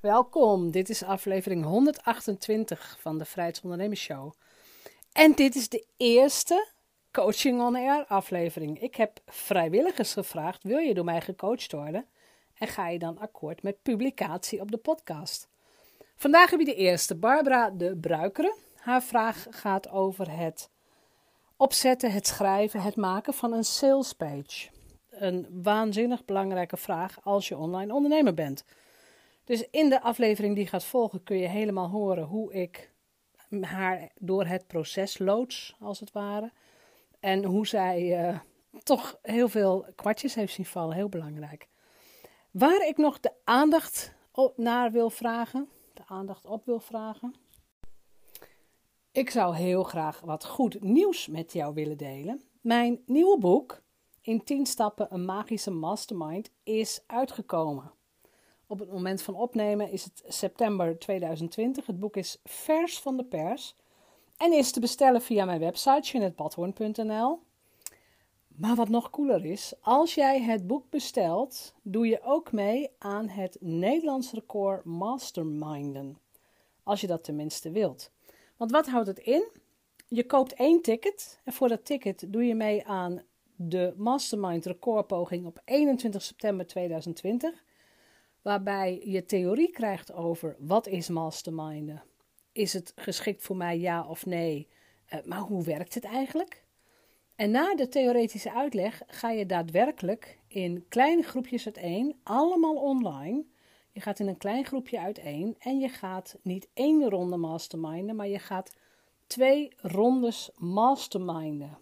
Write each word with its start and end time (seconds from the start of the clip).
Welkom, 0.00 0.70
dit 0.70 0.88
is 0.88 1.02
aflevering 1.02 1.64
128 1.64 2.96
van 3.00 3.18
de 3.18 3.24
Vrijheidsondernemers 3.24 4.00
Show. 4.00 4.32
En 5.12 5.32
dit 5.32 5.54
is 5.54 5.68
de 5.68 5.86
eerste 5.96 6.68
Coaching 7.12 7.60
on 7.60 7.76
Air 7.76 8.04
aflevering. 8.06 8.80
Ik 8.80 8.94
heb 8.94 9.20
vrijwilligers 9.26 10.12
gevraagd: 10.12 10.62
wil 10.62 10.78
je 10.78 10.94
door 10.94 11.04
mij 11.04 11.20
gecoacht 11.20 11.72
worden? 11.72 12.06
En 12.54 12.68
ga 12.68 12.88
je 12.88 12.98
dan 12.98 13.18
akkoord 13.18 13.62
met 13.62 13.82
publicatie 13.82 14.60
op 14.60 14.70
de 14.70 14.76
podcast? 14.76 15.48
Vandaag 16.16 16.50
heb 16.50 16.58
je 16.58 16.64
de 16.64 16.74
eerste, 16.74 17.14
Barbara 17.14 17.70
de 17.70 17.96
Bruikere. 17.96 18.56
Haar 18.76 19.02
vraag 19.02 19.46
gaat 19.50 19.90
over 19.90 20.38
het 20.38 20.70
opzetten, 21.56 22.12
het 22.12 22.26
schrijven, 22.26 22.80
het 22.80 22.96
maken 22.96 23.34
van 23.34 23.52
een 23.52 23.64
sales 23.64 24.12
page. 24.12 24.68
Een 25.10 25.62
waanzinnig 25.62 26.24
belangrijke 26.24 26.76
vraag 26.76 27.18
als 27.22 27.48
je 27.48 27.56
online 27.56 27.94
ondernemer 27.94 28.34
bent. 28.34 28.64
Dus 29.50 29.68
in 29.70 29.88
de 29.88 30.02
aflevering 30.02 30.54
die 30.54 30.66
gaat 30.66 30.84
volgen 30.84 31.22
kun 31.22 31.36
je 31.36 31.48
helemaal 31.48 31.88
horen 31.88 32.24
hoe 32.24 32.52
ik 32.52 32.92
haar 33.60 34.10
door 34.18 34.46
het 34.46 34.66
proces 34.66 35.18
loods, 35.18 35.76
als 35.80 36.00
het 36.00 36.12
ware. 36.12 36.52
En 37.20 37.44
hoe 37.44 37.66
zij 37.66 38.28
uh, 38.28 38.38
toch 38.82 39.18
heel 39.22 39.48
veel 39.48 39.86
kwartjes 39.94 40.34
heeft 40.34 40.54
zien 40.54 40.66
vallen, 40.66 40.96
heel 40.96 41.08
belangrijk. 41.08 41.68
Waar 42.50 42.86
ik 42.86 42.96
nog 42.96 43.20
de 43.20 43.32
aandacht 43.44 44.14
op 44.32 44.58
naar 44.58 44.92
wil 44.92 45.10
vragen, 45.10 45.68
de 45.94 46.02
aandacht 46.06 46.46
op 46.46 46.64
wil 46.64 46.80
vragen. 46.80 47.34
Ik 49.12 49.30
zou 49.30 49.56
heel 49.56 49.82
graag 49.82 50.20
wat 50.20 50.44
goed 50.44 50.82
nieuws 50.82 51.26
met 51.26 51.52
jou 51.52 51.74
willen 51.74 51.96
delen. 51.96 52.42
Mijn 52.60 53.02
nieuwe 53.06 53.38
boek, 53.38 53.82
In 54.20 54.44
10 54.44 54.66
stappen 54.66 55.06
een 55.14 55.24
magische 55.24 55.70
mastermind, 55.70 56.50
is 56.62 57.02
uitgekomen. 57.06 57.98
Op 58.70 58.78
het 58.78 58.92
moment 58.92 59.22
van 59.22 59.34
opnemen 59.34 59.90
is 59.90 60.04
het 60.04 60.22
september 60.28 60.98
2020. 60.98 61.86
Het 61.86 62.00
boek 62.00 62.16
is 62.16 62.40
vers 62.44 63.00
van 63.00 63.16
de 63.16 63.24
pers 63.24 63.76
en 64.36 64.52
is 64.52 64.72
te 64.72 64.80
bestellen 64.80 65.22
via 65.22 65.44
mijn 65.44 65.60
website 65.60 66.08
jeanettebadhoorn.nl. 66.10 67.40
Maar 68.46 68.74
wat 68.74 68.88
nog 68.88 69.10
cooler 69.10 69.44
is, 69.44 69.72
als 69.80 70.14
jij 70.14 70.42
het 70.42 70.66
boek 70.66 70.90
bestelt, 70.90 71.74
doe 71.82 72.06
je 72.06 72.22
ook 72.22 72.52
mee 72.52 72.90
aan 72.98 73.28
het 73.28 73.56
Nederlands 73.60 74.32
record 74.32 74.84
Masterminden. 74.84 76.18
Als 76.82 77.00
je 77.00 77.06
dat 77.06 77.24
tenminste 77.24 77.70
wilt. 77.70 78.10
Want 78.56 78.70
wat 78.70 78.88
houdt 78.88 79.06
het 79.06 79.18
in? 79.18 79.48
Je 80.08 80.26
koopt 80.26 80.54
één 80.54 80.82
ticket 80.82 81.40
en 81.44 81.52
voor 81.52 81.68
dat 81.68 81.84
ticket 81.84 82.24
doe 82.28 82.44
je 82.44 82.54
mee 82.54 82.86
aan 82.86 83.22
de 83.56 83.94
Mastermind 83.96 84.66
recordpoging 84.66 85.46
op 85.46 85.60
21 85.64 86.22
september 86.22 86.66
2020 86.66 87.68
waarbij 88.42 89.00
je 89.04 89.24
theorie 89.24 89.70
krijgt 89.70 90.12
over 90.12 90.56
wat 90.58 90.86
is 90.86 91.08
masterminden. 91.08 92.02
Is 92.52 92.72
het 92.72 92.92
geschikt 92.96 93.42
voor 93.42 93.56
mij 93.56 93.78
ja 93.78 94.06
of 94.06 94.26
nee? 94.26 94.68
Uh, 95.14 95.20
maar 95.24 95.38
hoe 95.38 95.64
werkt 95.64 95.94
het 95.94 96.04
eigenlijk? 96.04 96.64
En 97.36 97.50
na 97.50 97.74
de 97.74 97.88
theoretische 97.88 98.52
uitleg 98.52 99.02
ga 99.06 99.30
je 99.30 99.46
daadwerkelijk 99.46 100.38
in 100.48 100.84
kleine 100.88 101.22
groepjes 101.22 101.64
uiteen, 101.64 102.20
allemaal 102.22 102.76
online. 102.76 103.44
Je 103.92 104.00
gaat 104.00 104.18
in 104.18 104.28
een 104.28 104.36
klein 104.36 104.64
groepje 104.64 105.00
uiteen 105.00 105.56
en 105.58 105.78
je 105.78 105.88
gaat 105.88 106.38
niet 106.42 106.68
één 106.74 107.08
ronde 107.10 107.36
masterminden, 107.36 108.16
maar 108.16 108.28
je 108.28 108.38
gaat 108.38 108.76
twee 109.26 109.72
rondes 109.76 110.50
masterminden. 110.56 111.78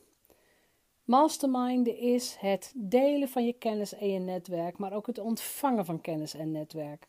Masterminden 1.09 1.97
is 1.97 2.37
het 2.39 2.73
delen 2.77 3.29
van 3.29 3.47
je 3.47 3.53
kennis 3.53 3.95
en 3.95 4.11
je 4.11 4.19
netwerk, 4.19 4.79
maar 4.79 4.93
ook 4.93 5.07
het 5.07 5.19
ontvangen 5.19 5.85
van 5.85 6.01
kennis 6.01 6.35
en 6.35 6.53
netwerk. 6.53 7.09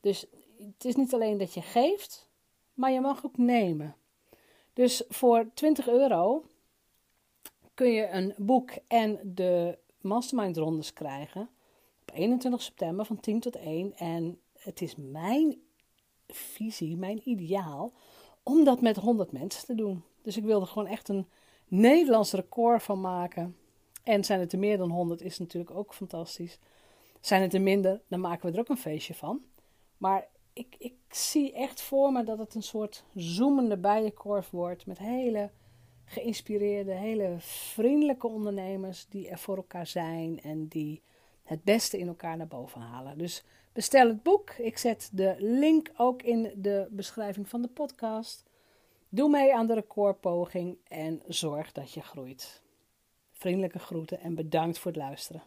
Dus 0.00 0.26
het 0.58 0.84
is 0.84 0.96
niet 0.96 1.14
alleen 1.14 1.38
dat 1.38 1.54
je 1.54 1.62
geeft, 1.62 2.28
maar 2.74 2.90
je 2.90 3.00
mag 3.00 3.24
ook 3.24 3.36
nemen. 3.36 3.96
Dus 4.72 5.02
voor 5.08 5.50
20 5.54 5.88
euro 5.88 6.44
kun 7.74 7.92
je 7.92 8.08
een 8.08 8.34
boek 8.36 8.70
en 8.86 9.20
de 9.34 9.78
mastermind 10.00 10.56
rondes 10.56 10.92
krijgen 10.92 11.48
op 12.00 12.10
21 12.14 12.62
september 12.62 13.04
van 13.04 13.20
10 13.20 13.40
tot 13.40 13.56
1. 13.56 13.96
En 13.96 14.40
het 14.58 14.80
is 14.80 14.94
mijn 14.96 15.60
visie, 16.28 16.96
mijn 16.96 17.20
ideaal, 17.24 17.92
om 18.42 18.64
dat 18.64 18.80
met 18.80 18.96
100 18.96 19.32
mensen 19.32 19.66
te 19.66 19.74
doen. 19.74 20.04
Dus 20.22 20.36
ik 20.36 20.44
wilde 20.44 20.66
gewoon 20.66 20.88
echt 20.88 21.08
een 21.08 21.26
Nederlands 21.74 22.32
record 22.32 22.82
van 22.82 23.00
maken. 23.00 23.56
En 24.02 24.24
zijn 24.24 24.40
het 24.40 24.52
er 24.52 24.58
meer 24.58 24.78
dan 24.78 24.90
100 24.90 25.22
is 25.22 25.38
natuurlijk 25.38 25.74
ook 25.76 25.94
fantastisch. 25.94 26.58
Zijn 27.20 27.42
het 27.42 27.54
er 27.54 27.60
minder, 27.60 28.00
dan 28.08 28.20
maken 28.20 28.46
we 28.46 28.52
er 28.54 28.60
ook 28.60 28.68
een 28.68 28.76
feestje 28.76 29.14
van. 29.14 29.40
Maar 29.96 30.26
ik, 30.52 30.74
ik 30.78 30.94
zie 31.08 31.52
echt 31.52 31.80
voor 31.80 32.12
me 32.12 32.24
dat 32.24 32.38
het 32.38 32.54
een 32.54 32.62
soort 32.62 33.04
zoemende 33.14 33.76
bijenkorf 33.76 34.50
wordt 34.50 34.86
met 34.86 34.98
hele 34.98 35.50
geïnspireerde, 36.04 36.92
hele 36.92 37.34
vriendelijke 37.38 38.26
ondernemers 38.26 39.06
die 39.08 39.28
er 39.28 39.38
voor 39.38 39.56
elkaar 39.56 39.86
zijn 39.86 40.40
en 40.42 40.66
die 40.66 41.02
het 41.42 41.64
beste 41.64 41.98
in 41.98 42.08
elkaar 42.08 42.36
naar 42.36 42.48
boven 42.48 42.80
halen. 42.80 43.18
Dus 43.18 43.44
bestel 43.72 44.08
het 44.08 44.22
boek. 44.22 44.50
Ik 44.50 44.78
zet 44.78 45.10
de 45.12 45.34
link 45.38 45.90
ook 45.96 46.22
in 46.22 46.52
de 46.56 46.86
beschrijving 46.90 47.48
van 47.48 47.62
de 47.62 47.68
podcast. 47.68 48.50
Doe 49.14 49.28
mee 49.28 49.54
aan 49.54 49.66
de 49.66 49.74
recordpoging 49.74 50.76
en 50.88 51.22
zorg 51.28 51.72
dat 51.72 51.92
je 51.92 52.00
groeit. 52.00 52.62
Vriendelijke 53.32 53.78
groeten 53.78 54.20
en 54.20 54.34
bedankt 54.34 54.78
voor 54.78 54.90
het 54.90 55.00
luisteren. 55.00 55.42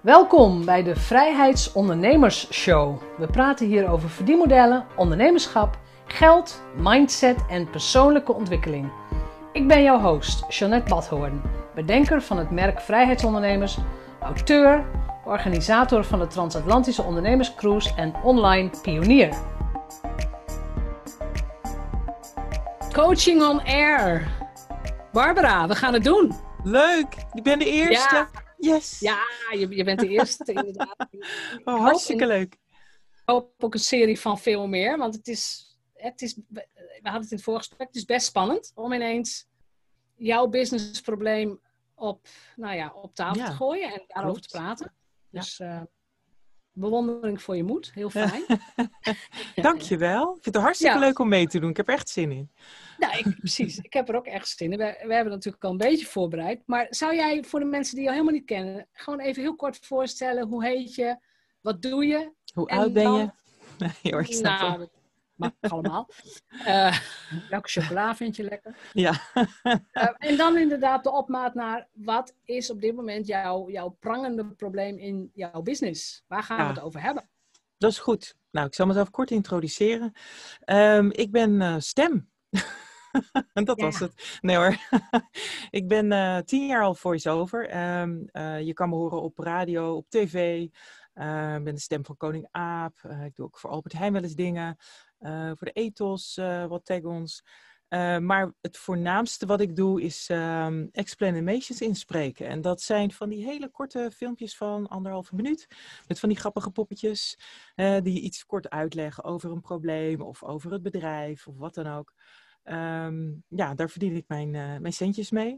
Welkom 0.00 0.64
bij 0.64 0.82
de 0.82 0.96
Vrijheidsondernemers 0.96 2.52
Show. 2.52 3.02
We 3.18 3.26
praten 3.26 3.66
hier 3.66 3.88
over 3.88 4.08
verdienmodellen, 4.08 4.86
ondernemerschap, 4.96 5.78
geld, 6.06 6.62
mindset 6.76 7.46
en 7.48 7.70
persoonlijke 7.70 8.32
ontwikkeling. 8.32 8.92
Ik 9.52 9.68
ben 9.68 9.82
jouw 9.82 10.00
host, 10.00 10.58
Jeanette 10.58 10.88
Badhoorn, 10.88 11.42
bedenker 11.74 12.22
van 12.22 12.38
het 12.38 12.50
merk 12.50 12.80
Vrijheidsondernemers, 12.80 13.78
auteur, 14.20 14.90
organisator 15.24 16.04
van 16.04 16.18
de 16.18 16.26
Transatlantische 16.26 17.02
Ondernemerscruise 17.02 17.94
en 17.94 18.14
online 18.22 18.70
pionier. 18.82 19.58
Coaching 23.00 23.42
on 23.42 23.60
Air. 23.60 24.28
Barbara, 25.12 25.68
we 25.68 25.74
gaan 25.74 25.92
het 25.92 26.04
doen. 26.04 26.32
Leuk, 26.64 27.14
ik 27.32 27.42
ben 27.42 27.58
de 27.58 27.64
eerste. 27.64 28.14
Ja. 28.14 28.30
Yes. 28.58 28.98
Ja, 28.98 29.18
je, 29.50 29.68
je 29.68 29.84
bent 29.84 30.00
de 30.00 30.08
eerste 30.08 30.52
inderdaad. 30.52 31.06
Oh, 31.64 31.80
hartstikke 31.80 32.26
leuk. 32.26 32.54
Ik 32.54 33.22
hoop 33.24 33.64
ook 33.64 33.74
een 33.74 33.80
serie 33.80 34.20
van 34.20 34.38
veel 34.38 34.66
meer, 34.66 34.98
want 34.98 35.14
het 35.14 35.28
is, 35.28 35.74
het 35.94 36.22
is, 36.22 36.34
we 36.48 36.66
hadden 37.02 37.20
het 37.22 37.30
in 37.30 37.36
het 37.36 37.42
vorige 37.42 37.64
gesprek, 37.64 37.86
het 37.86 37.96
is 37.96 38.04
best 38.04 38.26
spannend 38.26 38.72
om 38.74 38.92
ineens 38.92 39.46
jouw 40.16 40.46
businessprobleem 40.46 41.60
op, 41.94 42.28
nou 42.56 42.76
ja, 42.76 42.92
op 42.94 43.14
tafel 43.14 43.40
Ja, 43.40 43.46
te 43.46 43.52
gooien 43.52 43.92
en 43.92 44.04
daarover 44.06 44.40
klopt. 44.40 44.50
te 44.50 44.58
praten. 44.58 44.94
Ja. 45.30 45.40
Dus 45.40 45.60
eh, 45.60 45.80
bewondering 46.80 47.42
voor 47.42 47.56
je 47.56 47.62
moed, 47.64 47.90
heel 47.94 48.10
fijn. 48.10 48.44
Dankjewel. 49.54 50.22
Ik 50.36 50.42
vind 50.42 50.54
het 50.54 50.64
hartstikke 50.64 50.94
Ja. 50.94 51.00
leuk 51.00 51.18
om 51.18 51.28
mee 51.28 51.46
te 51.46 51.60
doen. 51.60 51.70
Ik 51.70 51.76
heb 51.76 51.88
er 51.88 51.94
echt 51.94 52.08
zin 52.08 52.30
in. 52.32 52.50
Nou, 52.98 53.18
ik, 53.18 53.36
precies. 53.38 53.78
Ik 53.78 53.92
heb 53.92 54.08
er 54.08 54.16
ook 54.16 54.26
echt 54.26 54.48
zin 54.48 54.72
in. 54.72 54.78
We, 54.78 55.04
we 55.06 55.14
hebben 55.14 55.32
natuurlijk 55.32 55.64
al 55.64 55.70
een 55.70 55.76
beetje 55.76 56.06
voorbereid. 56.06 56.62
Maar 56.66 56.86
zou 56.90 57.14
jij 57.14 57.44
voor 57.44 57.60
de 57.60 57.66
mensen 57.66 57.94
die 57.96 58.04
je 58.04 58.10
helemaal 58.10 58.32
niet 58.32 58.44
kennen, 58.44 58.86
gewoon 58.92 59.20
even 59.20 59.42
heel 59.42 59.56
kort 59.56 59.78
voorstellen: 59.82 60.46
hoe 60.48 60.64
heet 60.64 60.94
je? 60.94 61.16
Wat 61.60 61.82
doe 61.82 62.06
je? 62.06 62.32
Hoe 62.54 62.68
oud 62.68 62.92
ben 62.92 63.04
dan- 63.04 63.18
je? 63.18 63.30
Nee 64.02 64.12
hoor, 64.12 64.20
ik 64.22 64.32
snap 64.32 64.60
nou, 64.60 64.88
mag 65.40 65.70
allemaal. 65.72 66.08
Eh, 66.64 66.98
welke 67.50 67.68
chocola 67.68 68.16
vind 68.16 68.36
je 68.36 68.42
lekker? 68.42 68.76
Ja. 68.92 69.12
Eh, 69.62 70.08
en 70.18 70.36
dan 70.36 70.58
inderdaad 70.58 71.02
de 71.04 71.10
opmaat 71.12 71.54
naar 71.54 71.88
wat 71.92 72.34
is 72.44 72.70
op 72.70 72.80
dit 72.80 72.94
moment 72.94 73.26
jouw, 73.26 73.70
jouw 73.70 73.88
prangende 73.88 74.44
probleem 74.54 74.98
in 74.98 75.30
jouw 75.34 75.62
business? 75.62 76.24
Waar 76.26 76.42
gaan 76.42 76.56
we 76.66 76.72
het 76.72 76.80
over 76.80 77.02
hebben? 77.02 77.28
Dat 77.78 77.90
is 77.90 77.98
goed. 77.98 78.36
Nou, 78.50 78.66
ik 78.66 78.74
zal 78.74 78.86
mezelf 78.86 79.10
kort 79.10 79.30
introduceren. 79.30 80.12
Ehm, 80.64 81.08
ik 81.12 81.30
ben 81.30 81.60
eh, 81.62 81.74
stem. 81.78 82.30
En 83.52 83.64
dat 83.64 83.78
Ja. 83.78 83.84
was 83.84 83.98
het. 83.98 84.38
Nee 84.40 84.56
hoor. 84.56 84.76
ik 85.80 85.88
ben 85.88 86.44
tien 86.44 86.66
jaar 86.66 86.82
al 86.82 86.94
voice-over. 86.94 87.68
Ehm, 87.68 88.22
eh, 88.26 88.60
je 88.60 88.72
kan 88.72 88.88
me 88.88 88.94
horen 88.94 89.22
op 89.22 89.38
radio, 89.38 89.94
op 89.96 90.08
tv. 90.08 90.66
Eh, 91.12 91.54
Ik 91.56 91.64
ben 91.64 91.74
de 91.74 91.80
stem 91.80 92.04
van 92.04 92.16
Koning 92.16 92.48
Aap. 92.50 92.98
Ik 93.24 93.34
doe 93.36 93.46
ook 93.46 93.58
voor 93.58 93.70
Albert 93.70 93.94
Heijn 93.94 94.12
wel 94.12 94.22
eens 94.22 94.34
dingen. 94.34 94.76
Eh, 95.20 95.46
voor 95.54 95.66
de 95.66 95.72
ethos, 95.72 96.36
eh, 96.36 96.66
wat 96.66 96.84
tag-ons. 96.84 97.44
Eh, 97.88 98.18
maar 98.18 98.52
het 98.60 98.76
voornaamste 98.76 99.46
wat 99.46 99.60
ik 99.60 99.76
doe 99.76 100.02
is 100.02 100.28
ehm 100.28 100.86
explanations 100.92 101.80
inspreken. 101.80 102.46
En 102.46 102.60
dat 102.60 102.80
zijn 102.80 103.12
van 103.12 103.28
die 103.28 103.44
hele 103.44 103.68
korte 103.70 104.10
filmpjes 104.14 104.56
van 104.56 104.88
anderhalve 104.88 105.34
minuut. 105.34 105.66
Met 106.06 106.20
van 106.20 106.28
die 106.28 106.38
grappige 106.38 106.70
poppetjes. 106.70 107.38
die 108.02 108.20
iets 108.20 108.46
kort 108.46 108.70
uitleggen 108.70 109.24
over 109.24 109.50
een 109.50 109.60
probleem 109.60 110.20
of 110.20 110.42
over 110.42 110.72
het 110.72 110.82
bedrijf 110.82 111.46
of 111.46 111.56
wat 111.56 111.74
dan 111.74 111.86
ook. 111.86 112.14
Ehm, 112.62 113.32
ja, 113.48 113.74
daar 113.74 113.90
verdien 113.90 114.16
ik 114.16 114.24
mijn, 114.28 114.50
mijn 114.50 114.92
centjes 114.92 115.30
mee. 115.30 115.52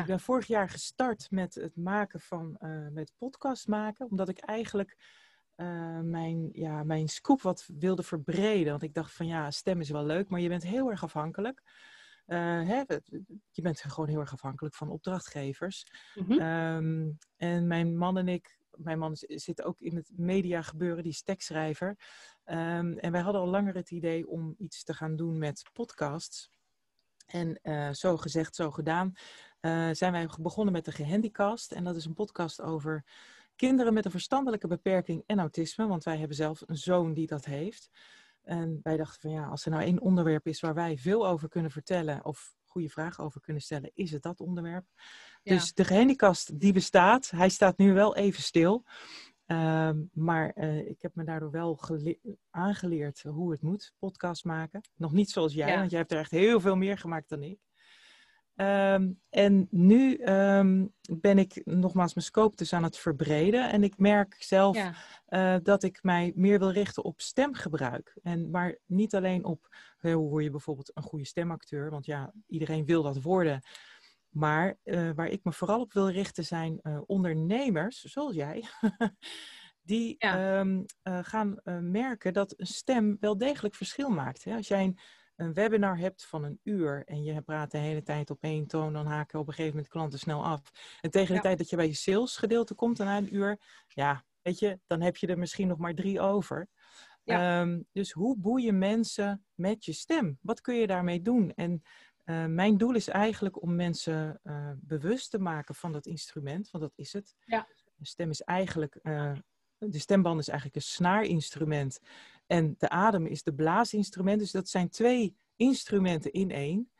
Ik 0.00 0.04
ben 0.06 0.20
vorig 0.20 0.46
jaar 0.46 0.68
gestart 0.68 1.30
met 1.30 1.54
het 1.54 1.76
maken 1.76 2.20
van, 2.20 2.56
met 2.92 3.12
podcast 3.18 3.66
maken. 3.66 4.10
Omdat 4.10 4.28
ik 4.28 4.38
eigenlijk 4.38 4.96
uh, 5.60 6.00
mijn, 6.00 6.48
ja, 6.52 6.84
mijn 6.84 7.08
scoop 7.08 7.42
wat 7.42 7.68
wilde 7.78 8.02
verbreden. 8.02 8.70
Want 8.70 8.82
ik 8.82 8.94
dacht 8.94 9.12
van 9.12 9.26
ja, 9.26 9.50
stem 9.50 9.80
is 9.80 9.90
wel 9.90 10.04
leuk, 10.04 10.28
maar 10.28 10.40
je 10.40 10.48
bent 10.48 10.62
heel 10.62 10.90
erg 10.90 11.02
afhankelijk. 11.02 11.62
Uh, 12.26 12.38
hè, 12.68 12.82
je 13.50 13.62
bent 13.62 13.80
gewoon 13.80 14.08
heel 14.08 14.20
erg 14.20 14.32
afhankelijk 14.32 14.74
van 14.74 14.90
opdrachtgevers. 14.90 15.86
Mm 16.14 16.24
-hmm. 16.26 17.18
en 17.36 17.66
mijn 17.66 17.96
man 17.96 18.18
en 18.18 18.28
ik, 18.28 18.58
mijn 18.70 18.98
man 18.98 19.16
zit 19.16 19.62
ook 19.62 19.80
in 19.80 19.96
het 19.96 20.10
media 20.16 20.62
gebeuren, 20.62 21.02
die 21.02 21.12
is 21.12 21.22
tekstschrijver. 21.22 21.88
Um, 22.44 22.98
en 22.98 23.12
wij 23.12 23.20
hadden 23.20 23.40
al 23.40 23.48
langer 23.48 23.74
het 23.74 23.90
idee 23.90 24.28
om 24.28 24.54
iets 24.58 24.84
te 24.84 24.94
gaan 24.94 25.16
doen 25.16 25.38
met 25.38 25.62
podcasts. 25.72 26.50
En 27.26 27.58
uh, 27.62 27.90
zo 27.92 28.16
gezegd, 28.16 28.54
zo 28.54 28.70
gedaan, 28.70 29.12
zijn 29.92 30.12
wij 30.12 30.28
begonnen 30.40 30.72
met 30.72 30.84
de 30.84 30.92
Gehandicast. 30.92 31.72
En 31.72 31.84
dat 31.84 31.96
is 31.96 32.04
een 32.04 32.14
podcast 32.14 32.60
over 32.60 33.04
kinderen 33.60 33.94
met 33.94 34.04
een 34.04 34.10
verstandelijke 34.10 34.66
beperking 34.66 35.22
en 35.26 35.38
autisme. 35.38 35.86
Want 35.86 36.04
wij 36.04 36.18
hebben 36.18 36.36
zelf 36.36 36.62
een 36.66 36.76
zoon 36.76 37.14
die 37.14 37.26
dat 37.26 37.44
heeft. 37.44 37.90
En 38.42 38.80
wij 38.82 38.96
dachten 38.96 39.20
van 39.20 39.30
ja, 39.30 39.46
als 39.46 39.64
er 39.64 39.70
nou 39.70 39.82
één 39.82 40.00
onderwerp 40.00 40.46
is 40.46 40.60
waar 40.60 40.74
wij 40.74 40.96
veel 40.96 41.28
over 41.28 41.48
kunnen 41.48 41.70
vertellen 41.70 42.24
of 42.24 42.54
goede 42.64 42.88
vragen 42.88 43.24
over 43.24 43.40
kunnen 43.40 43.62
stellen, 43.62 43.90
is 43.94 44.10
het 44.10 44.22
dat 44.22 44.40
onderwerp. 44.40 44.86
Dus 45.42 45.74
de 45.74 45.84
gehandicast 45.84 46.60
die 46.60 46.72
bestaat, 46.72 47.30
hij 47.30 47.48
staat 47.48 47.78
nu 47.78 47.92
wel 47.92 48.16
even 48.16 48.42
stil. 48.42 48.84
Um, 49.46 50.10
maar 50.12 50.52
uh, 50.56 50.88
ik 50.88 51.02
heb 51.02 51.14
me 51.14 51.24
daardoor 51.24 51.50
wel 51.50 51.78
aangeleerd 52.50 53.22
hoe 53.22 53.50
het 53.50 53.62
moet, 53.62 53.92
podcast 53.98 54.44
maken. 54.44 54.80
Nog 54.96 55.12
niet 55.12 55.30
zoals 55.30 55.54
jij, 55.54 55.76
want 55.78 55.90
jij 55.90 55.98
hebt 55.98 56.12
er 56.12 56.18
echt 56.18 56.30
heel 56.30 56.60
veel 56.60 56.76
meer 56.76 56.98
gemaakt 56.98 57.28
dan 57.28 57.42
ik. 57.42 57.58
Um, 58.60 59.20
en 59.30 59.66
nu 59.70 60.18
um, 60.24 60.94
ben 61.20 61.38
ik 61.38 61.60
nogmaals 61.64 62.14
mijn 62.14 62.26
scope 62.26 62.56
dus 62.56 62.72
aan 62.72 62.82
het 62.82 62.98
verbreden. 62.98 63.70
En 63.70 63.82
ik 63.82 63.98
merk 63.98 64.36
zelf 64.38 64.76
ja. 64.76 64.94
uh, 65.28 65.64
dat 65.64 65.82
ik 65.82 66.02
mij 66.02 66.32
meer 66.34 66.58
wil 66.58 66.70
richten 66.70 67.04
op 67.04 67.20
stemgebruik. 67.20 68.18
En 68.22 68.50
maar 68.50 68.78
niet 68.86 69.14
alleen 69.14 69.44
op 69.44 69.68
hoe 70.00 70.28
word 70.28 70.44
je 70.44 70.50
bijvoorbeeld 70.50 70.90
een 70.94 71.02
goede 71.02 71.24
stemacteur. 71.24 71.90
Want 71.90 72.06
ja, 72.06 72.32
iedereen 72.46 72.84
wil 72.84 73.02
dat 73.02 73.22
worden. 73.22 73.62
Maar 74.30 74.78
uh, 74.84 75.10
waar 75.14 75.28
ik 75.28 75.44
me 75.44 75.52
vooral 75.52 75.80
op 75.80 75.92
wil 75.92 76.10
richten 76.10 76.44
zijn 76.44 76.80
uh, 76.82 77.00
ondernemers, 77.06 78.02
zoals 78.02 78.34
jij, 78.34 78.64
die 79.82 80.14
ja. 80.18 80.58
um, 80.58 80.84
uh, 81.04 81.18
gaan 81.22 81.60
merken 81.80 82.32
dat 82.32 82.54
een 82.56 82.66
stem 82.66 83.16
wel 83.20 83.38
degelijk 83.38 83.74
verschil 83.74 84.10
maakt. 84.10 84.44
Hè? 84.44 84.54
Als 84.54 84.68
jij 84.68 84.84
een, 84.84 84.98
een, 85.40 85.54
webinar 85.54 85.98
hebt 85.98 86.26
van 86.26 86.44
een 86.44 86.60
uur 86.62 87.04
en 87.06 87.22
je 87.22 87.40
praat 87.40 87.70
de 87.70 87.78
hele 87.78 88.02
tijd 88.02 88.30
op 88.30 88.42
één 88.42 88.66
toon, 88.66 88.92
dan 88.92 89.06
haken 89.06 89.38
op 89.38 89.46
een 89.46 89.52
gegeven 89.52 89.74
moment 89.74 89.92
klanten 89.92 90.18
snel 90.18 90.44
af. 90.44 90.60
En 91.00 91.10
tegen 91.10 91.28
de 91.28 91.34
ja. 91.34 91.40
tijd 91.40 91.58
dat 91.58 91.70
je 91.70 91.76
bij 91.76 91.86
je 91.86 91.94
salesgedeelte 91.94 92.74
komt, 92.74 92.98
na 92.98 93.16
een 93.16 93.34
uur, 93.34 93.60
ja, 93.88 94.24
weet 94.42 94.58
je, 94.58 94.80
dan 94.86 95.00
heb 95.00 95.16
je 95.16 95.26
er 95.26 95.38
misschien 95.38 95.68
nog 95.68 95.78
maar 95.78 95.94
drie 95.94 96.20
over. 96.20 96.68
Ja. 97.22 97.60
Um, 97.60 97.86
dus 97.92 98.12
hoe 98.12 98.38
boeien 98.38 98.78
mensen 98.78 99.44
met 99.54 99.84
je 99.84 99.92
stem? 99.92 100.38
Wat 100.42 100.60
kun 100.60 100.74
je 100.74 100.86
daarmee 100.86 101.22
doen? 101.22 101.52
En 101.54 101.82
uh, 102.24 102.46
mijn 102.46 102.76
doel 102.76 102.94
is 102.94 103.08
eigenlijk 103.08 103.62
om 103.62 103.74
mensen 103.74 104.40
uh, 104.44 104.70
bewust 104.76 105.30
te 105.30 105.38
maken 105.38 105.74
van 105.74 105.92
dat 105.92 106.06
instrument, 106.06 106.70
want 106.70 106.84
dat 106.84 106.92
is 106.96 107.12
het. 107.12 107.34
Ja. 107.44 107.66
De 107.94 108.06
stem 108.06 108.30
is 108.30 108.42
eigenlijk, 108.42 108.98
uh, 109.02 109.32
de 109.88 109.98
stemband 109.98 110.40
is 110.40 110.48
eigenlijk 110.48 110.76
een 110.76 110.90
snaarinstrument 110.90 112.00
en 112.46 112.74
de 112.78 112.88
adem 112.88 113.26
is 113.26 113.42
de 113.42 113.54
blaasinstrument. 113.54 114.40
Dus 114.40 114.50
dat 114.50 114.68
zijn 114.68 114.88
twee 114.88 115.36
instrumenten 115.56 116.32
in 116.32 116.50
één. 116.50 116.90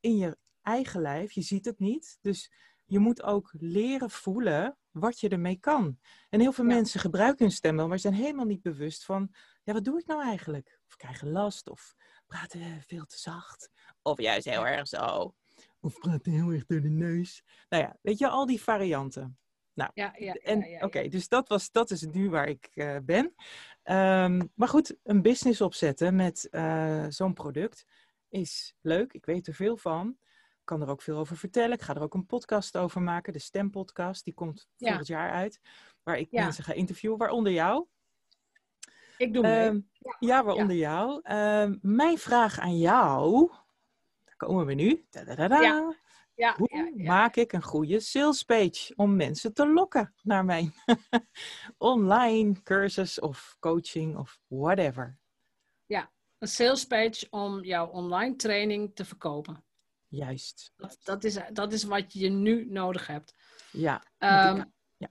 In 0.00 0.16
je 0.16 0.36
eigen 0.62 1.00
lijf, 1.00 1.32
je 1.32 1.42
ziet 1.42 1.64
het 1.64 1.78
niet. 1.78 2.18
Dus 2.20 2.52
je 2.84 2.98
moet 2.98 3.22
ook 3.22 3.50
leren 3.58 4.10
voelen 4.10 4.78
wat 4.90 5.20
je 5.20 5.28
ermee 5.28 5.56
kan. 5.56 5.98
En 6.28 6.40
heel 6.40 6.52
veel 6.52 6.66
ja. 6.66 6.74
mensen 6.74 7.00
gebruiken 7.00 7.44
hun 7.44 7.54
stem 7.54 7.76
wel, 7.76 7.88
maar 7.88 7.98
zijn 7.98 8.14
helemaal 8.14 8.44
niet 8.44 8.62
bewust 8.62 9.04
van, 9.04 9.34
ja, 9.62 9.72
wat 9.72 9.84
doe 9.84 9.98
ik 9.98 10.06
nou 10.06 10.22
eigenlijk? 10.22 10.80
Of 10.86 10.96
krijgen 10.96 11.30
last, 11.30 11.68
of 11.68 11.94
praten 12.26 12.82
veel 12.82 13.04
te 13.04 13.18
zacht. 13.18 13.70
Of 14.02 14.20
juist 14.20 14.48
heel 14.48 14.66
erg 14.66 14.88
zo. 14.88 15.34
Of 15.80 15.98
praten 15.98 16.32
heel 16.32 16.50
erg 16.50 16.66
door 16.66 16.80
de 16.80 16.88
neus. 16.88 17.42
Nou 17.68 17.82
ja, 17.82 17.96
weet 18.02 18.18
je, 18.18 18.28
al 18.28 18.46
die 18.46 18.62
varianten. 18.62 19.38
Nou, 19.76 19.90
ja, 19.94 20.14
ja, 20.18 20.32
en 20.32 20.60
ja, 20.60 20.80
oké, 20.80 21.08
dus 21.08 21.28
dat, 21.28 21.48
was, 21.48 21.70
dat 21.70 21.90
is 21.90 22.02
nu 22.02 22.30
waar 22.30 22.48
ik 22.48 22.70
uh, 22.74 22.96
ben. 23.02 23.24
Um, 23.84 24.52
maar 24.54 24.68
goed, 24.68 24.96
een 25.02 25.22
business 25.22 25.60
opzetten 25.60 26.16
met 26.16 26.48
uh, 26.50 27.06
zo'n 27.08 27.32
product 27.32 27.86
is 28.28 28.74
leuk. 28.80 29.12
Ik 29.12 29.26
weet 29.26 29.46
er 29.46 29.54
veel 29.54 29.76
van. 29.76 30.16
Ik 30.30 30.64
kan 30.64 30.82
er 30.82 30.88
ook 30.88 31.02
veel 31.02 31.18
over 31.18 31.36
vertellen. 31.36 31.72
Ik 31.72 31.82
ga 31.82 31.94
er 31.94 32.02
ook 32.02 32.14
een 32.14 32.26
podcast 32.26 32.76
over 32.76 33.02
maken. 33.02 33.32
De 33.32 33.38
Stempodcast, 33.38 34.24
die 34.24 34.34
komt 34.34 34.68
volgend 34.76 35.06
jaar 35.06 35.30
uit. 35.30 35.60
Waar 36.02 36.18
ik 36.18 36.30
mensen 36.30 36.64
ga 36.64 36.72
interviewen, 36.72 37.18
waaronder 37.18 37.52
jou. 37.52 37.86
Ik 39.18 39.32
doe 39.32 39.42
mee. 39.42 39.66
Um, 39.66 39.90
ja, 40.18 40.44
waaronder 40.44 40.76
jou. 40.76 41.20
Um, 41.32 41.78
mijn 41.82 42.18
vraag 42.18 42.58
aan 42.58 42.78
jou 42.78 43.50
komen 44.36 44.66
we 44.66 44.74
nu. 44.74 45.06
Ja, 46.36 46.54
Hoe 46.56 46.68
ja, 46.76 46.90
ja. 46.94 47.12
maak 47.12 47.36
ik 47.36 47.52
een 47.52 47.62
goede 47.62 48.00
sales 48.00 48.42
page 48.42 48.92
om 48.96 49.16
mensen 49.16 49.54
te 49.54 49.68
lokken 49.68 50.14
naar 50.22 50.44
mijn 50.44 50.74
online 51.78 52.62
cursus 52.62 53.20
of 53.20 53.56
coaching 53.60 54.16
of 54.16 54.38
whatever? 54.46 55.18
Ja, 55.86 56.12
een 56.38 56.48
sales 56.48 56.84
page 56.84 57.26
om 57.30 57.64
jouw 57.64 57.86
online 57.86 58.36
training 58.36 58.94
te 58.94 59.04
verkopen. 59.04 59.64
Juist. 60.08 60.72
Dat, 60.76 60.98
dat, 61.02 61.24
is, 61.24 61.38
dat 61.52 61.72
is 61.72 61.84
wat 61.84 62.12
je 62.12 62.28
nu 62.28 62.66
nodig 62.70 63.06
hebt. 63.06 63.34
Ja. 63.70 64.02
Um, 64.18 64.74
ja. 64.96 65.10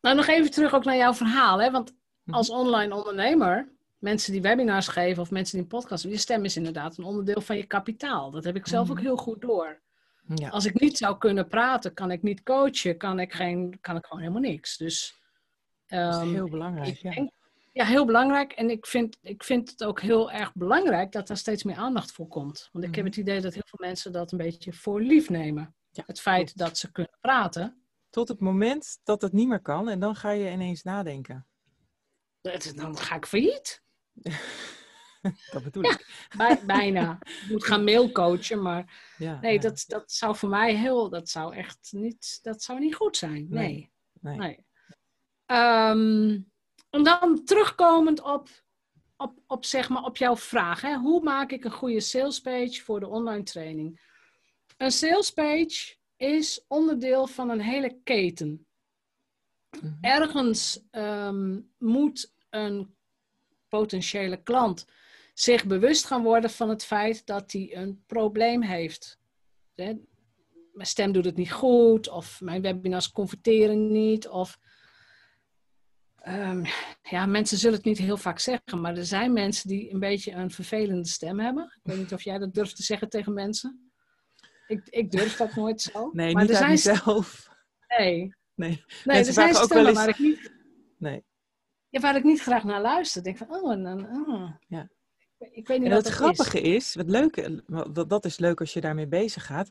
Nou, 0.00 0.16
nog 0.16 0.26
even 0.26 0.50
terug 0.50 0.74
ook 0.74 0.84
naar 0.84 0.96
jouw 0.96 1.14
verhaal. 1.14 1.60
Hè? 1.60 1.70
Want 1.70 1.94
mhm. 2.22 2.36
als 2.36 2.50
online 2.50 2.94
ondernemer 2.94 3.72
mensen 3.98 4.32
die 4.32 4.42
webinars 4.42 4.88
geven 4.88 5.22
of 5.22 5.30
mensen 5.30 5.54
die 5.54 5.62
een 5.62 5.78
podcast 5.78 6.04
je 6.04 6.16
stem 6.16 6.44
is 6.44 6.56
inderdaad 6.56 6.98
een 6.98 7.04
onderdeel 7.04 7.40
van 7.40 7.56
je 7.56 7.66
kapitaal. 7.66 8.30
Dat 8.30 8.44
heb 8.44 8.56
ik 8.56 8.66
zelf 8.66 8.90
ook 8.90 8.96
mhm. 8.96 9.04
heel 9.04 9.16
goed 9.16 9.40
door. 9.40 9.80
Ja. 10.34 10.48
Als 10.48 10.64
ik 10.64 10.80
niet 10.80 10.96
zou 10.96 11.18
kunnen 11.18 11.48
praten, 11.48 11.94
kan 11.94 12.10
ik 12.10 12.22
niet 12.22 12.42
coachen, 12.42 12.96
kan 12.96 13.20
ik, 13.20 13.32
geen, 13.32 13.78
kan 13.80 13.96
ik 13.96 14.06
gewoon 14.06 14.22
helemaal 14.22 14.42
niks. 14.42 14.76
Dus, 14.76 15.20
um, 15.86 15.98
dat 15.98 16.14
is 16.14 16.20
ehm, 16.20 16.34
heel 16.34 16.48
belangrijk. 16.48 16.96
Ja. 16.96 17.10
Denk, 17.10 17.30
ja, 17.72 17.84
heel 17.84 18.04
belangrijk. 18.04 18.52
En 18.52 18.70
ik 18.70 18.86
vind, 18.86 19.16
ik 19.20 19.44
vind 19.44 19.70
het 19.70 19.84
ook 19.84 20.00
heel 20.00 20.30
erg 20.30 20.54
belangrijk 20.54 21.12
dat 21.12 21.26
daar 21.26 21.36
steeds 21.36 21.64
meer 21.64 21.76
aandacht 21.76 22.12
voor 22.12 22.28
komt. 22.28 22.68
Want 22.72 22.84
ik 22.84 22.94
heb 22.94 23.04
mhm. 23.04 23.14
het 23.14 23.16
idee 23.16 23.40
dat 23.40 23.52
heel 23.54 23.62
veel 23.66 23.86
mensen 23.86 24.12
dat 24.12 24.32
een 24.32 24.38
beetje 24.38 24.72
voor 24.72 25.00
lief 25.00 25.28
nemen. 25.28 25.74
Ja, 25.90 26.02
het 26.06 26.20
feit 26.20 26.56
dat 26.56 26.78
ze 26.78 26.92
kunnen 26.92 27.18
praten. 27.20 27.84
Tot 28.10 28.28
het 28.28 28.40
moment 28.40 29.00
dat 29.04 29.22
het 29.22 29.32
niet 29.32 29.48
meer 29.48 29.62
kan 29.62 29.88
en 29.88 30.00
dan 30.00 30.16
ga 30.16 30.30
je 30.30 30.50
ineens 30.50 30.82
nadenken. 30.82 31.46
Dan 32.74 32.96
ga 32.96 33.16
ik 33.16 33.26
failliet. 33.26 33.82
dat 35.52 35.62
bedoel 35.62 35.82
ik. 35.82 36.28
Bij, 36.36 36.60
bijna. 36.66 37.18
Ik 37.20 37.46
moet 37.48 37.64
gaan 37.64 37.84
mailcoachen, 37.84 38.62
maar 38.62 39.12
ja, 39.18 39.40
nee, 39.40 39.52
ja. 39.52 39.60
Dat, 39.60 39.84
dat 39.86 40.12
zou 40.12 40.36
voor 40.36 40.48
mij 40.48 40.74
heel, 40.74 41.08
dat 41.08 41.28
zou 41.28 41.54
echt 41.54 41.88
niet, 41.90 42.38
dat 42.42 42.62
zou 42.62 42.78
niet 42.78 42.94
goed 42.94 43.16
zijn. 43.16 43.46
Nee. 43.48 43.92
nee. 44.20 44.36
nee. 44.36 44.64
Um, 45.46 46.50
en 46.90 47.02
dan 47.02 47.44
terugkomend 47.44 48.22
op, 48.22 48.48
op, 49.16 49.38
op, 49.46 49.64
zeg 49.64 49.88
maar, 49.88 50.04
op 50.04 50.16
jouw 50.16 50.36
vraag. 50.36 50.80
Hè? 50.80 50.96
Hoe 50.96 51.22
maak 51.22 51.50
ik 51.50 51.64
een 51.64 51.70
goede 51.70 52.00
salespage 52.00 52.82
voor 52.82 53.00
de 53.00 53.08
online 53.08 53.42
training? 53.42 54.00
Een 54.76 54.90
salespage 54.90 55.96
is 56.16 56.64
onderdeel 56.68 57.26
van 57.26 57.50
een 57.50 57.60
hele 57.60 58.00
keten. 58.04 58.66
Mm-hmm. 59.70 59.98
Ergens 60.00 60.82
um, 60.90 61.72
moet 61.78 62.34
een 62.50 62.96
potentiële 63.68 64.42
klant 64.42 64.86
zich 65.40 65.66
bewust 65.66 66.04
gaan 66.04 66.22
worden 66.22 66.50
van 66.50 66.68
het 66.68 66.84
feit 66.84 67.26
dat 67.26 67.52
hij 67.52 67.76
een 67.76 68.02
probleem 68.06 68.62
heeft. 68.62 69.18
Mijn 69.74 70.06
stem 70.78 71.12
doet 71.12 71.24
het 71.24 71.36
niet 71.36 71.52
goed, 71.52 72.08
of 72.08 72.40
mijn 72.40 72.62
webinars 72.62 73.10
converteren 73.10 73.92
niet, 73.92 74.28
of 74.28 74.58
um, 76.26 76.64
ja, 77.02 77.26
mensen 77.26 77.58
zullen 77.58 77.76
het 77.76 77.86
niet 77.86 77.98
heel 77.98 78.16
vaak 78.16 78.38
zeggen, 78.38 78.80
maar 78.80 78.96
er 78.96 79.06
zijn 79.06 79.32
mensen 79.32 79.68
die 79.68 79.92
een 79.92 79.98
beetje 79.98 80.32
een 80.32 80.50
vervelende 80.50 81.08
stem 81.08 81.40
hebben. 81.40 81.64
Ik 81.64 81.80
weet 81.82 81.98
niet 81.98 82.12
of 82.12 82.22
jij 82.22 82.38
dat 82.38 82.54
durft 82.54 82.76
te 82.76 82.82
zeggen 82.82 83.08
tegen 83.08 83.32
mensen. 83.32 83.92
Ik, 84.66 84.88
ik 84.88 85.10
durf 85.10 85.36
dat 85.36 85.54
nooit 85.54 85.80
zo. 85.80 86.10
Nee, 86.12 86.32
maar 86.32 86.42
niet 86.42 86.50
er 86.50 86.56
zijn 86.56 86.78
zelf. 86.78 87.48
Nee. 87.98 88.34
Nee, 88.54 88.84
nee 89.04 89.24
er 89.24 89.32
zijn 89.32 89.54
stemmen 89.54 89.86
eens... 89.86 89.98
waar 89.98 90.08
ik 90.08 90.18
niet... 90.18 90.52
Nee. 90.98 91.24
Ja, 91.88 92.00
waar 92.00 92.16
ik 92.16 92.24
niet 92.24 92.40
graag 92.40 92.64
naar 92.64 92.80
luister. 92.80 93.18
Ik 93.18 93.24
denk 93.24 93.36
van, 93.36 93.62
oh, 93.62 93.72
en 93.72 93.82
dan, 93.82 94.28
oh. 94.28 94.50
Ja. 94.66 94.88
Ik 95.40 95.66
weet 95.66 95.78
niet 95.78 95.88
en 95.88 95.94
wat 95.94 96.04
het 96.04 96.14
grappige 96.14 96.60
is. 96.60 96.74
is, 96.74 96.94
wat 96.94 97.08
leuke, 97.08 97.62
dat 98.06 98.24
is 98.24 98.38
leuk 98.38 98.60
als 98.60 98.72
je 98.72 98.80
daarmee 98.80 99.06
bezig 99.06 99.46
gaat, 99.46 99.70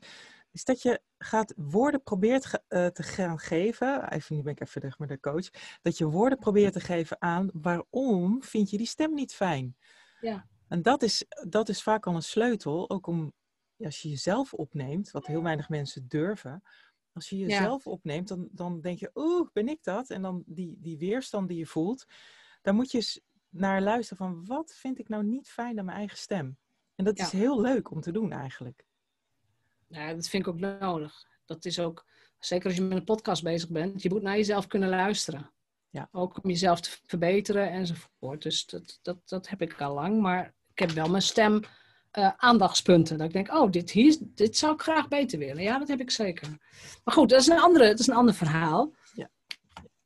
is 0.52 0.64
dat 0.64 0.82
je 0.82 1.02
gaat 1.18 1.54
woorden 1.58 2.04
probeert 2.04 2.46
uh, 2.70 2.88
te 2.88 3.04
gaan 3.04 3.40
geven. 3.40 4.12
Even, 4.12 4.36
nu 4.36 4.42
ben 4.42 4.52
ik 4.52 4.62
even 4.62 4.94
met 4.98 5.10
de 5.10 5.20
coach. 5.20 5.50
Dat 5.82 5.98
je 5.98 6.06
woorden 6.06 6.38
probeert 6.40 6.74
te 6.74 6.80
geven 6.80 7.22
aan 7.22 7.50
waarom 7.54 8.44
vind 8.44 8.70
je 8.70 8.78
die 8.78 8.88
stem 8.88 9.14
niet 9.14 9.34
fijn. 9.34 9.78
Ja. 10.22 10.48
En 10.68 10.82
dat 10.82 11.04
is, 11.04 11.26
dat 11.48 11.70
is 11.70 11.84
vaak 11.84 12.08
al 12.08 12.16
een 12.16 12.22
sleutel, 12.22 12.90
ook 12.90 13.08
om 13.08 13.34
als 13.78 14.02
je 14.02 14.10
jezelf 14.10 14.54
opneemt, 14.54 15.12
wat 15.12 15.26
heel 15.26 15.44
weinig 15.44 15.70
mensen 15.70 16.08
durven, 16.08 16.64
Als 17.14 17.30
je 17.30 17.38
jezelf 17.38 17.88
opneemt, 17.88 18.28
dan, 18.28 18.48
dan 18.52 18.82
denk 18.82 19.00
je, 19.00 19.12
oeh, 19.14 19.48
ben 19.54 19.68
ik 19.68 19.84
dat? 19.84 20.10
En 20.10 20.22
dan 20.22 20.44
die, 20.46 20.78
die 20.80 20.98
weerstand 20.98 21.48
die 21.48 21.58
je 21.58 21.66
voelt, 21.66 22.06
daar 22.62 22.74
moet 22.74 22.92
je 22.92 22.98
eens 22.98 23.22
naar 23.50 23.82
luisteren 23.82 24.18
van, 24.18 24.46
wat 24.46 24.74
vind 24.75 25.00
ik 25.00 25.10
nou 25.10 25.24
niet 25.24 25.50
fijn 25.50 25.79
aan 25.79 25.86
mijn 25.86 25.98
eigen 25.98 26.18
stem? 26.18 26.58
En 26.96 27.06
dat 27.06 27.20
is 27.20 27.32
heel 27.32 27.62
leuk 27.62 27.91
om 27.91 28.01
te 28.01 28.12
doen 28.12 28.32
eigenlijk. 28.32 28.86
Ja, 29.88 30.13
dat 30.13 30.27
vind 30.27 30.48
ik 30.48 30.53
ook 30.53 30.79
nodig. 30.79 31.25
Dat 31.46 31.65
is 31.65 31.79
ook, 31.79 32.06
zeker 32.39 32.65
als 32.65 32.75
je 32.75 32.82
met 32.82 32.98
een 32.98 33.03
podcast 33.03 33.44
bezig 33.44 33.70
bent, 33.70 34.01
je 34.01 34.10
moet 34.10 34.22
naar 34.22 34.36
jezelf 34.36 34.68
kunnen 34.68 34.89
luisteren. 34.89 35.51
Ja. 35.89 36.10
Ook 36.12 36.44
om 36.44 36.50
jezelf 36.50 36.82
te 36.82 36.98
verbeteren 37.06 37.72
enzovoort. 37.72 38.41
Dus 38.41 38.65
dat, 38.65 39.00
dat, 39.01 39.29
dat 39.29 39.50
heb 39.50 39.62
ik 39.62 39.82
al 39.82 39.94
lang. 39.94 40.22
Maar 40.22 40.53
ik 40.74 40.79
heb 40.79 40.89
wel 40.89 41.10
mijn 41.10 41.22
stem 41.22 41.62
uh, 42.18 42.32
aandachtspunten. 42.36 43.18
Dat 43.18 43.27
ik 43.27 43.34
denk, 43.34 43.53
oh, 43.53 43.72
dit, 43.72 43.91
hier, 43.91 44.18
dit 44.22 44.58
zou 44.58 44.74
ik 44.74 44.82
graag 44.82 45.08
beter 45.08 45.39
willen. 45.39 45.63
Ja, 45.63 45.79
dat 45.79 45.88
heb 45.88 46.00
ik 46.00 46.12
zeker. 46.12 46.48
Maar 47.03 47.13
goed, 47.13 47.29
dat 47.29 47.39
is 47.39 47.48
een, 47.48 47.60
andere, 47.60 47.88
dat 47.88 48.00
is 48.00 48.08
een 48.08 48.15
ander 48.15 48.34
verhaal. 48.34 48.94
Ja. 49.13 49.29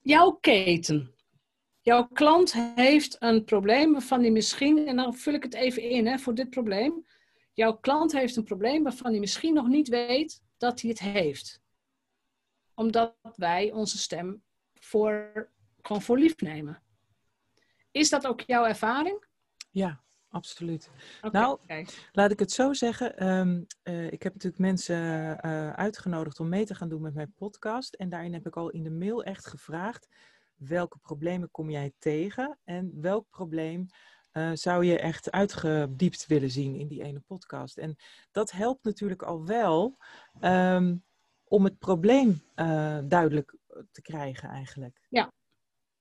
Jouw 0.02 0.32
keten. 0.32 1.13
Jouw 1.84 2.08
klant 2.08 2.54
heeft 2.54 3.16
een 3.20 3.44
probleem 3.44 3.92
waarvan 3.92 4.22
hij 4.22 4.32
misschien, 4.32 4.88
en 4.88 4.96
dan 4.96 5.14
vul 5.16 5.34
ik 5.34 5.44
het 5.44 5.54
even 5.54 5.82
in 5.82 6.08
hè, 6.08 6.18
voor 6.18 6.36
dit 6.36 6.50
probleem. 6.50 7.06
Jouw 7.54 7.78
klant 7.78 8.12
heeft 8.12 8.36
een 8.36 8.44
probleem 8.44 8.84
waarvan 8.84 9.12
hij 9.12 9.20
misschien 9.20 9.54
nog 9.54 9.68
niet 9.68 9.88
weet 9.88 10.42
dat 10.58 10.82
hij 10.82 10.90
het 10.90 11.00
heeft. 11.00 11.62
Omdat 12.74 13.16
wij 13.36 13.72
onze 13.72 13.98
stem 13.98 14.44
voor, 14.74 15.50
gewoon 15.82 16.02
voor 16.02 16.18
lief 16.18 16.42
nemen. 16.42 16.84
Is 17.92 18.10
dat 18.10 18.28
ook 18.28 18.42
jouw 18.42 18.66
ervaring? 18.66 19.26
Ja, 19.72 20.02
absoluut. 20.30 20.90
nou, 21.32 21.60
laat 22.12 22.32
ik 22.32 22.40
het 22.40 22.52
zo 22.52 22.74
zeggen. 22.74 23.18
Ehm, 23.18 23.64
eh, 23.82 24.12
ik 24.12 24.24
heb 24.24 24.34
natuurlijk 24.34 24.62
mensen 24.62 24.96
uh, 25.46 25.74
uitgenodigd 25.74 26.40
om 26.40 26.50
mee 26.50 26.66
te 26.66 26.76
gaan 26.76 26.90
doen 26.90 27.02
met 27.02 27.14
mijn 27.14 27.34
podcast. 27.34 27.94
En 27.94 28.10
daarin 28.10 28.34
heb 28.34 28.48
ik 28.48 28.56
al 28.56 28.70
in 28.70 28.84
de 28.84 28.92
mail 28.92 29.24
echt 29.24 29.48
gevraagd: 29.48 30.08
welke 30.68 30.98
problemen 30.98 31.52
kom 31.52 31.70
jij 31.70 31.94
tegen? 31.98 32.60
En 32.64 33.02
welk 33.02 33.30
probleem 33.30 33.86
uh, 34.34 34.52
zou 34.54 34.86
je 34.86 35.00
echt 35.00 35.32
uitgediept 35.32 36.26
willen 36.26 36.52
zien 36.52 36.76
in 36.76 36.88
die 36.88 37.04
ene 37.04 37.20
podcast? 37.20 37.78
En 37.78 37.96
dat 38.32 38.52
helpt 38.52 38.84
natuurlijk 38.84 39.22
al 39.22 39.46
wel 39.46 39.98
um, 40.42 41.04
om 41.44 41.64
het 41.64 41.80
probleem 41.80 42.44
duidelijk 43.08 43.58
te 43.92 44.02
krijgen, 44.02 44.50
eigenlijk. 44.50 45.06
Ja. 45.10 45.32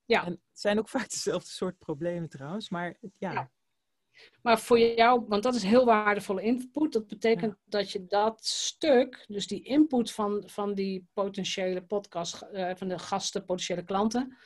ja. 0.05 0.25
En 0.25 0.33
het 0.33 0.61
zijn 0.61 0.79
ook 0.79 0.89
vaak 0.89 1.11
dezelfde 1.11 1.51
soort 1.51 1.79
problemen 1.79 2.29
trouwens, 2.29 2.71
maar 2.71 2.97
ja. 3.19 3.33
ja 3.33 3.51
maar 4.43 4.61
voor 4.61 4.79
jou, 4.79 5.25
want 5.29 5.43
dat 5.43 5.55
is 5.55 5.63
heel 5.63 5.85
waardevolle 5.85 6.43
input. 6.43 6.93
Dat 6.93 7.07
betekent 7.07 7.57
dat 7.65 7.91
je 7.91 8.07
dat 8.07 8.45
stuk, 8.47 9.25
dus 9.29 9.47
die 9.47 9.63
input 9.63 10.13
van, 10.13 10.43
van 10.47 10.75
die 10.75 11.07
potentiële 11.13 11.83
podcast, 11.83 12.47
uh, 12.53 12.71
van 12.75 12.89
de 12.89 12.99
gasten, 12.99 13.45
potentiële 13.45 13.85
klanten, 13.85 14.37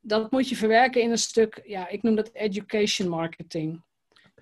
dat 0.00 0.30
moet 0.30 0.48
je 0.48 0.56
verwerken 0.56 1.02
in 1.02 1.10
een 1.10 1.18
stuk, 1.18 1.62
ja, 1.64 1.88
ik 1.88 2.02
noem 2.02 2.14
dat 2.14 2.30
education 2.32 3.08
marketing. 3.08 3.82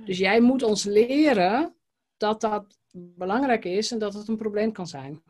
Dus 0.04 0.18
jij 0.18 0.40
moet 0.40 0.62
ons 0.62 0.84
leren 0.84 1.74
dat 2.16 2.40
dat 2.40 2.78
belangrijk 2.92 3.64
is 3.64 3.92
en 3.92 3.98
dat 3.98 4.14
het 4.14 4.28
een 4.28 4.36
probleem 4.36 4.72
kan 4.72 4.86
zijn. 4.86 5.22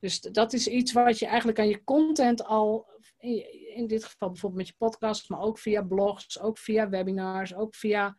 Dus 0.00 0.20
dat 0.20 0.52
is 0.52 0.68
iets 0.68 0.92
wat 0.92 1.18
je 1.18 1.26
eigenlijk 1.26 1.58
aan 1.58 1.68
je 1.68 1.84
content 1.84 2.44
al, 2.44 2.86
in 3.18 3.86
dit 3.86 4.04
geval 4.04 4.30
bijvoorbeeld 4.30 4.60
met 4.62 4.68
je 4.68 4.76
podcast, 4.78 5.28
maar 5.28 5.40
ook 5.40 5.58
via 5.58 5.82
blogs, 5.82 6.40
ook 6.40 6.58
via 6.58 6.88
webinars, 6.88 7.54
ook 7.54 7.74
via 7.74 8.16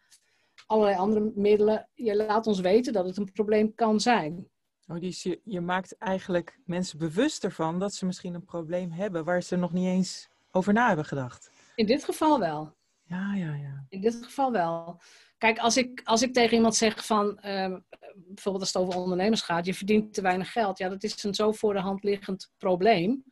allerlei 0.66 0.98
andere 0.98 1.32
middelen. 1.36 1.90
Je 1.94 2.16
laat 2.16 2.48
ons 2.48 2.60
weten 2.60 2.94
dat 2.94 3.06
het 3.06 3.18
een 3.18 3.32
probleem 3.32 3.76
kan 3.76 4.00
zijn. 4.00 4.48
Oh, 4.88 5.00
dus 5.00 5.24
je, 5.24 5.42
je 5.44 5.62
maakt 5.62 5.98
eigenlijk 5.98 6.60
mensen 6.66 6.98
bewust 6.98 7.44
ervan 7.44 7.80
dat 7.80 7.94
ze 7.94 8.06
misschien 8.06 8.34
een 8.34 8.46
probleem 8.46 8.92
hebben 8.92 9.24
waar 9.24 9.42
ze 9.42 9.56
nog 9.56 9.74
niet 9.74 9.88
eens 9.88 10.30
over 10.52 10.74
na 10.74 10.88
hebben 10.88 11.06
gedacht. 11.06 11.52
In 11.76 11.86
dit 11.86 12.04
geval 12.04 12.40
wel. 12.40 12.76
Ja, 13.04 13.36
ja, 13.36 13.54
ja. 13.54 13.86
In 13.90 14.02
dit 14.02 14.16
geval 14.24 14.52
wel. 14.52 15.02
Kijk, 15.38 15.60
als 15.60 15.78
ik, 15.78 16.02
als 16.04 16.22
ik 16.22 16.34
tegen 16.34 16.56
iemand 16.56 16.76
zeg 16.76 17.06
van, 17.06 17.40
ehm, 17.40 17.80
bijvoorbeeld 18.16 18.64
als 18.64 18.74
het 18.74 18.84
over 18.84 19.00
ondernemers 19.00 19.42
gaat, 19.42 19.66
je 19.66 19.74
verdient 19.74 20.14
te 20.14 20.22
weinig 20.22 20.52
geld. 20.52 20.78
Ja, 20.78 20.90
dat 20.90 21.04
is 21.04 21.24
een 21.24 21.34
zo 21.34 21.52
voor 21.52 21.74
de 21.74 21.80
hand 21.80 22.04
liggend 22.04 22.52
probleem. 22.58 23.24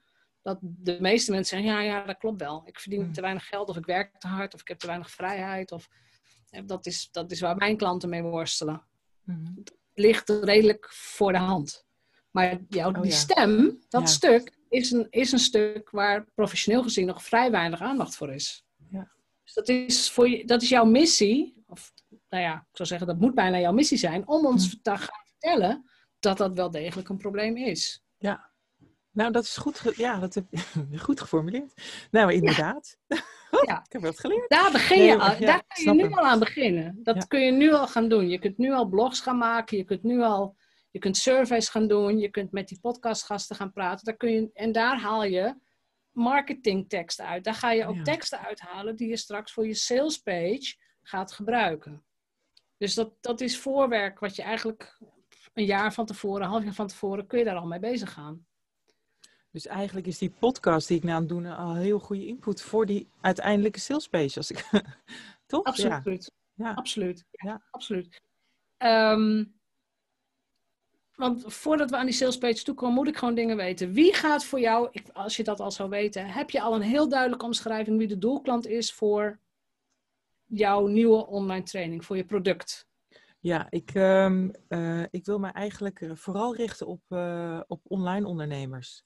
Dat 0.45 0.57
de 0.61 0.97
meeste 0.99 1.31
mensen 1.31 1.57
zeggen, 1.57 1.75
ja, 1.75 1.81
ja, 1.81 2.05
dat 2.05 2.17
klopt 2.17 2.39
wel. 2.39 2.63
Ik 2.65 2.79
verdien 2.79 3.01
hmm. 3.01 3.13
te 3.13 3.21
weinig 3.21 3.47
geld 3.47 3.69
of 3.69 3.77
ik 3.77 3.85
werk 3.85 4.19
te 4.19 4.27
hard 4.27 4.53
of 4.53 4.61
ik 4.61 4.67
heb 4.67 4.79
te 4.79 4.87
weinig 4.87 5.11
vrijheid. 5.11 5.71
Of, 5.71 5.87
dat, 6.65 6.85
is, 6.85 7.09
dat 7.11 7.31
is 7.31 7.39
waar 7.39 7.55
mijn 7.55 7.77
klanten 7.77 8.09
mee 8.09 8.21
worstelen. 8.21 8.83
Mm. 9.23 9.53
Het 9.55 9.75
ligt 9.93 10.29
redelijk 10.29 10.89
voor 10.93 11.31
de 11.31 11.37
hand. 11.37 11.85
Maar 12.31 12.57
jouw, 12.69 12.89
oh 12.89 13.01
die 13.01 13.11
stem, 13.11 13.79
dat 13.89 14.09
stuk, 14.09 14.57
is 14.69 14.91
een, 14.91 15.07
is 15.09 15.31
een 15.31 15.39
stuk 15.39 15.89
waar 15.89 16.25
professioneel 16.33 16.83
gezien 16.83 17.05
nog 17.05 17.23
vrij 17.23 17.51
weinig 17.51 17.81
aandacht 17.81 18.15
voor 18.15 18.33
is. 18.33 18.65
Ja. 18.89 19.11
Dus 19.43 19.53
dat 19.53 19.69
is, 19.69 20.11
voor 20.11 20.29
je, 20.29 20.45
dat 20.45 20.61
is 20.61 20.69
jouw 20.69 20.85
missie, 20.85 21.63
of 21.67 21.93
nou 22.29 22.43
ja, 22.43 22.53
ik 22.53 22.77
zou 22.77 22.87
zeggen 22.87 23.07
dat 23.07 23.19
moet 23.19 23.35
bijna 23.35 23.59
jouw 23.59 23.73
missie 23.73 23.97
zijn, 23.97 24.27
om 24.27 24.45
ons 24.45 24.71
hm. 24.71 24.77
te 24.81 24.97
gaan 24.97 25.23
vertellen 25.25 25.89
dat 26.19 26.37
dat 26.37 26.53
wel 26.53 26.71
degelijk 26.71 27.09
een 27.09 27.17
probleem 27.17 27.57
is. 27.57 28.03
Ja, 28.17 28.51
nou 29.15 29.31
dat 29.31 29.43
is 29.43 29.57
goed, 29.57 29.81
ja, 29.95 30.19
dat 30.19 30.33
heb 30.33 30.45
goed 31.05 31.21
geformuleerd. 31.21 31.73
Nou, 32.11 32.33
inderdaad. 32.33 32.97
Ja. 33.65 33.83
ik 33.85 33.91
heb 33.91 34.01
wat 34.01 34.19
geleerd. 34.19 34.49
Daar, 34.49 34.71
begin 34.71 35.03
je 35.03 35.17
al, 35.17 35.39
daar 35.39 35.63
kun 35.67 35.95
je 35.95 36.03
nu 36.03 36.13
al 36.13 36.25
aan 36.25 36.39
beginnen. 36.39 36.99
Dat 37.03 37.27
kun 37.27 37.39
je 37.39 37.51
nu 37.51 37.73
al 37.73 37.87
gaan 37.87 38.09
doen. 38.09 38.29
Je 38.29 38.39
kunt 38.39 38.57
nu 38.57 38.73
al 38.73 38.85
blogs 38.85 39.19
gaan 39.19 39.37
maken, 39.37 39.77
je 39.77 39.83
kunt 39.83 40.03
nu 40.03 40.21
al 40.21 40.55
je 40.95 41.01
kunt 41.01 41.17
surveys 41.17 41.69
gaan 41.69 41.87
doen, 41.87 42.19
je 42.19 42.29
kunt 42.29 42.51
met 42.51 42.67
die 42.67 42.79
podcastgasten 42.79 43.55
gaan 43.55 43.71
praten. 43.71 44.05
Daar 44.05 44.17
kun 44.17 44.31
je, 44.31 44.49
en 44.53 44.71
daar 44.71 44.99
haal 44.99 45.23
je 45.23 45.55
marketingteksten 46.11 47.25
uit. 47.25 47.43
Daar 47.43 47.53
ga 47.53 47.71
je 47.71 47.85
ook 47.85 48.03
teksten 48.03 48.39
uithalen 48.39 48.95
die 48.95 49.09
je 49.09 49.17
straks 49.17 49.51
voor 49.51 49.67
je 49.67 49.73
salespage 49.73 50.75
gaat 51.01 51.31
gebruiken. 51.31 52.03
Dus 52.77 52.93
dat, 52.93 53.13
dat 53.21 53.41
is 53.41 53.59
voorwerk 53.59 54.19
wat 54.19 54.35
je 54.35 54.41
eigenlijk 54.41 54.99
een 55.53 55.65
jaar 55.65 55.93
van 55.93 56.05
tevoren, 56.05 56.41
een 56.41 56.49
half 56.49 56.63
jaar 56.63 56.73
van 56.73 56.87
tevoren, 56.87 57.27
kun 57.27 57.39
je 57.39 57.45
daar 57.45 57.55
al 57.55 57.67
mee 57.67 57.79
bezig 57.79 58.13
gaan. 58.13 58.45
Dus 59.55 59.67
eigenlijk 59.67 60.07
is 60.07 60.17
die 60.17 60.29
podcast 60.29 60.87
die 60.87 60.97
ik 60.97 61.03
nou 61.03 61.15
aan 61.15 61.21
het 61.21 61.29
doen 61.29 61.45
al 61.45 61.75
heel 61.75 61.99
goede 61.99 62.25
input 62.25 62.61
voor 62.61 62.85
die 62.85 63.07
uiteindelijke 63.21 63.79
salespage. 63.79 64.37
Als 64.37 64.51
ik, 64.51 64.69
toch? 65.47 65.63
Absoluut. 65.63 66.31
Ja. 66.53 66.73
Absoluut. 66.73 67.25
Ja, 67.31 67.61
absoluut. 67.71 68.21
Um, 68.77 69.55
want 71.15 71.43
voordat 71.47 71.89
we 71.89 71.97
aan 71.97 72.05
die 72.05 72.15
salespage 72.15 72.63
toekomen, 72.63 72.95
moet 72.95 73.07
ik 73.07 73.17
gewoon 73.17 73.35
dingen 73.35 73.57
weten. 73.57 73.91
Wie 73.91 74.13
gaat 74.13 74.45
voor 74.45 74.59
jou, 74.59 74.89
als 75.13 75.37
je 75.37 75.43
dat 75.43 75.59
al 75.59 75.71
zou 75.71 75.89
weten, 75.89 76.25
heb 76.27 76.49
je 76.49 76.61
al 76.61 76.75
een 76.75 76.81
heel 76.81 77.09
duidelijke 77.09 77.45
omschrijving 77.45 77.97
wie 77.97 78.07
de 78.07 78.17
doelklant 78.17 78.67
is 78.67 78.93
voor 78.93 79.39
jouw 80.45 80.87
nieuwe 80.87 81.27
online 81.27 81.63
training, 81.63 82.05
voor 82.05 82.17
je 82.17 82.25
product? 82.25 82.87
Ja, 83.39 83.67
ik, 83.69 83.93
um, 83.93 84.51
uh, 84.69 85.03
ik 85.09 85.25
wil 85.25 85.39
me 85.39 85.47
eigenlijk 85.47 86.01
eh, 86.01 86.11
vooral 86.15 86.55
richten 86.55 86.87
op, 86.87 87.01
uh, 87.09 87.61
op 87.67 87.81
online 87.83 88.27
ondernemers. 88.27 89.03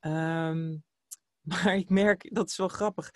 Um, 0.00 0.84
maar 1.50 1.76
ik 1.76 1.90
merk, 1.90 2.34
dat 2.34 2.48
is 2.48 2.56
wel 2.56 2.68
grappig, 2.68 3.10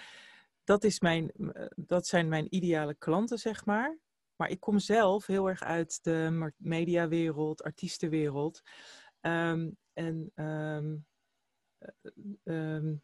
dat, 0.65 0.85
is 0.85 1.01
mijn, 1.01 1.33
dat 1.77 2.07
zijn 2.07 2.29
mijn 2.29 2.55
ideale 2.55 2.95
klanten, 2.95 3.39
zeg 3.39 3.65
maar. 3.65 3.99
Maar 4.37 4.51
ik 4.51 4.61
kom 4.61 4.79
zelf 4.79 5.27
heel 5.27 5.49
erg 5.49 5.63
uit 5.63 5.99
de 6.03 6.53
mediawereld, 6.57 7.63
artiestenwereld. 7.63 8.63
Um, 9.21 9.77
en 9.93 10.33
um, 10.35 11.07
um, 12.45 13.03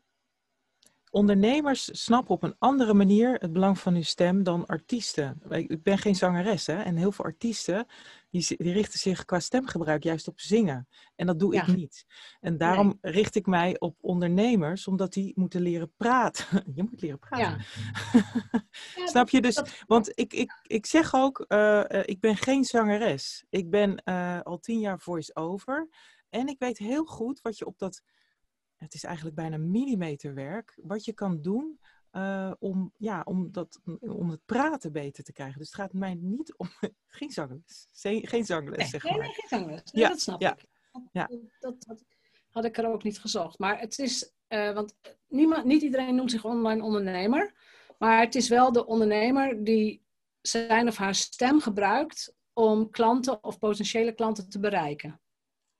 ondernemers 1.11 2.05
snappen 2.05 2.35
op 2.35 2.43
een 2.43 2.57
andere 2.59 2.95
manier 2.95 3.35
het 3.35 3.53
belang 3.53 3.79
van 3.79 3.93
hun 3.93 4.05
stem 4.05 4.43
dan 4.43 4.67
artiesten. 4.67 5.43
Ik 5.51 5.83
ben 5.83 5.99
geen 5.99 6.15
zangeres 6.15 6.67
hè? 6.67 6.83
en 6.83 6.97
heel 6.97 7.13
veel 7.13 7.25
artiesten 7.25 7.87
die, 8.35 8.57
die 8.57 8.73
richten 8.73 8.99
zich 8.99 9.25
qua 9.25 9.41
stemgebruik 9.41 10.03
juist 10.03 10.29
op 10.29 10.41
zingen. 10.41 10.89
En 11.15 11.27
dat 11.27 11.39
doe 11.39 11.55
ik 11.55 11.67
niet. 11.67 12.05
En 12.41 12.59
daarom 12.59 12.99
richt 13.01 13.35
ik 13.35 13.47
mij 13.47 13.81
op 13.81 13.97
ondernemers, 14.01 14.87
omdat 14.87 15.13
die 15.13 15.33
moeten 15.35 15.61
leren 15.61 15.93
praten. 15.97 16.63
Je 16.77 16.83
moet 16.83 17.01
leren 17.01 17.19
praten. 17.19 17.65
Ja. 18.13 19.07
Snap 19.13 19.29
je? 19.29 19.41
Dus, 19.41 19.63
want 19.87 20.13
ik, 20.15 20.33
ik, 20.33 20.61
ik 20.63 20.87
zeg 20.87 21.15
ook, 21.15 21.45
uh, 21.49 21.85
ik 22.03 22.21
ben 22.21 22.37
geen 22.37 22.65
zangeres. 22.65 23.45
Ik 23.51 23.71
ben 23.71 24.03
uh, 24.05 24.41
al 24.41 24.59
tien 24.59 24.81
jaar 24.81 25.01
voice-over. 25.01 25.89
En 26.29 26.47
ik 26.49 26.59
weet 26.59 26.79
heel 26.79 27.05
goed 27.05 27.41
wat 27.41 27.59
je 27.59 27.67
op 27.67 27.79
dat 27.79 28.03
het 28.77 28.95
is 28.95 29.05
eigenlijk 29.05 29.37
bijna 29.37 29.57
millimeterwerk, 29.57 30.81
wat 30.83 31.05
je 31.05 31.13
kan 31.13 31.41
doen 31.41 31.79
uh, 32.17 32.53
om, 32.59 32.93
ja, 32.97 33.23
om, 33.25 33.53
dat, 33.53 33.81
om 34.01 34.31
het 34.31 34.45
praten 34.45 34.93
beter 34.93 35.25
te 35.25 35.33
krijgen. 35.33 35.59
Dus 35.59 35.67
het 35.67 35.77
gaat 35.77 35.93
mij 35.93 36.15
niet 36.15 36.55
om, 36.57 36.69
geen 37.07 37.31
zangles, 37.31 37.89
geen 37.93 38.45
zangles 38.45 38.79
nee, 38.79 38.87
zeg 38.87 39.05
maar. 39.05 39.19
Nee, 39.19 39.33
geen 39.33 39.49
zangles, 39.49 39.83
ja, 39.85 40.09
dat 40.09 40.21
snap 40.21 40.43
ik. 40.43 40.67
Ja. 41.13 41.31
Dat, 41.59 41.85
dat, 41.85 42.05
had 42.51 42.65
ik 42.65 42.79
er 42.79 42.93
ook 42.93 43.03
niet 43.03 43.21
gezocht. 43.21 43.59
Maar 43.59 43.81
het 43.81 43.99
is, 43.99 44.33
uh, 44.49 44.73
want 44.73 44.95
niemand, 45.29 45.65
niet 45.65 45.83
iedereen 45.83 46.15
noemt 46.15 46.31
zich 46.31 46.45
online 46.45 46.83
ondernemer, 46.83 47.55
maar 47.99 48.21
het 48.21 48.35
is 48.35 48.49
wel 48.49 48.73
de 48.73 48.87
ondernemer 48.87 49.65
die 49.65 50.03
zijn 50.41 50.89
of 50.89 50.97
haar 50.97 51.15
stem 51.15 51.61
gebruikt 51.61 52.35
om 52.53 52.91
klanten 52.91 53.45
of 53.45 53.59
potentiële 53.59 54.13
klanten 54.13 54.49
te 54.49 54.61
bereiken. 54.61 55.21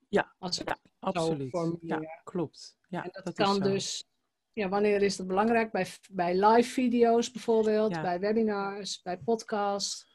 Ja, 0.07 0.35
Als 0.39 0.57
ja 0.57 0.77
absoluut. 0.99 1.77
Ja, 1.81 1.99
klopt. 2.23 2.77
Ja, 2.87 3.03
en 3.03 3.21
dat, 3.23 3.33
kan 3.33 3.59
dus, 3.59 4.07
ja, 4.55 4.69
wanneer 4.69 5.01
is 5.01 5.15
dat 5.15 5.27
belangrijk? 5.27 5.71
Bij, 5.71 5.87
bij 6.11 6.45
live 6.45 6.69
video's 6.69 7.31
bijvoorbeeld, 7.31 7.95
Ja. 7.95 8.01
bij 8.01 8.19
webinars, 8.19 9.01
bij 9.01 9.17
podcasts. 9.17 10.13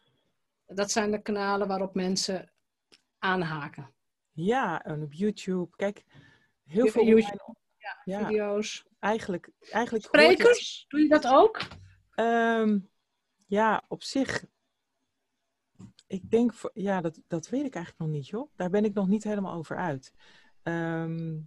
Dat 0.67 0.91
zijn 0.91 1.11
de 1.11 1.23
kanalen 1.23 1.69
waarop 1.69 1.95
mensen 1.95 2.53
aanhaken. 3.19 3.95
Ja, 4.33 4.85
en 4.85 5.03
op 5.03 5.13
YouTube. 5.13 5.77
Kijk, 5.77 6.05
heel 6.65 6.87
veel 6.87 7.05
YouTube, 7.05 7.43
online- 7.45 7.59
ja, 8.05 8.27
Video's. 8.27 8.87
eigenlijk, 8.99 9.51
eigenlijk 9.61 10.05
het- 10.05 10.15
Sprekers, 10.15 10.85
doe 10.89 11.01
je 11.01 11.09
dat 11.09 11.27
ook? 11.27 11.61
Ehm, 12.15 12.79
ja, 13.47 13.85
op 13.89 14.03
zich. 14.03 14.45
Ik 16.07 16.31
denk, 16.31 16.53
ja, 16.73 17.01
dat, 17.01 17.21
dat 17.27 17.49
weet 17.49 17.65
ik 17.65 17.75
eigenlijk 17.75 18.05
nog 18.05 18.09
niet, 18.17 18.29
joh. 18.29 18.51
Daar 18.57 18.71
ben 18.71 18.85
ik 18.85 18.95
nog 18.95 19.09
niet 19.09 19.25
helemaal 19.25 19.55
over 19.55 19.77
uit. 19.77 20.13
Ehm, 20.63 21.37
ik, 21.37 21.43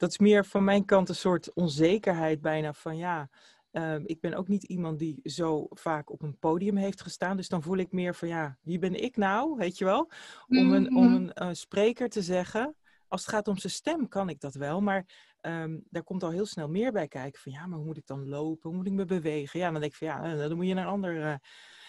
dat 0.00 0.10
is 0.10 0.18
meer 0.18 0.44
van 0.44 0.64
mijn 0.64 0.84
kant 0.84 1.08
een 1.08 1.14
soort 1.14 1.52
onzekerheid 1.52 2.40
bijna 2.40 2.72
van 2.72 2.96
ja. 2.96 3.28
ehm, 3.70 4.02
ik 4.04 4.20
ben 4.20 4.34
ook 4.34 4.48
niet 4.48 4.62
iemand 4.64 4.98
die 4.98 5.20
zo 5.22 5.66
vaak 5.70 6.10
op 6.10 6.22
een 6.22 6.38
podium 6.38 6.76
heeft 6.76 7.00
gestaan. 7.02 7.36
Dus 7.36 7.48
dan 7.48 7.62
voel 7.62 7.76
ik 7.76 7.92
meer 7.92 8.14
van 8.14 8.28
ja, 8.28 8.58
wie 8.62 8.78
ben 8.78 9.02
ik 9.02 9.16
nou, 9.16 9.56
weet 9.56 9.78
je 9.78 9.84
wel? 9.84 10.10
Om 10.48 10.72
een, 10.72 10.94
om 10.96 11.04
Mhm. 11.04 11.14
een 11.14 11.32
eh, 11.32 11.48
spreker 11.52 12.08
te 12.08 12.22
zeggen. 12.22 12.74
Als 13.08 13.20
het 13.20 13.30
gaat 13.30 13.48
om 13.48 13.56
zijn 13.58 13.72
stem 13.72 14.08
kan 14.08 14.28
ik 14.28 14.40
dat 14.40 14.54
wel. 14.54 14.80
Maar 14.80 15.04
ehm, 15.40 15.78
daar 15.90 16.02
komt 16.02 16.22
al 16.22 16.30
heel 16.30 16.46
snel 16.46 16.68
meer 16.68 16.92
bij 16.92 17.08
kijken. 17.08 17.40
Van 17.40 17.52
ja, 17.52 17.66
maar 17.66 17.76
hoe 17.78 17.86
moet 17.86 17.96
ik 17.96 18.06
dan 18.06 18.28
lopen? 18.28 18.68
Hoe 18.68 18.78
moet 18.78 18.86
ik 18.86 18.92
me 18.92 19.04
bewegen? 19.04 19.60
Ja, 19.60 19.70
dan 19.70 19.80
denk 19.80 19.92
ik 19.92 19.98
van 19.98 20.06
ja, 20.06 20.24
eh, 20.24 20.38
dan 20.38 20.56
moet 20.56 20.66
je 20.66 20.74
naar 20.74 20.84
een 20.86 20.90
ander... 20.92 21.22
eh, 21.22 21.34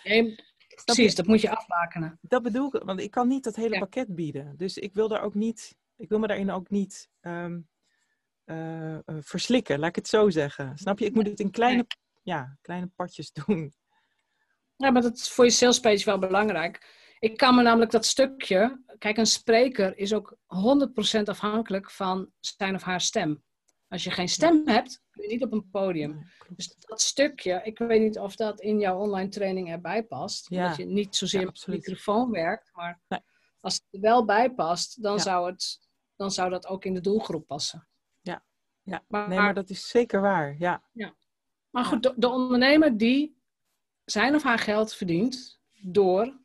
Nee, 0.04 0.36
precies, 0.86 1.16
dat 1.16 1.26
moet 1.28 1.42
je 1.42 1.50
afbakenen. 1.56 2.18
dat 2.22 2.44
bedoel 2.44 2.76
ik, 2.76 2.84
want 2.84 3.00
ik 3.00 3.12
kan 3.12 3.28
niet 3.28 3.44
dat 3.44 3.56
hele 3.56 3.74
Ja. 3.74 3.80
pakket 3.80 4.16
bieden. 4.16 4.54
Dus 4.58 4.78
ik 4.78 4.94
wil 4.94 5.08
daar 5.08 5.22
ook 5.22 5.34
niet, 5.34 5.78
ik 5.96 6.10
wil 6.10 6.20
me 6.20 6.28
daarin 6.28 6.52
ook 6.52 6.70
niet 6.70 7.10
ehm, 7.20 7.60
eh, 8.52 8.96
eh, 8.96 9.02
verslikken, 9.22 9.80
laat 9.80 9.90
ik 9.90 9.96
het 9.96 10.08
zo 10.08 10.30
zeggen. 10.30 10.78
Snap 10.78 11.00
je? 11.00 11.06
Ik 11.06 11.14
moet 11.14 11.28
het 11.28 11.40
in 11.40 11.52
kleine, 11.52 11.86
ja, 12.22 12.58
kleine 12.62 12.88
partjes 12.96 13.32
doen. 13.46 13.74
Ja, 14.76 14.92
maar 14.92 15.02
dat 15.02 15.18
is 15.18 15.30
voor 15.30 15.46
je 15.46 15.52
salespage 15.52 16.06
wel 16.06 16.20
belangrijk. 16.20 17.00
Ik 17.20 17.38
kan 17.38 17.56
me 17.56 17.62
namelijk 17.62 17.92
dat 17.92 18.06
stukje... 18.06 18.84
Kijk, 18.98 19.18
een 19.18 19.26
spreker 19.26 19.98
is 19.98 20.14
ook 20.14 20.38
100% 21.18 21.22
afhankelijk 21.24 21.92
van 21.92 22.32
zijn 22.40 22.76
of 22.76 22.82
haar 22.82 23.02
stem. 23.02 23.44
Als 23.88 24.04
je 24.04 24.12
geen 24.12 24.30
stem 24.30 24.62
hebt, 24.68 25.02
kun 25.12 25.24
je 25.24 25.30
niet 25.30 25.44
op 25.44 25.52
een 25.52 25.70
podium. 25.70 26.24
Dus 26.50 26.76
dat 26.80 27.02
stukje, 27.02 27.62
ik 27.64 27.78
weet 27.78 28.02
niet 28.02 28.20
of 28.20 28.36
dat 28.36 28.62
in 28.62 28.80
jouw 28.80 29.00
online 29.00 29.30
training 29.30 29.70
erbij 29.72 30.04
past. 30.04 30.50
Ja. 30.50 30.68
Dat 30.68 30.78
je 30.78 30.86
niet 30.86 31.16
zozeer 31.16 31.40
Ja, 31.40 31.46
met 31.46 31.64
de 31.66 31.72
microfoon 31.72 32.32
werkt, 32.32 32.70
maar 32.74 33.02
Nee. 33.08 33.20
als 33.60 33.74
het 33.74 33.84
er 33.92 34.00
wel 34.00 34.26
bij 34.26 34.52
past, 34.54 35.04
dan, 35.04 35.16
Ja. 35.16 35.22
zou 35.22 35.52
het, 35.52 35.80
dan 36.16 36.32
zou 36.32 36.50
dat 36.50 36.68
ook 36.68 36.86
in 36.86 36.94
de 36.94 37.02
doelgroep 37.02 37.48
passen. 37.48 37.88
Ja, 38.84 39.04
Maar- 39.08 39.28
nee, 39.28 39.40
maar 39.40 39.54
dat 39.54 39.70
is 39.70 39.88
zeker 39.90 40.22
waar. 40.22 40.56
Ja, 40.58 40.84
Maar 41.70 41.86
goed, 41.86 42.04
de, 42.04 42.14
de 42.18 42.28
ondernemer 42.30 42.98
die 42.98 43.42
zijn 44.06 44.36
of 44.36 44.44
haar 44.44 44.60
geld 44.60 44.94
verdient 44.94 45.60
door 45.82 46.40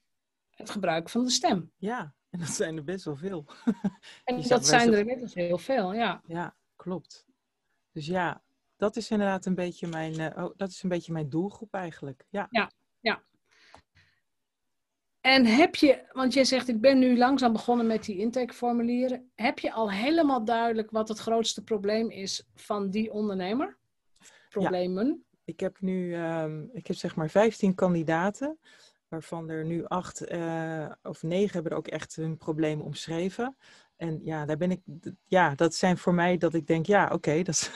het 0.51 0.71
gebruik 0.71 1.09
van 1.09 1.25
de 1.25 1.31
stem. 1.31 1.73
ja. 1.77 2.15
En 2.31 2.39
dat 2.43 2.49
zijn 2.49 2.77
er 2.77 2.85
best 2.85 3.05
wel 3.05 3.17
veel. 3.17 3.45
En 4.25 4.43
dat 4.49 4.67
zijn 4.67 4.93
er 4.93 4.99
inmiddels 4.99 5.35
heel 5.35 5.59
veel, 5.59 5.93
ja. 5.95 6.23
Ja, 6.27 6.57
klopt. 6.77 7.27
Dus 7.93 8.07
ja, 8.07 8.43
dat 8.77 8.97
is 8.97 9.11
inderdaad 9.11 9.47
een 9.47 9.55
beetje 9.55 9.87
mijn, 9.87 10.19
eh, 10.19 10.45
oh, 10.45 10.53
dat 10.57 10.69
is 10.71 10.83
een 10.83 10.89
beetje 10.89 11.13
mijn 11.13 11.29
doelgroep 11.29 11.75
eigenlijk. 11.75 12.27
Ja. 12.31 12.47
En 15.27 15.47
heb 15.47 15.75
je, 15.75 16.03
want 16.13 16.35
jij 16.35 16.45
zegt 16.45 16.69
ik 16.69 16.81
ben 16.81 16.99
nu 16.99 17.17
langzaam 17.17 17.53
begonnen 17.53 17.87
met 17.87 18.05
die 18.05 18.19
intakeformulieren. 18.19 19.31
Heb 19.35 19.59
je 19.59 19.73
al 19.73 19.91
helemaal 19.91 20.45
duidelijk 20.45 20.91
wat 20.91 21.09
het 21.09 21.19
grootste 21.19 21.65
probleem 21.65 22.11
is 22.11 22.49
van 22.55 22.91
die 22.91 23.13
ondernemer? 23.13 23.77
Problemen? 24.49 25.25
Ik 25.45 25.61
heb 25.61 25.81
nu, 25.81 26.15
ehm, 26.15 26.65
ik 26.73 26.87
heb 26.87 26.97
zeg 26.97 27.17
maar 27.17 27.31
15 27.31 27.75
kandidaten, 27.75 28.59
waarvan 29.09 29.49
er 29.49 29.65
nu 29.65 29.85
acht 29.85 30.21
eh, 30.25 30.91
of 31.03 31.23
negen 31.23 31.53
hebben 31.53 31.73
er 31.73 31.79
ook 31.79 31.89
echt 31.89 32.17
hun 32.17 32.37
probleem 32.37 32.81
omschreven. 32.81 33.57
En 33.97 34.21
ja, 34.23 34.45
daar 34.45 34.57
ben 34.57 34.71
ik, 34.71 34.81
ja, 35.25 35.55
dat 35.55 35.75
zijn 35.75 35.99
voor 35.99 36.15
mij 36.15 36.37
dat 36.37 36.55
ik 36.55 36.67
denk, 36.67 36.87
ja, 36.87 37.11
oké, 37.13 37.43
dat, 37.43 37.73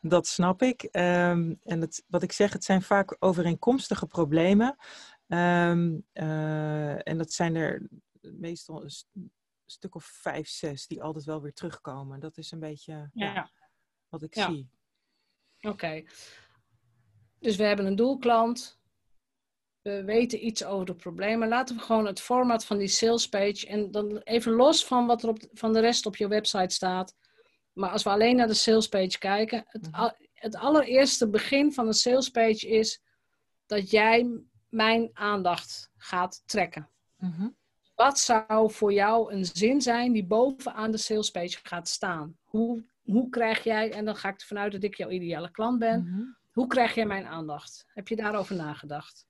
dat 0.00 0.26
snap 0.26 0.62
ik. 0.62 0.82
Ehm, 0.82 1.54
en 1.62 1.80
het, 1.80 2.04
wat 2.06 2.22
ik 2.22 2.32
zeg, 2.32 2.52
het 2.52 2.64
zijn 2.64 2.82
vaak 2.82 3.16
overeenkomstige 3.18 4.06
problemen. 4.06 4.76
Ehm, 5.26 5.98
eh, 6.12 7.08
en 7.08 7.18
dat 7.18 7.32
zijn 7.32 7.54
er 7.56 7.88
meestal 8.20 8.82
een 8.82 8.90
st- 8.90 9.08
stuk 9.66 9.94
of 9.94 10.04
vijf, 10.04 10.48
zes 10.48 10.86
die 10.86 11.02
altijd 11.02 11.24
wel 11.24 11.42
weer 11.42 11.52
terugkomen. 11.52 12.20
Dat 12.20 12.36
is 12.36 12.50
een 12.50 12.60
beetje 12.60 12.92
ja, 13.12 13.32
Ja, 13.34 13.50
wat 14.08 14.22
ik 14.22 14.34
Ja. 14.34 14.50
zie. 14.50 14.68
oké. 15.60 16.02
Dus 17.38 17.56
we 17.56 17.64
hebben 17.64 17.86
een 17.86 17.96
doelklant. 17.96 18.78
We 19.82 20.04
weten 20.04 20.46
iets 20.46 20.64
over 20.64 20.86
de 20.86 20.94
problemen. 20.94 21.48
Laten 21.48 21.76
we 21.76 21.82
gewoon 21.82 22.06
het 22.06 22.20
format 22.20 22.64
van 22.64 22.78
die 22.78 22.88
sales 22.88 23.28
page 23.28 23.66
en 23.66 23.90
dan 23.90 24.18
even 24.18 24.52
los 24.52 24.86
van 24.86 25.06
wat 25.06 25.22
er 25.22 25.28
op, 25.28 25.38
van 25.52 25.72
de 25.72 25.80
rest 25.80 26.06
op 26.06 26.16
je 26.16 26.28
website 26.28 26.74
staat. 26.74 27.14
Maar 27.72 27.90
als 27.90 28.02
we 28.02 28.10
alleen 28.10 28.36
naar 28.36 28.46
de 28.46 28.54
sales 28.54 28.88
page 28.88 29.18
kijken, 29.18 29.64
het, 29.66 29.82
Mhm. 29.90 29.94
al- 30.00 30.16
het 30.32 30.56
allereerste 30.56 31.28
begin 31.28 31.72
van 31.72 31.86
een 31.86 31.92
sales 31.94 32.28
page 32.30 32.68
is 32.68 33.02
dat 33.66 33.90
jij 33.90 34.40
mijn 34.68 35.10
aandacht 35.12 35.90
gaat 35.96 36.42
trekken. 36.46 36.88
Mhm. 37.16 37.48
Wat 37.94 38.18
zou 38.18 38.70
voor 38.72 38.92
jou 38.92 39.32
een 39.32 39.44
zin 39.44 39.80
zijn 39.80 40.12
die 40.12 40.24
bovenaan 40.26 40.90
de 40.90 40.96
sales 40.96 41.30
page 41.30 41.58
gaat 41.62 41.88
staan? 41.88 42.36
Hoe, 42.44 42.84
hoe 43.04 43.28
krijg 43.28 43.64
jij, 43.64 43.92
en 43.92 44.04
dan 44.04 44.16
ga 44.16 44.28
ik 44.28 44.40
ervan 44.40 44.58
uit 44.58 44.72
dat 44.72 44.82
ik 44.82 44.94
jouw 44.94 45.08
ideale 45.10 45.50
klant 45.50 45.78
ben, 45.78 46.02
Mhm. 46.02 46.22
hoe 46.52 46.66
krijg 46.66 46.94
jij 46.94 47.06
mijn 47.06 47.26
aandacht? 47.26 47.84
Heb 47.88 48.08
je 48.08 48.16
daarover 48.16 48.56
nagedacht? 48.56 49.26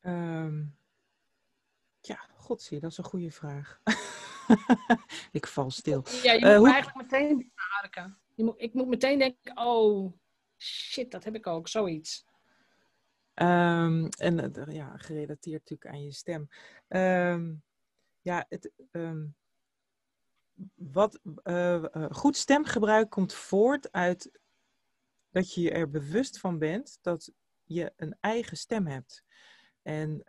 Ehm, 0.00 0.64
ja, 2.00 2.26
godzie, 2.36 2.80
dat 2.80 2.90
is 2.90 2.98
een 2.98 3.04
goede 3.04 3.30
vraag. 3.30 3.80
ik 5.32 5.46
val 5.46 5.70
stil. 5.70 6.04
Ja, 6.22 6.32
je 6.32 6.38
Eh, 6.38 6.46
moet 6.48 6.56
hoe- 6.56 6.72
eigenlijk 6.72 7.10
meteen. 7.10 7.52
Je 8.34 8.44
moet, 8.44 8.54
ik 8.60 8.74
moet 8.74 8.88
meteen 8.88 9.18
denken, 9.18 9.56
oh, 9.58 10.12
shit, 10.56 11.10
dat 11.10 11.24
heb 11.24 11.34
ik 11.34 11.46
ook, 11.46 11.68
zoiets. 11.68 12.24
Ehm, 13.38 14.06
en 14.18 14.54
eh, 14.54 14.74
ja, 14.74 14.96
gerelateerd 14.96 15.60
natuurlijk 15.60 15.90
aan 15.90 16.02
je 16.02 16.12
stem. 16.12 16.48
Ehm, 16.88 17.54
ja, 18.20 18.46
het, 18.48 18.70
ehm, 18.90 19.26
wat, 20.74 21.20
eh, 21.42 21.94
eh, 21.94 22.10
goed 22.10 22.36
stemgebruik 22.36 23.10
komt 23.10 23.34
voort 23.34 23.92
uit 23.92 24.30
dat 25.30 25.54
je 25.54 25.60
je 25.60 25.70
er 25.70 25.90
bewust 25.90 26.38
van 26.40 26.58
bent 26.58 26.98
dat 27.02 27.32
je 27.64 27.92
een 27.96 28.16
eigen 28.20 28.56
stem 28.56 28.86
hebt. 28.86 29.24
En 29.82 30.22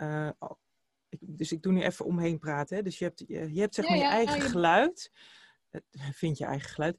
ik, 1.09 1.19
dus 1.21 1.51
ik 1.51 1.61
doe 1.61 1.73
nu 1.73 1.81
even 1.81 2.05
omheen 2.05 2.39
praten. 2.39 2.77
Hè? 2.77 2.83
Dus 2.83 2.99
je 2.99 3.05
hebt, 3.05 3.23
je, 3.27 3.53
je 3.53 3.59
hebt 3.59 3.75
zeg 3.75 3.85
Ja, 3.85 3.91
maar 3.91 3.99
je 3.99 4.09
eigen 4.09 4.37
ja, 4.37 4.43
je- 4.43 4.49
geluid. 4.49 5.11
Vind 6.11 6.37
je 6.37 6.45
eigen 6.45 6.69
geluid. 6.69 6.97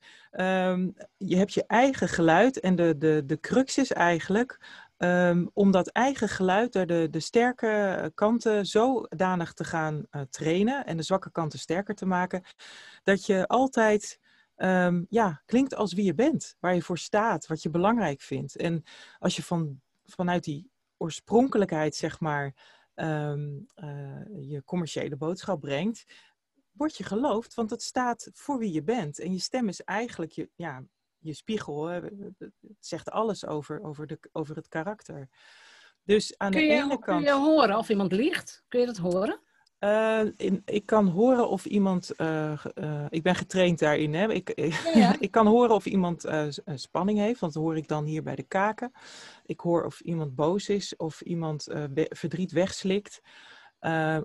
Je 1.17 1.37
hebt 1.37 1.55
je 1.55 1.67
eigen 1.67 2.09
geluid 2.09 2.61
en 2.61 2.77
de, 2.77 2.99
de, 2.99 3.23
de 3.27 3.41
crux 3.41 3.79
is 3.79 3.93
eigenlijk 3.93 4.59
ehm, 5.01 5.47
om 5.53 5.71
dat 5.71 5.89
eigen 5.89 6.29
geluid 6.29 6.73
de, 6.73 7.09
de 7.11 7.21
sterke 7.21 7.67
eh, 7.67 8.09
kanten 8.15 8.67
zodanig 8.67 9.53
te 9.53 9.65
gaan 9.65 10.07
eh, 10.11 10.21
trainen 10.31 10.87
en 10.87 10.97
de 10.97 11.03
zwakke 11.03 11.31
kanten 11.31 11.59
sterker 11.59 11.95
te 11.95 12.07
maken, 12.07 12.45
dat 13.03 13.27
je 13.27 13.47
altijd 13.47 14.21
ehm, 14.57 15.05
ja, 15.09 15.43
klinkt 15.47 15.75
als 15.75 15.93
wie 15.93 16.05
je 16.05 16.15
bent, 16.15 16.57
waar 16.59 16.75
je 16.75 16.83
voor 16.83 16.99
staat, 16.99 17.47
wat 17.47 17.63
je 17.63 17.71
belangrijk 17.71 18.21
vindt. 18.21 18.57
En 18.57 18.83
als 19.19 19.37
je 19.37 19.43
van, 19.43 19.81
vanuit 20.05 20.45
die 20.45 20.71
oorspronkelijkheid, 20.97 21.95
zeg 21.95 22.21
maar, 22.21 22.55
ehm, 22.95 23.59
eh, 23.75 24.49
je 24.49 24.63
commerciële 24.65 25.17
boodschap 25.17 25.61
brengt, 25.61 26.05
word 26.73 26.97
je 26.97 27.05
geloofd, 27.05 27.55
want 27.55 27.71
het 27.71 27.83
staat 27.83 28.31
voor 28.33 28.59
wie 28.59 28.73
je 28.73 28.83
bent. 28.83 29.19
En 29.19 29.33
je 29.33 29.39
stem 29.39 29.69
is 29.69 29.83
eigenlijk 29.83 30.33
je, 30.33 30.51
ja, 30.55 30.85
je 31.21 31.35
spiegel. 31.35 31.87
Hè. 31.87 32.01
Het 32.39 32.53
zegt 32.79 33.11
alles 33.11 33.47
over, 33.47 33.83
over, 33.83 34.07
de, 34.07 34.19
over 34.33 34.57
het 34.57 34.69
karakter. 34.69 35.29
Dus 36.05 36.39
aan 36.39 36.51
Kun 36.51 36.61
de 36.61 36.67
je, 36.67 36.73
ene 36.73 36.89
kun 36.89 36.99
kant. 37.01 37.25
je 37.25 37.33
horen 37.33 37.77
of 37.79 37.89
iemand 37.89 38.13
liegt? 38.13 38.65
Kun 38.69 38.81
je 38.81 38.87
dat 38.87 38.97
horen? 38.97 39.41
Eh, 39.79 40.23
in- 40.37 40.63
ik 40.65 40.87
kan 40.87 41.07
horen 41.09 41.49
of 41.49 41.67
iemand. 41.67 42.11
eh, 42.11 42.65
eh, 42.75 43.07
ik 43.09 43.23
ben 43.23 43.35
getraind 43.35 43.79
daarin. 43.79 44.15
Hè? 44.15 44.33
Ik, 44.33 44.53
Ja, 44.55 44.91
ja. 44.95 45.17
ik 45.21 45.31
kan 45.31 45.47
horen 45.47 45.75
of 45.75 45.87
iemand 45.87 46.25
spanning 46.75 47.19
heeft, 47.19 47.41
want 47.41 47.53
dat 47.53 47.63
hoor 47.63 47.77
ik 47.77 47.89
dan 47.89 48.05
hier 48.05 48.23
bij 48.23 48.35
de 48.37 48.43
kaken. 48.43 48.93
Ik 49.45 49.61
hoor 49.61 49.85
of 49.85 50.01
iemand 50.01 50.35
boos 50.35 50.69
is, 50.69 50.97
of 50.97 51.21
iemand 51.21 51.69
verdriet 52.09 52.53
wegslikt, 52.53 53.21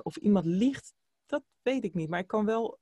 of 0.03 0.15
iemand 0.17 0.45
liegt. 0.45 0.93
Dat 1.25 1.43
weet 1.61 1.83
ik 1.83 1.93
niet, 1.93 2.09
maar 2.09 2.19
ik 2.19 2.27
kan 2.27 2.45
wel. 2.45 2.79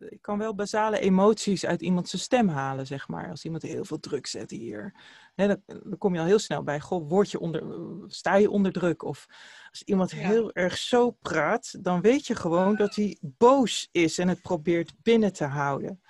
Eh, 0.00 0.10
ik 0.10 0.22
kan 0.22 0.38
wel 0.38 0.54
basale 0.54 0.98
emoties 0.98 1.66
uit 1.66 1.82
iemand 1.82 2.08
zijn 2.08 2.22
stem 2.22 2.48
halen, 2.48 2.86
zeg 2.86 3.08
maar. 3.08 3.30
Als 3.30 3.44
iemand 3.44 3.62
heel 3.62 3.84
veel 3.84 4.00
druk 4.00 4.26
zet 4.26 4.50
hier. 4.50 4.94
Hè, 5.34 5.46
dan, 5.46 5.62
dan, 5.66 5.98
kom 5.98 6.14
je 6.14 6.20
al 6.20 6.26
heel 6.26 6.38
snel 6.38 6.62
bij, 6.62 6.80
goh, 6.80 7.08
word 7.08 7.30
je 7.30 7.40
onder, 7.40 7.62
sta 8.06 8.34
je 8.34 8.50
onder 8.50 8.72
druk? 8.72 9.02
Of 9.02 9.26
als 9.70 9.82
iemand 9.82 10.10
heel 10.10 10.52
erg 10.52 10.78
zo 10.78 11.10
praat, 11.10 11.84
dan 11.84 12.00
weet 12.00 12.26
je 12.26 12.34
gewoon 12.34 12.76
dat 12.76 12.94
hij 12.94 13.18
boos 13.20 13.88
is 13.92 14.18
en 14.18 14.28
het 14.28 14.42
probeert 14.42 14.92
binnen 15.02 15.32
te 15.32 15.44
houden. 15.44 16.00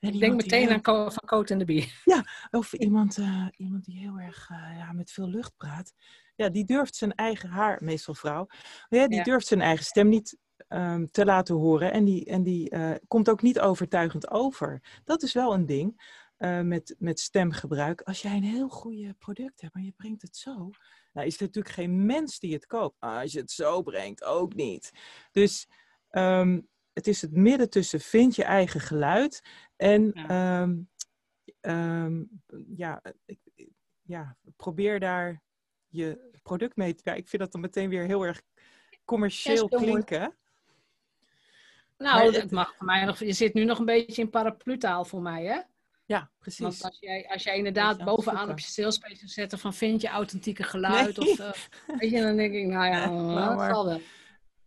En 0.00 0.14
ik 0.14 0.20
denk 0.20 0.36
meteen 0.36 0.70
aan 0.70 1.12
van 1.12 1.22
Coat 1.26 1.50
en 1.50 1.58
de 1.58 1.64
Bier. 1.64 2.00
Ja, 2.04 2.24
of 2.50 2.72
iemand, 2.72 3.18
uh, 3.18 3.46
iemand 3.56 3.84
die 3.84 3.98
heel 3.98 4.18
erg 4.18 4.48
uh, 4.50 4.78
ja, 4.78 4.92
met 4.92 5.10
veel 5.10 5.28
lucht 5.28 5.56
praat. 5.56 5.92
Ja, 6.36 6.48
die 6.48 6.64
durft 6.64 6.96
zijn 6.96 7.14
eigen 7.14 7.48
haar, 7.48 7.78
meestal 7.82 8.14
vrouw, 8.14 8.46
ja, 8.88 9.08
die 9.08 9.22
durft 9.22 9.46
zijn 9.46 9.60
eigen 9.60 9.84
stem 9.84 10.08
niet 10.08 10.36
um, 10.68 11.10
te 11.10 11.24
laten 11.24 11.54
horen. 11.54 11.92
En 11.92 12.04
die, 12.04 12.24
en 12.24 12.42
die 12.42 12.74
uh, 12.74 12.94
komt 13.08 13.30
ook 13.30 13.42
niet 13.42 13.60
overtuigend 13.60 14.30
over. 14.30 15.00
Dat 15.04 15.22
is 15.22 15.32
wel 15.32 15.54
een 15.54 15.66
ding 15.66 16.18
met, 16.62 16.94
met 16.98 17.20
stemgebruik. 17.20 18.02
Als 18.02 18.22
jij 18.22 18.36
een 18.36 18.42
heel 18.42 18.68
goede 18.68 19.14
product 19.18 19.60
hebt, 19.60 19.74
maar 19.74 19.82
je 19.82 19.92
brengt 19.96 20.22
het 20.22 20.36
zo, 20.36 20.70
nou 21.12 21.26
is 21.26 21.36
er 21.36 21.42
natuurlijk 21.42 21.74
geen 21.74 22.06
mens 22.06 22.38
die 22.38 22.52
het 22.52 22.66
koopt. 22.66 22.96
Als 23.00 23.32
je 23.32 23.38
het 23.38 23.50
zo 23.50 23.82
brengt, 23.82 24.24
ook 24.24 24.54
niet. 24.54 24.90
Dus 25.32 25.68
um, 26.10 26.68
het 26.92 27.06
is 27.06 27.22
het 27.22 27.32
midden 27.32 27.70
tussen 27.70 28.00
vind 28.00 28.36
je 28.36 28.44
eigen 28.44 28.80
geluid 28.80 29.42
en 29.76 30.10
ja, 30.14 30.62
um, 30.62 30.88
um, 31.60 32.42
ja, 32.76 33.02
ik, 33.24 33.38
ja, 34.02 34.36
probeer 34.56 35.00
daar 35.00 35.42
je 35.88 36.38
product 36.42 36.76
mee 36.76 36.94
te... 36.94 37.02
Ja, 37.04 37.14
ik 37.14 37.28
vind 37.28 37.42
dat 37.42 37.52
dan 37.52 37.60
meteen 37.60 37.88
weer 37.88 38.04
heel 38.04 38.26
erg 38.26 38.42
commercieel 39.04 39.68
klinken. 39.68 40.36
Nou, 42.00 42.30
maar, 42.30 42.40
het 42.40 42.50
mag 42.50 42.74
voor 42.76 42.86
mij 42.86 43.04
nog... 43.04 43.18
Je 43.18 43.32
zit 43.32 43.54
nu 43.54 43.64
nog 43.64 43.78
een 43.78 43.84
beetje 43.84 44.22
in 44.22 44.30
paraplu-taal 44.30 45.04
voor 45.04 45.22
mij, 45.22 45.44
hè? 45.44 45.60
Ja, 46.04 46.30
precies. 46.38 46.60
Want 46.60 46.82
als 46.82 46.96
jij, 47.00 47.28
als 47.28 47.42
jij 47.42 47.56
inderdaad 47.56 48.04
bovenaan 48.04 48.50
op 48.50 48.58
je 48.58 48.66
salespage 48.66 49.16
zou 49.16 49.28
zetten 49.28 49.58
van 49.58 49.74
vind 49.74 50.00
je 50.00 50.08
authentieke 50.08 50.62
geluid 50.62 51.16
nee. 51.16 51.30
of 51.30 51.38
uh, 51.40 51.50
weet 51.98 52.10
je, 52.10 52.20
dan 52.20 52.36
denk 52.36 52.54
ik, 52.54 52.66
nou 52.66 52.86
ja, 52.86 53.10
nou, 53.10 53.56
dat 53.56 53.70
zal 53.70 53.84
wel. 53.84 54.00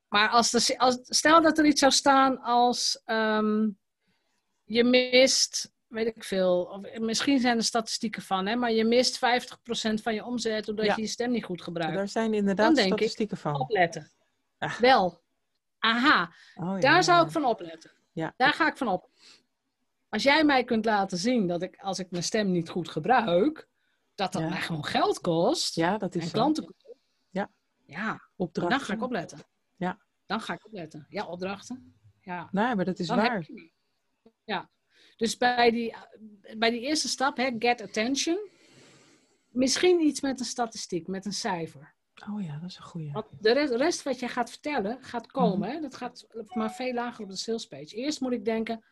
Maar 0.08 0.30
als 0.30 0.52
de, 0.52 0.78
als, 0.78 0.98
stel 1.02 1.42
dat 1.42 1.58
er 1.58 1.66
iets 1.66 1.80
zou 1.80 1.92
staan 1.92 2.42
als 2.42 3.02
um, 3.06 3.78
je 4.64 4.84
mist, 4.84 5.72
weet 5.88 6.08
ik 6.08 6.24
veel, 6.24 6.64
of, 6.64 7.00
misschien 7.00 7.40
zijn 7.40 7.58
er 7.58 7.64
statistieken 7.64 8.22
van, 8.22 8.46
hè, 8.46 8.56
maar 8.56 8.72
je 8.72 8.86
mist 8.86 9.18
50% 9.18 9.20
van 9.94 10.14
je 10.14 10.26
omzet 10.26 10.66
doordat 10.66 10.86
ja. 10.86 10.96
je 10.96 11.02
je 11.02 11.08
stem 11.08 11.32
niet 11.32 11.46
goed 11.46 11.62
gebruikt. 11.62 11.96
Daar 11.96 12.08
zijn 12.08 12.34
inderdaad 12.34 12.76
Dan 12.76 12.86
statistieken 12.86 13.36
ik, 13.38 13.42
van. 13.44 13.60
Opletten. 13.60 14.12
Wel. 14.80 15.23
Aha. 15.84 16.34
Oh, 16.56 16.80
Daar 16.80 16.82
ja, 16.82 17.02
zou 17.02 17.26
ik 17.26 17.32
van 17.32 17.46
opletten. 17.46 17.92
Ja. 18.12 18.34
Daar 18.38 18.54
ga 18.54 18.68
ik 18.68 18.78
van 18.78 18.88
op. 18.88 19.10
Als 20.10 20.24
jij 20.24 20.44
mij 20.44 20.64
kunt 20.64 20.86
laten 20.86 21.18
zien 21.18 21.48
dat 21.48 21.62
ik, 21.62 21.76
als 21.82 22.00
ik 22.00 22.12
mijn 22.12 22.24
stem 22.24 22.52
niet 22.52 22.70
goed 22.70 22.90
gebruik, 22.90 23.68
dat 24.16 24.34
dat 24.34 24.50
mij 24.50 24.62
gewoon 24.62 24.86
geld 24.86 25.20
kost. 25.20 25.76
Ja, 25.76 25.98
dat 25.98 26.16
is 26.16 26.22
en 26.22 26.28
zo. 26.28 26.34
klanten. 26.34 26.76
Ja. 27.30 27.52
Ja. 27.86 28.22
Opdrachten. 28.36 28.78
Dan 28.78 28.88
ga 28.88 28.94
ik 28.94 29.02
opletten. 29.02 29.40
Ja. 29.76 30.00
Dan 30.26 30.42
ga 30.42 30.54
ik 30.54 30.66
opletten. 30.66 31.06
Ja, 31.10 31.26
opdrachten. 31.26 31.96
Ja. 32.22 32.48
Nee, 32.52 32.76
maar 32.76 32.86
dat 32.86 33.00
is 33.00 33.08
Dan 33.08 33.18
waar. 33.18 33.50
Ja. 34.44 34.70
Dus 35.18 35.38
bij 35.38 35.72
die, 35.72 35.96
bij 36.58 36.70
die 36.70 36.82
eerste 36.82 37.08
stap, 37.08 37.38
hè, 37.38 37.56
get 37.60 37.82
attention, 37.82 38.50
misschien 39.50 40.00
iets 40.02 40.22
met 40.22 40.40
een 40.40 40.46
statistiek, 40.46 41.08
met 41.08 41.26
een 41.26 41.34
cijfer. 41.34 41.93
Oh 42.30 42.44
ja, 42.44 42.58
dat 42.58 42.70
is 42.70 42.78
een 42.78 42.84
goeie. 42.84 43.12
Want 43.12 43.26
de 43.40 43.54
rest, 43.54 43.74
rest 43.74 44.04
wat 44.04 44.20
je 44.20 44.28
gaat 44.28 44.50
vertellen, 44.50 45.04
gaat 45.04 45.28
komen. 45.28 45.70
Hè? 45.70 45.80
Dat 45.80 45.96
gaat 45.96 46.28
maar 46.54 46.72
veel 46.72 46.94
lager 46.94 47.24
op 47.24 47.30
de 47.30 47.36
sales 47.36 47.68
page. 47.68 47.96
Eerst 47.96 48.22
moet 48.22 48.32
ik 48.32 48.46
denken, 48.46 48.84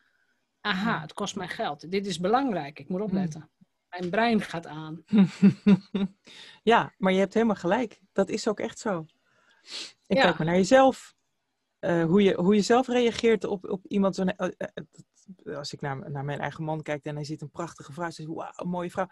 aha, 0.60 1.00
het 1.00 1.12
kost 1.12 1.36
mij 1.36 1.48
geld. 1.48 1.90
Dit 1.90 2.06
is 2.06 2.18
belangrijk, 2.18 2.78
ik 2.78 2.88
moet 2.88 3.00
opletten. 3.00 3.50
Mijn 3.88 4.10
brein 4.10 4.40
gaat 4.40 4.66
aan. 4.66 5.04
ja, 6.62 6.94
maar 6.98 7.12
je 7.12 7.18
hebt 7.18 7.34
helemaal 7.34 7.56
gelijk. 7.56 8.00
Dat 8.12 8.28
is 8.28 8.48
ook 8.48 8.60
echt 8.60 8.78
zo. 8.78 9.06
En 10.06 10.16
ja. 10.16 10.22
kijk 10.22 10.38
maar 10.38 10.46
naar 10.46 10.56
jezelf. 10.56 11.14
Uh, 11.80 12.04
hoe, 12.04 12.22
je, 12.22 12.34
hoe 12.34 12.54
je 12.54 12.60
zelf 12.60 12.86
reageert 12.86 13.44
op, 13.44 13.70
op 13.70 13.86
iemand. 13.86 14.14
Zo, 14.14 14.22
uh, 14.22 14.48
uh, 15.44 15.56
als 15.56 15.72
ik 15.72 15.80
naar, 15.80 16.10
naar 16.10 16.24
mijn 16.24 16.40
eigen 16.40 16.64
man 16.64 16.82
kijk 16.82 17.04
en 17.04 17.14
hij 17.14 17.24
ziet 17.24 17.42
een 17.42 17.50
prachtige 17.50 17.92
vrouw. 17.92 18.10
Zeg 18.10 18.26
wauw, 18.26 18.52
een 18.56 18.68
mooie 18.68 18.90
vrouw. 18.90 19.06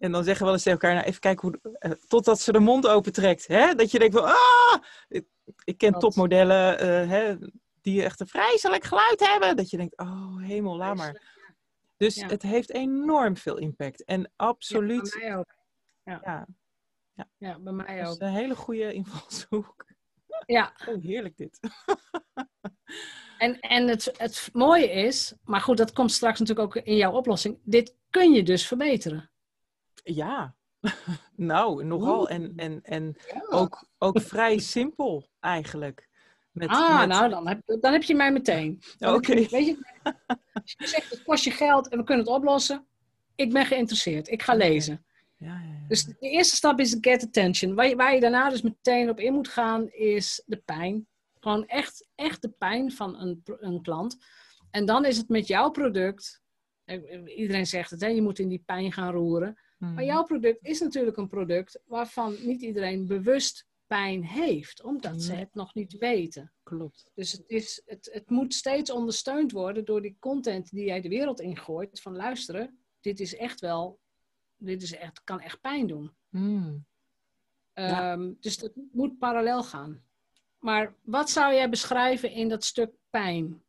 En 0.00 0.12
dan 0.12 0.24
zeggen 0.24 0.38
we 0.38 0.44
wel 0.44 0.52
eens 0.52 0.62
tegen 0.62 0.80
elkaar, 0.80 0.94
nou 0.94 1.06
even 1.06 1.20
kijken 1.20 1.48
hoe, 1.48 1.98
totdat 2.08 2.40
ze 2.40 2.52
de 2.52 2.58
mond 2.58 2.86
opentrekt. 2.86 3.46
Hè? 3.46 3.74
Dat 3.74 3.90
je 3.90 3.98
denkt 3.98 4.14
van, 4.14 4.24
ah! 4.24 4.82
Ik, 5.08 5.26
ik 5.64 5.78
ken 5.78 5.92
topmodellen 5.92 6.78
hè, 7.08 7.36
die 7.80 8.02
echt 8.02 8.20
een 8.20 8.26
vreselijk 8.26 8.84
geluid 8.84 9.20
hebben. 9.20 9.56
Dat 9.56 9.70
je 9.70 9.76
denkt, 9.76 9.98
oh 9.98 10.42
hemel, 10.42 10.76
laat 10.76 10.96
maar. 10.96 11.38
Dus 11.96 12.14
ja. 12.14 12.26
het 12.26 12.42
heeft 12.42 12.70
enorm 12.70 13.36
veel 13.36 13.58
impact. 13.58 14.04
En 14.04 14.32
absoluut. 14.36 15.12
Ja, 15.12 15.18
bij 15.18 15.28
mij 15.28 15.36
ook. 15.36 15.54
Ja, 16.04 16.20
ja. 16.24 16.46
ja. 17.14 17.28
ja 17.38 17.58
bij 17.58 17.72
mij 17.72 17.98
ook. 17.98 18.04
Dat 18.04 18.20
is 18.20 18.26
een 18.26 18.34
hele 18.34 18.56
goede 18.56 18.92
invalshoek. 18.92 19.86
Ja. 20.46 20.72
Oh, 20.88 21.02
heerlijk 21.02 21.36
dit. 21.36 21.60
en 23.38 23.60
en 23.60 23.88
het, 23.88 24.14
het 24.16 24.48
mooie 24.52 24.90
is, 24.90 25.34
maar 25.44 25.60
goed, 25.60 25.76
dat 25.76 25.92
komt 25.92 26.12
straks 26.12 26.38
natuurlijk 26.38 26.76
ook 26.76 26.84
in 26.84 26.96
jouw 26.96 27.12
oplossing. 27.12 27.58
Dit 27.64 27.96
kun 28.10 28.32
je 28.32 28.42
dus 28.42 28.66
verbeteren. 28.66 29.29
Ja, 30.02 30.54
nou, 31.36 31.84
nogal. 31.84 32.28
En, 32.28 32.52
en, 32.56 32.80
en 32.82 33.16
ja. 33.32 33.46
ook, 33.48 33.88
ook 33.98 34.20
vrij 34.20 34.58
simpel 34.58 35.28
eigenlijk. 35.40 36.08
Met, 36.52 36.68
ah, 36.68 36.98
met... 36.98 37.08
nou, 37.08 37.30
dan 37.30 37.48
heb, 37.48 37.60
dan 37.80 37.92
heb 37.92 38.02
je 38.02 38.14
mij 38.14 38.32
meteen. 38.32 38.82
Oké. 38.98 39.14
Okay. 39.14 39.48
Weet 39.50 39.66
je, 39.66 39.78
als 40.52 40.74
je 40.78 40.86
zegt, 40.86 41.10
het 41.10 41.22
kost 41.22 41.44
je 41.44 41.50
geld 41.50 41.88
en 41.88 41.98
we 41.98 42.04
kunnen 42.04 42.24
het 42.24 42.34
oplossen. 42.34 42.86
Ik 43.34 43.52
ben 43.52 43.66
geïnteresseerd. 43.66 44.28
Ik 44.28 44.42
ga 44.42 44.54
lezen. 44.54 45.04
Ja, 45.36 45.46
ja, 45.46 45.60
ja. 45.60 45.86
Dus 45.88 46.04
de 46.04 46.16
eerste 46.18 46.56
stap 46.56 46.80
is 46.80 46.96
get 47.00 47.24
attention. 47.24 47.74
Waar 47.74 47.88
je, 47.88 47.96
waar 47.96 48.14
je 48.14 48.20
daarna 48.20 48.50
dus 48.50 48.62
meteen 48.62 49.10
op 49.10 49.20
in 49.20 49.32
moet 49.32 49.48
gaan, 49.48 49.88
is 49.90 50.42
de 50.46 50.56
pijn. 50.56 51.08
Gewoon 51.38 51.66
echt, 51.66 52.08
echt 52.14 52.42
de 52.42 52.50
pijn 52.50 52.92
van 52.92 53.20
een, 53.20 53.42
een 53.44 53.82
klant. 53.82 54.16
En 54.70 54.84
dan 54.84 55.04
is 55.04 55.16
het 55.16 55.28
met 55.28 55.46
jouw 55.46 55.70
product. 55.70 56.42
Iedereen 57.36 57.66
zegt 57.66 57.90
het, 57.90 58.00
hè, 58.00 58.06
je 58.06 58.22
moet 58.22 58.38
in 58.38 58.48
die 58.48 58.62
pijn 58.66 58.92
gaan 58.92 59.12
roeren. 59.12 59.58
Hmm. 59.80 59.94
Maar 59.94 60.04
jouw 60.04 60.22
product 60.22 60.58
is 60.62 60.80
natuurlijk 60.80 61.16
een 61.16 61.28
product 61.28 61.80
waarvan 61.84 62.36
niet 62.42 62.62
iedereen 62.62 63.06
bewust 63.06 63.68
pijn 63.86 64.24
heeft, 64.24 64.82
omdat 64.82 65.10
hmm. 65.10 65.20
ze 65.20 65.32
het 65.32 65.54
nog 65.54 65.74
niet 65.74 65.98
weten. 65.98 66.52
Klopt. 66.62 67.10
Dus 67.14 67.32
het, 67.32 67.44
is, 67.46 67.82
het, 67.86 68.08
het 68.12 68.30
moet 68.30 68.54
steeds 68.54 68.90
ondersteund 68.90 69.52
worden 69.52 69.84
door 69.84 70.02
die 70.02 70.16
content 70.18 70.70
die 70.70 70.84
jij 70.84 71.00
de 71.00 71.08
wereld 71.08 71.40
ingooit. 71.40 72.00
Van 72.00 72.16
luisteren, 72.16 72.78
dit 73.00 73.20
is 73.20 73.36
echt 73.36 73.60
wel 73.60 74.00
dit 74.60 74.82
is 74.82 74.96
echt, 74.96 75.24
kan 75.24 75.40
echt 75.40 75.60
pijn 75.60 75.86
doen. 75.86 76.12
Mm. 76.28 76.84
Ja. 77.74 78.12
Um, 78.12 78.36
dus 78.40 78.58
dat 78.58 78.72
moet 78.92 79.18
parallel 79.18 79.62
gaan. 79.62 80.02
Maar 80.58 80.94
wat 81.02 81.30
zou 81.30 81.54
jij 81.54 81.68
beschrijven 81.68 82.30
in 82.30 82.48
dat 82.48 82.64
stuk 82.64 82.90
pijn? 83.10 83.62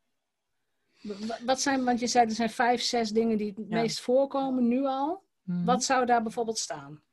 Wat 1.45 1.61
zijn, 1.61 1.83
want 1.83 1.99
je 1.99 2.07
zei 2.07 2.25
er 2.25 2.31
zijn 2.31 2.49
vijf, 2.49 2.81
zes 2.81 3.09
dingen 3.09 3.37
die 3.37 3.53
het 3.55 3.65
ja. 3.69 3.81
meest 3.81 3.99
voorkomen 3.99 4.67
nu 4.67 4.85
al. 4.85 5.23
Mm. 5.43 5.65
Wat 5.65 5.83
zou 5.83 6.05
daar 6.05 6.23
bijvoorbeeld 6.23 6.57
staan? 6.57 7.03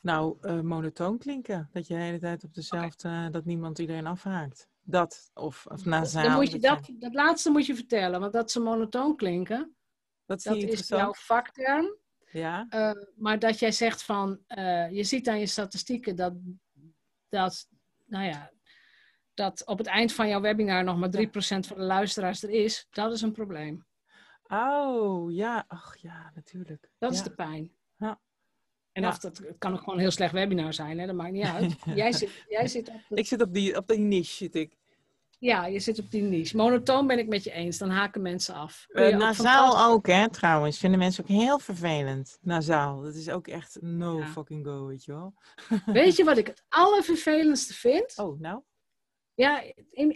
Nou, 0.00 0.36
uh, 0.42 0.60
monotoon 0.60 1.18
klinken. 1.18 1.68
Dat 1.72 1.86
je 1.86 1.94
de 1.94 2.00
hele 2.00 2.18
tijd 2.18 2.44
op 2.44 2.54
dezelfde, 2.54 3.08
okay. 3.08 3.26
uh, 3.26 3.32
dat 3.32 3.44
niemand 3.44 3.78
iedereen 3.78 4.06
afhaakt. 4.06 4.68
Dat, 4.82 5.30
of, 5.34 5.66
of. 5.66 5.82
Dan 5.82 6.32
moet 6.32 6.50
je 6.50 6.58
dat, 6.58 6.90
dat 6.92 7.14
laatste 7.14 7.50
moet 7.50 7.66
je 7.66 7.74
vertellen, 7.74 8.20
want 8.20 8.32
dat 8.32 8.50
ze 8.50 8.60
monotoon 8.60 9.16
klinken. 9.16 9.76
Dat 10.26 10.38
is, 10.38 10.44
dat 10.44 10.56
is 10.56 10.88
jouw 10.88 11.14
vakterm. 11.14 11.96
Ja. 12.30 12.66
Uh, 12.70 13.04
maar 13.16 13.38
dat 13.38 13.58
jij 13.58 13.72
zegt 13.72 14.02
van, 14.02 14.38
uh, 14.48 14.90
je 14.90 15.04
ziet 15.04 15.28
aan 15.28 15.38
je 15.38 15.46
statistieken 15.46 16.16
dat, 16.16 16.34
dat, 17.28 17.68
nou 18.04 18.24
ja, 18.24 18.52
dat 19.34 19.66
op 19.66 19.78
het 19.78 19.86
eind 19.86 20.12
van 20.12 20.28
jouw 20.28 20.40
webinar 20.40 20.84
nog 20.84 20.98
maar 20.98 21.10
3% 21.16 21.28
van 21.38 21.76
de 21.76 21.82
luisteraars 21.82 22.42
er 22.42 22.50
is, 22.50 22.86
dat 22.90 23.12
is 23.12 23.22
een 23.22 23.32
probleem. 23.32 23.85
Oh, 24.48 25.32
ja, 25.32 25.64
ach 25.68 25.96
ja, 25.96 26.32
natuurlijk. 26.34 26.90
Dat 26.98 27.10
ja. 27.10 27.16
is 27.16 27.22
de 27.22 27.34
pijn. 27.34 27.72
Ja. 27.96 28.20
En 28.92 29.02
ja. 29.02 29.08
of 29.08 29.18
dat 29.18 29.38
het 29.38 29.58
kan 29.58 29.72
ook 29.72 29.78
gewoon 29.78 29.94
een 29.94 30.00
heel 30.00 30.10
slecht 30.10 30.32
webinar 30.32 30.72
zijn, 30.72 30.98
hè? 30.98 31.06
dat 31.06 31.14
maakt 31.14 31.32
niet 31.32 31.44
uit. 31.44 31.76
jij 31.94 32.12
zit, 32.12 32.44
jij 32.48 32.68
zit 32.68 32.88
op 32.88 33.00
de... 33.08 33.16
Ik 33.16 33.26
zit 33.26 33.42
op 33.42 33.54
die, 33.54 33.76
op 33.76 33.86
die 33.86 33.98
niche, 33.98 34.34
zit 34.34 34.54
ik. 34.54 34.76
Ja, 35.38 35.66
je 35.66 35.80
zit 35.80 35.98
op 35.98 36.10
die 36.10 36.22
niche. 36.22 36.56
Monotoon 36.56 37.06
ben 37.06 37.18
ik 37.18 37.28
met 37.28 37.44
je 37.44 37.50
eens, 37.50 37.78
dan 37.78 37.90
haken 37.90 38.22
mensen 38.22 38.54
af. 38.54 38.86
Uh, 38.88 39.06
ook 39.06 39.12
nasaal 39.12 39.62
fantastisch... 39.62 39.94
ook, 39.94 40.06
hè, 40.06 40.30
trouwens. 40.30 40.78
Vinden 40.78 40.98
mensen 40.98 41.24
ook 41.24 41.30
heel 41.30 41.58
vervelend. 41.58 42.38
Nasaal, 42.40 43.00
dat 43.00 43.14
is 43.14 43.28
ook 43.28 43.48
echt 43.48 43.78
no 43.80 44.18
ja. 44.18 44.26
fucking 44.26 44.66
go, 44.66 44.86
weet 44.86 45.04
je 45.04 45.12
wel. 45.12 45.34
Weet 45.86 46.16
je 46.16 46.24
wat 46.24 46.38
ik 46.38 46.46
het 46.46 46.64
allervervelendste 46.68 47.74
vind? 47.74 48.18
Oh, 48.18 48.40
nou? 48.40 48.60
Ja, 49.34 49.62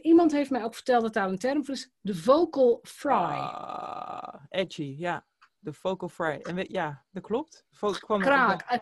iemand 0.02 0.32
heeft 0.32 0.50
mij 0.50 0.64
ook 0.64 0.74
verteld 0.74 1.02
dat 1.02 1.12
daar 1.12 1.28
een 1.28 1.38
term 1.38 1.64
voor 1.64 1.74
is. 1.74 1.90
De 2.00 2.14
vocal 2.14 2.80
fry. 2.82 3.12
Uh, 3.12 4.19
edgy, 4.50 4.94
ja. 4.98 5.26
De 5.58 5.72
vocal 5.72 6.08
fry. 6.08 6.38
En 6.42 6.54
we, 6.54 6.66
ja, 6.68 7.04
dat 7.10 7.22
klopt. 7.22 7.64
Kwam 8.00 8.20
Kraak. 8.20 8.80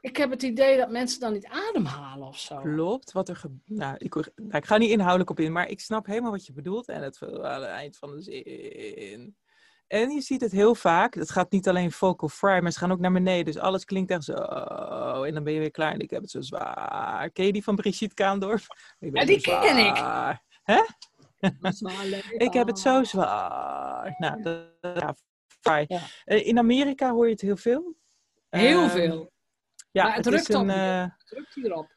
Ik 0.00 0.16
heb 0.16 0.30
het 0.30 0.42
idee 0.42 0.76
dat 0.76 0.90
mensen 0.90 1.20
dan 1.20 1.32
niet 1.32 1.46
ademhalen 1.46 2.26
of 2.28 2.38
zo. 2.38 2.60
Klopt. 2.60 3.12
Wat 3.12 3.28
er 3.28 3.36
ge- 3.36 3.56
nou, 3.64 3.94
ik, 3.98 4.14
nou, 4.14 4.56
ik 4.56 4.64
ga 4.66 4.76
niet 4.76 4.90
inhoudelijk 4.90 5.30
op 5.30 5.40
in, 5.40 5.52
maar 5.52 5.68
ik 5.68 5.80
snap 5.80 6.06
helemaal 6.06 6.30
wat 6.30 6.46
je 6.46 6.52
bedoelt. 6.52 6.88
En 6.88 7.02
het 7.02 7.22
aan 7.22 7.60
het 7.60 7.70
eind 7.70 7.96
van 7.96 8.10
de 8.10 8.22
zin. 8.22 9.36
En 9.86 10.10
je 10.10 10.20
ziet 10.20 10.40
het 10.40 10.52
heel 10.52 10.74
vaak. 10.74 11.14
Het 11.14 11.30
gaat 11.30 11.50
niet 11.50 11.68
alleen 11.68 11.92
vocal 11.92 12.28
fry, 12.28 12.60
maar 12.62 12.72
ze 12.72 12.78
gaan 12.78 12.92
ook 12.92 12.98
naar 12.98 13.12
beneden. 13.12 13.44
Dus 13.44 13.58
alles 13.58 13.84
klinkt 13.84 14.10
echt 14.10 14.24
zo. 14.24 14.34
En 15.22 15.34
dan 15.34 15.44
ben 15.44 15.52
je 15.52 15.58
weer 15.58 15.70
klaar. 15.70 15.92
En 15.92 16.00
ik 16.00 16.10
heb 16.10 16.20
het 16.20 16.30
zo 16.30 16.40
zwaar. 16.40 17.30
Ken 17.30 17.46
je 17.46 17.52
die 17.52 17.62
van 17.64 17.76
Brigitte 17.76 18.14
Kaandorf? 18.14 18.66
Ik 18.98 19.12
ben 19.12 19.20
Ja, 19.20 19.26
die 19.26 19.40
ken 19.40 19.86
ik. 19.86 19.96
Hè? 20.62 20.82
Ik 22.36 22.52
heb 22.52 22.66
het 22.66 22.78
zo 22.78 23.04
zwaar. 23.04 24.14
Nou, 24.18 24.42
dat, 24.42 24.66
ja. 24.80 25.14
Ja. 25.86 26.00
Eh, 26.24 26.46
In 26.46 26.58
Amerika 26.58 27.12
hoor 27.12 27.24
je 27.26 27.32
het 27.32 27.40
heel 27.40 27.56
veel. 27.56 27.94
Heel 28.48 28.80
Ehm, 28.82 28.90
veel. 28.90 29.32
Ja, 29.90 30.02
Maar 30.04 30.14
het 30.16 30.24
het 30.24 30.34
is 30.34 30.44
drukt 30.44 30.60
op 30.62 30.68
een. 30.68 30.74
je. 30.74 31.02
eh, 31.02 31.10
Druk 31.24 31.54
hierop. 31.54 31.96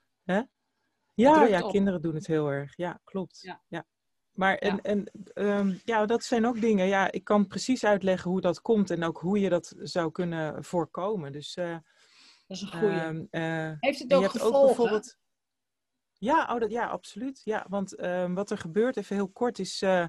Ja, 1.13 1.33
drukt 1.33 1.49
ja, 1.49 1.63
op. 1.63 1.71
kinderen 1.71 2.01
doen 2.01 2.15
het 2.15 2.27
heel 2.27 2.47
erg. 2.47 2.73
Ja, 2.77 2.99
klopt. 3.03 3.39
Ja. 3.41 3.61
Ja. 3.67 3.85
Maar 4.31 4.55
en, 4.57 4.75
Ja. 4.75 4.81
en, 4.81 5.11
ehm, 5.33 5.73
ja, 5.85 6.05
dat 6.05 6.23
zijn 6.23 6.45
ook 6.45 6.61
dingen. 6.61 6.87
Ja, 6.87 7.11
ik 7.11 7.23
kan 7.23 7.47
precies 7.47 7.83
uitleggen 7.85 8.31
hoe 8.31 8.41
dat 8.41 8.61
komt 8.61 8.89
en 8.89 9.03
ook 9.03 9.19
hoe 9.19 9.39
je 9.39 9.49
dat 9.49 9.73
zou 9.77 10.11
kunnen 10.11 10.63
voorkomen. 10.63 11.31
Dus, 11.31 11.53
eh, 11.55 11.71
Dat 12.47 12.57
is 12.57 12.61
een 12.61 12.67
goeie. 12.79 12.99
ehm, 12.99 13.25
eh, 13.29 13.71
Heeft 13.79 13.99
het 13.99 14.13
ook 14.13 14.23
gevolgen? 14.29 14.57
ook 14.59 14.65
bijvoorbeeld. 14.65 15.17
Ja, 16.23 16.47
oh, 16.53 16.59
dat, 16.59 16.71
ja, 16.71 16.85
absoluut. 16.87 17.41
Ja, 17.43 17.65
want 17.69 17.95
ehm, 17.95 18.33
wat 18.33 18.51
er 18.51 18.57
gebeurt, 18.57 18.97
even 18.97 19.15
heel 19.15 19.29
kort, 19.29 19.59
is 19.59 19.81
eh, 19.81 20.03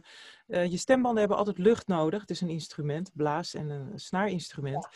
eh, 0.46 0.70
je 0.70 0.76
stembanden 0.76 1.18
hebben 1.18 1.36
altijd 1.36 1.58
lucht 1.58 1.86
nodig. 1.86 2.20
Het 2.20 2.30
is 2.30 2.40
een 2.40 2.48
instrument, 2.48 3.10
blaas- 3.14 3.54
en 3.54 3.68
een 3.70 3.98
snaarinstrument. 4.00 4.88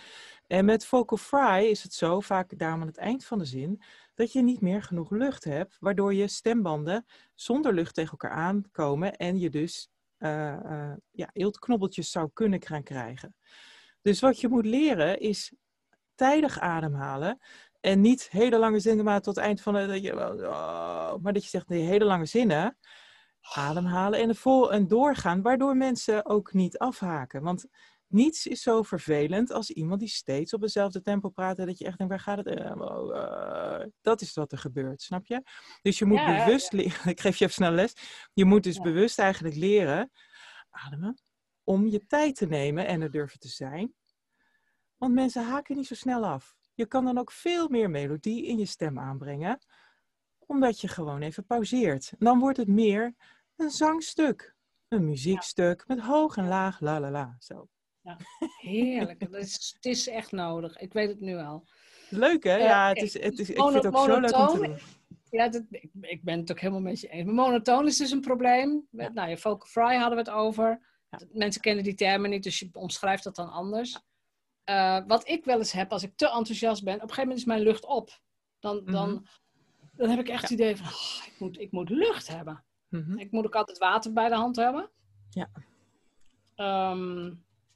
En 0.46 0.64
met 0.64 0.86
vocal 0.86 1.18
fry 1.18 1.64
is 1.64 1.82
het 1.82 1.94
zo, 1.94 2.20
vaak 2.20 2.58
daarom 2.58 2.80
aan 2.80 2.86
het 2.86 2.96
eind 2.96 3.24
van 3.24 3.38
de 3.38 3.44
zin, 3.44 3.82
dat 4.14 4.32
je 4.32 4.42
niet 4.42 4.60
meer 4.60 4.82
genoeg 4.82 5.10
lucht 5.10 5.44
hebt, 5.44 5.76
waardoor 5.80 6.14
je 6.14 6.28
stembanden 6.28 7.06
zonder 7.34 7.74
lucht 7.74 7.94
tegen 7.94 8.10
elkaar 8.10 8.30
aankomen 8.36 9.16
en 9.16 9.38
je 9.38 9.50
dus 9.50 9.88
eh 10.16 10.92
ja, 11.10 11.30
eeltknobbeltjes 11.32 12.10
zou 12.10 12.30
kunnen 12.32 12.62
gaan 12.62 12.82
krijgen. 12.82 13.36
Dus 14.02 14.20
wat 14.20 14.40
je 14.40 14.48
moet 14.48 14.66
leren 14.66 15.20
is 15.20 15.52
tijdig 16.14 16.60
ademhalen. 16.60 17.38
En 17.86 18.00
niet 18.00 18.28
hele 18.30 18.58
lange 18.58 18.80
zinnen, 18.80 19.04
maar 19.04 19.20
tot 19.20 19.36
het 19.36 19.44
eind 19.44 19.60
van 19.60 19.74
de. 19.74 19.86
Dat 19.86 20.02
je, 20.02 20.12
oh, 20.46 21.14
maar 21.22 21.32
dat 21.32 21.42
je 21.42 21.48
zegt 21.48 21.68
nee, 21.68 21.82
hele 21.82 22.04
lange 22.04 22.26
zinnen. 22.26 22.78
Ademhalen 23.54 24.20
en, 24.20 24.36
vol 24.36 24.72
en 24.72 24.88
doorgaan, 24.88 25.42
waardoor 25.42 25.76
mensen 25.76 26.26
ook 26.26 26.52
niet 26.52 26.78
afhaken. 26.78 27.42
Want 27.42 27.66
niets 28.06 28.46
is 28.46 28.62
zo 28.62 28.82
vervelend 28.82 29.50
als 29.50 29.70
iemand 29.70 30.00
die 30.00 30.08
steeds 30.08 30.52
op 30.52 30.60
hetzelfde 30.60 31.02
tempo 31.02 31.28
praat. 31.28 31.58
En 31.58 31.66
dat 31.66 31.78
je 31.78 31.84
echt 31.84 31.98
denkt, 31.98 32.12
waar 32.12 32.22
gaat 32.22 32.44
het? 32.44 32.46
eh, 32.46 32.80
oh, 32.80 33.16
eh, 33.16 33.86
dat 34.00 34.20
is 34.20 34.34
wat 34.34 34.52
er 34.52 34.58
gebeurt, 34.58 35.02
snap 35.02 35.26
je? 35.26 35.42
Dus 35.82 35.98
je 35.98 36.04
moet 36.04 36.18
Ja, 36.18 36.30
ja, 36.36 36.44
bewust 36.44 36.72
leren. 36.72 37.08
Ik 37.14 37.20
geef 37.20 37.36
je 37.36 37.44
even 37.44 37.56
snel 37.56 37.70
les. 37.72 37.92
Je 38.32 38.44
moet 38.44 38.62
dus 38.62 38.76
Ja. 38.76 38.82
bewust 38.82 39.18
eigenlijk 39.18 39.54
leren 39.54 40.10
ademen. 40.70 41.18
Om 41.64 41.86
je 41.86 42.06
tijd 42.06 42.36
te 42.36 42.46
nemen 42.46 42.86
en 42.86 43.00
er 43.02 43.10
durven 43.10 43.38
te 43.38 43.48
zijn. 43.48 43.94
Want 44.96 45.14
mensen 45.14 45.44
haken 45.44 45.76
niet 45.76 45.86
zo 45.86 45.94
snel 45.94 46.24
af. 46.26 46.56
Je 46.76 46.86
kan 46.86 47.04
dan 47.04 47.18
ook 47.18 47.30
veel 47.30 47.68
meer 47.68 47.90
melodie 47.90 48.46
in 48.46 48.58
je 48.58 48.66
stem 48.66 48.98
aanbrengen, 48.98 49.58
omdat 50.38 50.80
je 50.80 50.88
gewoon 50.88 51.22
even 51.22 51.46
pauzeert. 51.46 52.12
Dan 52.18 52.38
wordt 52.38 52.56
het 52.56 52.68
meer 52.68 53.14
een 53.56 53.70
zangstuk, 53.70 54.54
een 54.88 55.04
muziekstuk 55.04 55.84
met 55.86 56.00
hoog 56.00 56.36
en 56.36 56.48
laag, 56.48 56.80
la 56.80 57.00
la 57.00 57.10
la. 57.10 57.36
Zo. 57.38 57.68
Heerlijk. 58.60 59.20
Dat 59.20 59.42
is, 59.42 59.72
het 59.74 59.84
is 59.84 60.08
echt 60.08 60.32
nodig. 60.32 60.76
Ik 60.76 60.92
weet 60.92 61.08
het 61.08 61.20
nu 61.20 61.36
al. 61.36 61.68
Leuk 62.10 62.44
hè? 62.44 62.56
Eh, 62.56 62.64
Ja, 62.64 62.88
het 62.88 63.02
is, 63.02 63.12
het 63.20 63.38
is, 63.38 63.50
ik 63.50 63.56
vind 63.56 63.74
het 63.74 63.86
ook 63.86 63.96
zo 63.96 64.20
leuk 64.20 64.36
om 64.36 64.46
te 64.46 64.58
doen. 64.58 64.78
Ja, 65.30 65.48
dat, 65.48 65.62
ik, 65.70 65.90
ik 66.00 66.22
ben 66.22 66.38
het 66.38 66.50
ook 66.50 66.60
helemaal 66.60 66.82
met 66.82 67.00
je 67.00 67.08
eens. 67.08 67.30
Monotoon 67.30 67.86
is 67.86 67.96
dus 67.96 68.10
een 68.10 68.20
probleem. 68.20 68.86
Met, 68.90 69.14
Nou, 69.14 69.28
je 69.28 69.36
vocal 69.36 69.68
fry 69.68 69.96
hadden 69.96 70.24
we 70.24 70.30
het 70.30 70.40
over. 70.40 70.80
Ja. 71.10 71.18
Mensen 71.32 71.60
kennen 71.60 71.84
die 71.84 71.94
termen 71.94 72.30
niet, 72.30 72.42
dus 72.42 72.58
je 72.58 72.68
omschrijft 72.72 73.24
dat 73.24 73.36
dan 73.36 73.50
anders. 73.50 74.00
Eh, 74.66 75.00
wat 75.06 75.28
ik 75.28 75.44
wel 75.44 75.58
eens 75.58 75.72
heb, 75.72 75.92
als 75.92 76.02
ik 76.02 76.16
te 76.16 76.26
enthousiast 76.30 76.84
ben, 76.84 76.94
op 76.94 77.00
een 77.02 77.08
gegeven 77.08 77.22
moment 77.28 77.40
is 77.40 77.46
mijn 77.54 77.62
lucht 77.62 77.84
op. 77.86 78.20
Dan, 78.58 78.84
dan, 78.84 79.26
dan 79.92 80.08
heb 80.08 80.18
ik 80.18 80.28
echt 80.28 80.42
het 80.42 80.50
idee 80.50 80.76
van, 80.76 80.86
oh, 80.86 81.26
ik, 81.26 81.34
moet, 81.38 81.58
ik 81.60 81.72
moet 81.72 81.88
lucht 81.88 82.28
hebben. 82.28 82.64
Mhm. 82.88 83.18
Ik 83.18 83.30
moet 83.30 83.44
ook 83.46 83.54
altijd 83.54 83.78
water 83.78 84.12
bij 84.12 84.28
de 84.28 84.34
hand 84.34 84.56
hebben. 84.56 84.90
Ja. 85.30 85.48
Ehm, 86.54 87.24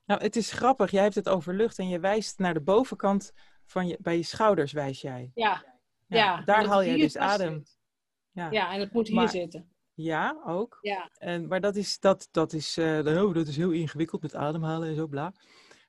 Nou, 0.07 0.23
het 0.23 0.37
is 0.37 0.53
grappig. 0.53 0.91
Jij 0.91 1.03
hebt 1.03 1.15
het 1.15 1.29
over 1.29 1.55
lucht 1.55 1.79
en 1.79 1.89
je 1.89 2.01
wijst 2.01 2.39
naar 2.39 2.55
de 2.55 2.61
bovenkant 2.61 3.33
van 3.67 3.87
je, 3.87 3.99
bij 4.01 4.17
je 4.17 4.23
schouders 4.23 4.73
wijs 4.73 5.01
jij. 5.01 5.31
ja, 5.35 5.65
Ja, 6.07 6.17
ja. 6.17 6.43
daar 6.43 6.65
haal 6.67 6.81
hier 6.81 6.97
dus 6.99 7.17
adem. 7.17 7.53
zit. 7.55 7.79
Ja, 8.33 8.51
Ja, 8.51 8.73
en 8.73 8.81
het 8.81 8.93
moet 8.93 9.07
hier 9.07 9.17
Maar- 9.17 9.29
zitten. 9.29 9.73
ja 9.95 10.43
ook. 10.47 10.79
Ja, 10.81 11.11
En, 11.19 11.49
maar 11.49 11.61
dat 11.61 11.77
is, 11.77 11.99
dat, 12.01 12.29
dat, 12.31 12.53
is, 12.53 12.77
eh, 12.77 12.99
oh, 13.25 13.35
dat 13.35 13.47
is 13.47 13.57
heel 13.57 13.71
ingewikkeld 13.71 14.23
met 14.23 14.35
ademhalen 14.35 14.89
en 14.89 14.95
zo, 14.95 15.07
bla. 15.07 15.33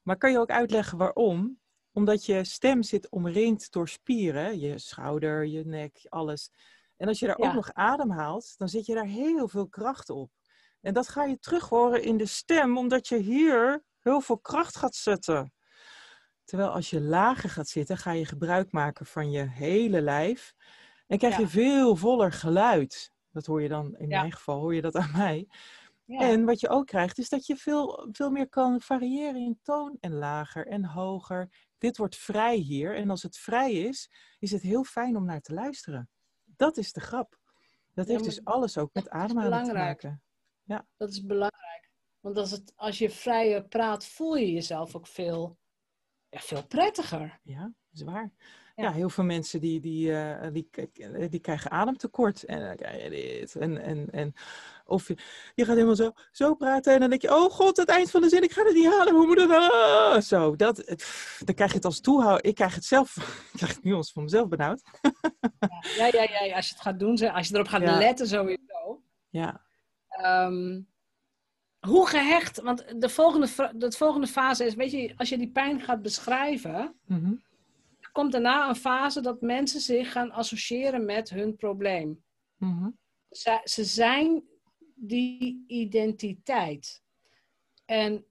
Maar 0.02 0.18
kan 0.18 0.32
je 0.32 0.40
ook 0.40 0.50
uitleggen 0.50 0.98
waarom? 0.98 1.60
Omdat 1.92 2.26
je 2.26 2.44
stem 2.44 2.84
zit 2.84 3.10
omringd 3.10 3.72
door 3.72 3.90
spieren, 3.90 4.60
je 4.60 4.80
schouder, 4.80 5.46
je 5.46 5.66
nek, 5.66 6.00
alles. 6.10 6.52
En 6.98 7.08
als 7.08 7.20
je 7.20 7.26
daar 7.28 7.42
Ja. 7.42 7.48
ook 7.48 7.54
nog 7.54 7.74
ademhaalt, 7.74 8.58
dan 8.58 8.70
zit 8.70 8.86
je 8.86 8.94
daar 8.94 9.06
heel 9.06 9.48
veel 9.48 9.68
kracht 9.68 10.10
op. 10.10 10.32
En 10.82 10.94
dat 10.94 11.08
ga 11.08 11.24
je 11.26 11.40
terug 11.40 11.70
horen 11.70 12.04
in 12.04 12.18
de 12.18 12.26
stem, 12.26 12.78
omdat 12.78 13.08
je 13.08 13.18
hier 13.18 13.84
heel 14.00 14.22
veel 14.22 14.40
kracht 14.40 14.76
gaat 14.76 14.96
zetten. 14.96 15.54
Terwijl 16.44 16.70
als 16.70 16.90
je 16.90 17.02
lager 17.02 17.50
gaat 17.50 17.68
zitten, 17.68 17.98
ga 17.98 18.12
je 18.12 18.26
gebruik 18.26 18.72
maken 18.72 19.06
van 19.06 19.32
je 19.32 19.50
hele 19.50 20.02
lijf. 20.02 20.54
En 21.08 21.18
krijg 21.18 21.38
je 21.38 21.48
veel 21.48 21.96
voller 21.96 22.32
geluid. 22.32 23.12
Dat 23.32 23.46
hoor 23.46 23.62
je 23.62 23.70
dan, 23.70 23.96
in 23.98 24.10
Ja. 24.10 24.20
mijn 24.20 24.32
geval 24.32 24.60
hoor 24.60 24.76
je 24.76 24.82
dat 24.82 24.96
aan 24.96 25.12
mij. 25.12 25.48
Ja. 26.06 26.20
En 26.20 26.46
wat 26.46 26.60
je 26.60 26.70
ook 26.70 26.86
krijgt, 26.86 27.18
is 27.18 27.30
dat 27.30 27.46
je 27.46 27.56
veel, 27.56 28.10
veel 28.12 28.30
meer 28.30 28.50
kan 28.50 28.82
variëren 28.82 29.42
in 29.42 29.60
toon 29.62 29.98
en 30.00 30.14
lager 30.14 30.68
en 30.68 30.86
hoger. 30.86 31.50
Dit 31.78 31.98
wordt 31.98 32.16
vrij 32.16 32.56
hier. 32.56 32.96
En 32.96 33.10
als 33.10 33.24
het 33.24 33.38
vrij 33.38 33.74
is, 33.74 34.10
is 34.40 34.52
het 34.52 34.62
heel 34.62 34.84
fijn 34.84 35.16
om 35.16 35.26
naar 35.26 35.42
te 35.42 35.54
luisteren. 35.54 36.10
Dat 36.44 36.78
is 36.78 36.92
de 36.94 37.00
grap. 37.00 37.40
Dat 37.94 38.08
Ja, 38.08 38.12
heeft 38.12 38.24
dus 38.24 38.44
alles 38.44 38.78
ook 38.78 38.94
met 38.94 39.10
ademhalen 39.10 39.64
te 39.64 39.74
maken. 39.74 40.24
Dat 40.98 41.10
is 41.10 41.26
belangrijk. 41.26 41.92
Want 42.20 42.38
als, 42.38 42.52
het, 42.52 42.74
als 42.76 42.98
je 42.98 43.10
vrijer 43.10 43.68
praat, 43.68 44.06
voel 44.06 44.36
je 44.36 44.52
jezelf 44.52 44.96
ook 44.96 45.08
veel, 45.08 45.58
ja, 46.30 46.40
veel 46.40 46.68
prettiger. 46.68 47.40
Ja, 47.44 47.62
dat 47.62 47.74
is 47.92 48.02
waar. 48.02 48.32
Ja. 48.82 48.92
Heel 48.92 49.10
veel 49.10 49.24
mensen 49.24 49.60
die, 49.60 49.80
die, 49.80 50.14
eh, 50.18 50.52
die, 50.54 50.70
die, 50.94 51.30
die 51.30 51.40
krijgen 51.40 51.72
ademtekort. 51.72 52.44
En 52.44 52.60
dan 52.60 52.76
krijg 52.76 53.04
je 53.04 53.10
dit. 53.10 53.56
En, 53.56 53.82
en, 53.82 54.08
en, 54.12 54.34
of 54.86 55.08
je, 55.08 55.18
je 55.56 55.66
gaat 55.66 55.76
helemaal 55.76 55.96
zo, 55.96 56.12
zo 56.32 56.56
praten 56.56 56.94
en 56.94 57.00
dan 57.00 57.10
denk 57.10 57.22
je, 57.22 57.36
oh 57.36 57.52
god, 57.52 57.78
het 57.78 57.90
eind 57.90 58.12
van 58.12 58.22
de 58.22 58.30
zin, 58.30 58.44
ik 58.44 58.52
ga 58.52 58.64
het 58.64 58.74
niet 58.74 58.86
halen, 58.94 59.14
hoe 59.14 59.26
moet 59.26 59.40
het 59.40 59.50
nou? 59.50 60.22
Zo, 60.22 60.56
dat, 60.56 60.96
pff, 60.96 61.42
dan 61.46 61.56
krijg 61.56 61.70
je 61.70 61.76
het 61.76 61.86
als 61.86 62.00
toehouden. 62.02 62.50
Ik 62.50 62.56
krijg 62.56 62.76
het 62.76 62.86
zelf, 62.86 63.16
ik 63.54 63.58
krijg 63.58 63.74
het 63.76 63.84
nu 63.84 63.94
als 63.94 64.12
van 64.12 64.24
mezelf 64.24 64.48
benauwd. 64.48 64.82
Ja, 65.98 66.06
ja, 66.06 66.22
ja, 66.24 66.44
ja, 66.44 66.56
als 66.56 66.68
je 66.68 66.74
het 66.74 66.84
gaat 66.84 67.00
doen, 67.00 67.32
als 67.32 67.48
je 67.48 67.54
erop 67.54 67.68
gaat 67.68 67.82
Ja. 67.82 67.98
letten 67.98 68.28
sowieso. 68.28 69.02
Ja, 69.30 69.62
Ehm, 70.12 70.82
hoe 71.80 72.08
gehecht, 72.08 72.62
want 72.62 73.02
de 73.02 73.10
volgende, 73.10 73.72
de 73.76 73.92
volgende 73.92 74.28
fase 74.28 74.66
is, 74.66 74.76
weet 74.76 74.92
je, 74.92 75.14
als 75.18 75.30
je 75.30 75.38
die 75.38 75.52
pijn 75.52 75.82
gaat 75.82 76.02
beschrijven, 76.02 76.96
mhm, 77.06 77.34
komt 78.12 78.32
daarna 78.32 78.70
een 78.70 78.76
fase 78.76 79.22
dat 79.22 79.42
mensen 79.42 79.80
zich 79.82 80.12
gaan 80.12 80.32
associëren 80.32 81.06
met 81.06 81.30
hun 81.30 81.56
probleem. 81.56 82.24
mhm. 82.58 82.90
Ze, 83.32 83.62
ze 83.64 83.84
zijn 83.84 84.44
die 84.96 85.64
identiteit. 85.68 87.02
En 87.86 88.26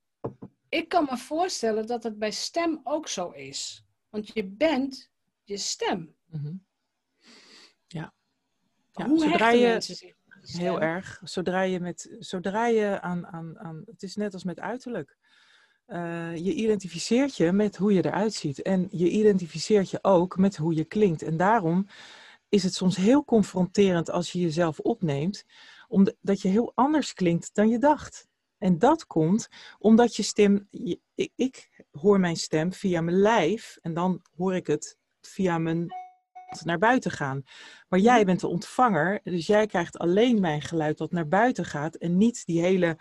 ik 0.68 0.88
kan 0.88 1.04
me 1.10 1.16
voorstellen 1.16 1.86
dat 1.86 2.02
het 2.02 2.18
bij 2.18 2.30
stem 2.30 2.80
ook 2.84 3.08
zo 3.08 3.30
is. 3.30 3.84
Want 4.08 4.30
je 4.34 4.44
bent 4.46 5.10
je 5.44 5.56
stem. 5.56 6.16
mhm. 6.26 6.52
Ja. 7.86 8.14
Ja, 8.92 9.06
Hoe 9.06 9.18
zodra 9.18 9.50
je- 9.50 9.66
mensen 9.66 9.94
zich 9.96 10.18
Heel 10.40 10.80
erg. 10.80 11.20
Zodra 11.24 11.62
je, 11.62 11.80
met, 11.80 12.16
zodra 12.18 12.66
je 12.66 13.00
aan, 13.00 13.26
aan, 13.26 13.58
aan. 13.58 13.82
Het 13.86 14.02
is 14.02 14.16
net 14.16 14.32
als 14.34 14.44
met 14.44 14.60
uiterlijk. 14.60 15.16
Eh, 15.90 16.37
je 16.37 16.55
identificeert 16.55 17.37
je 17.37 17.53
met 17.53 17.76
hoe 17.76 17.92
je 17.92 18.05
eruit 18.05 18.35
ziet. 18.35 18.62
En 18.62 18.88
je 18.90 19.09
identificeert 19.09 19.90
je 19.90 19.98
ook 20.03 20.37
met 20.37 20.57
hoe 20.57 20.74
je 20.74 20.85
klinkt. 20.85 21.22
En 21.22 21.37
daarom 21.37 21.87
is 22.48 22.62
het 22.62 22.74
soms 22.74 22.96
heel 22.96 23.24
confronterend 23.24 24.11
als 24.11 24.33
je 24.33 24.40
jezelf 24.40 24.79
opneemt, 24.79 25.44
omdat 25.88 26.42
je 26.42 26.48
heel 26.48 26.72
anders 26.74 27.12
klinkt 27.12 27.55
dan 27.55 27.68
je 27.68 27.79
dacht. 27.79 28.29
En 28.59 28.79
dat 28.79 29.07
komt 29.07 29.48
omdat 29.79 30.16
je 30.16 30.22
stem. 30.22 30.68
ik, 31.14 31.31
ik 31.35 31.85
hoor 31.90 32.20
mijn 32.20 32.37
stem 32.37 32.72
via 32.72 33.00
mijn 33.00 33.16
lijf 33.16 33.79
en 33.81 33.94
dan 33.94 34.22
hoor 34.37 34.55
ik 34.55 34.66
het 34.66 34.98
via 35.20 35.59
mijn 35.59 35.92
naar 36.64 36.79
buiten 36.79 37.11
gaan. 37.11 37.42
Maar 37.88 38.00
jij 38.00 38.24
bent 38.24 38.40
de 38.40 38.46
ontvanger, 38.46 39.20
dus 39.22 39.46
jij 39.46 39.66
krijgt 39.66 39.98
alleen 39.98 40.40
mijn 40.40 40.62
geluid 40.62 40.98
dat 40.98 41.12
naar 41.12 41.29
buiten 41.29 41.64
gaat 41.64 41.94
en 41.94 42.16
niet 42.16 42.46
die 42.46 42.61
hele, 42.61 42.98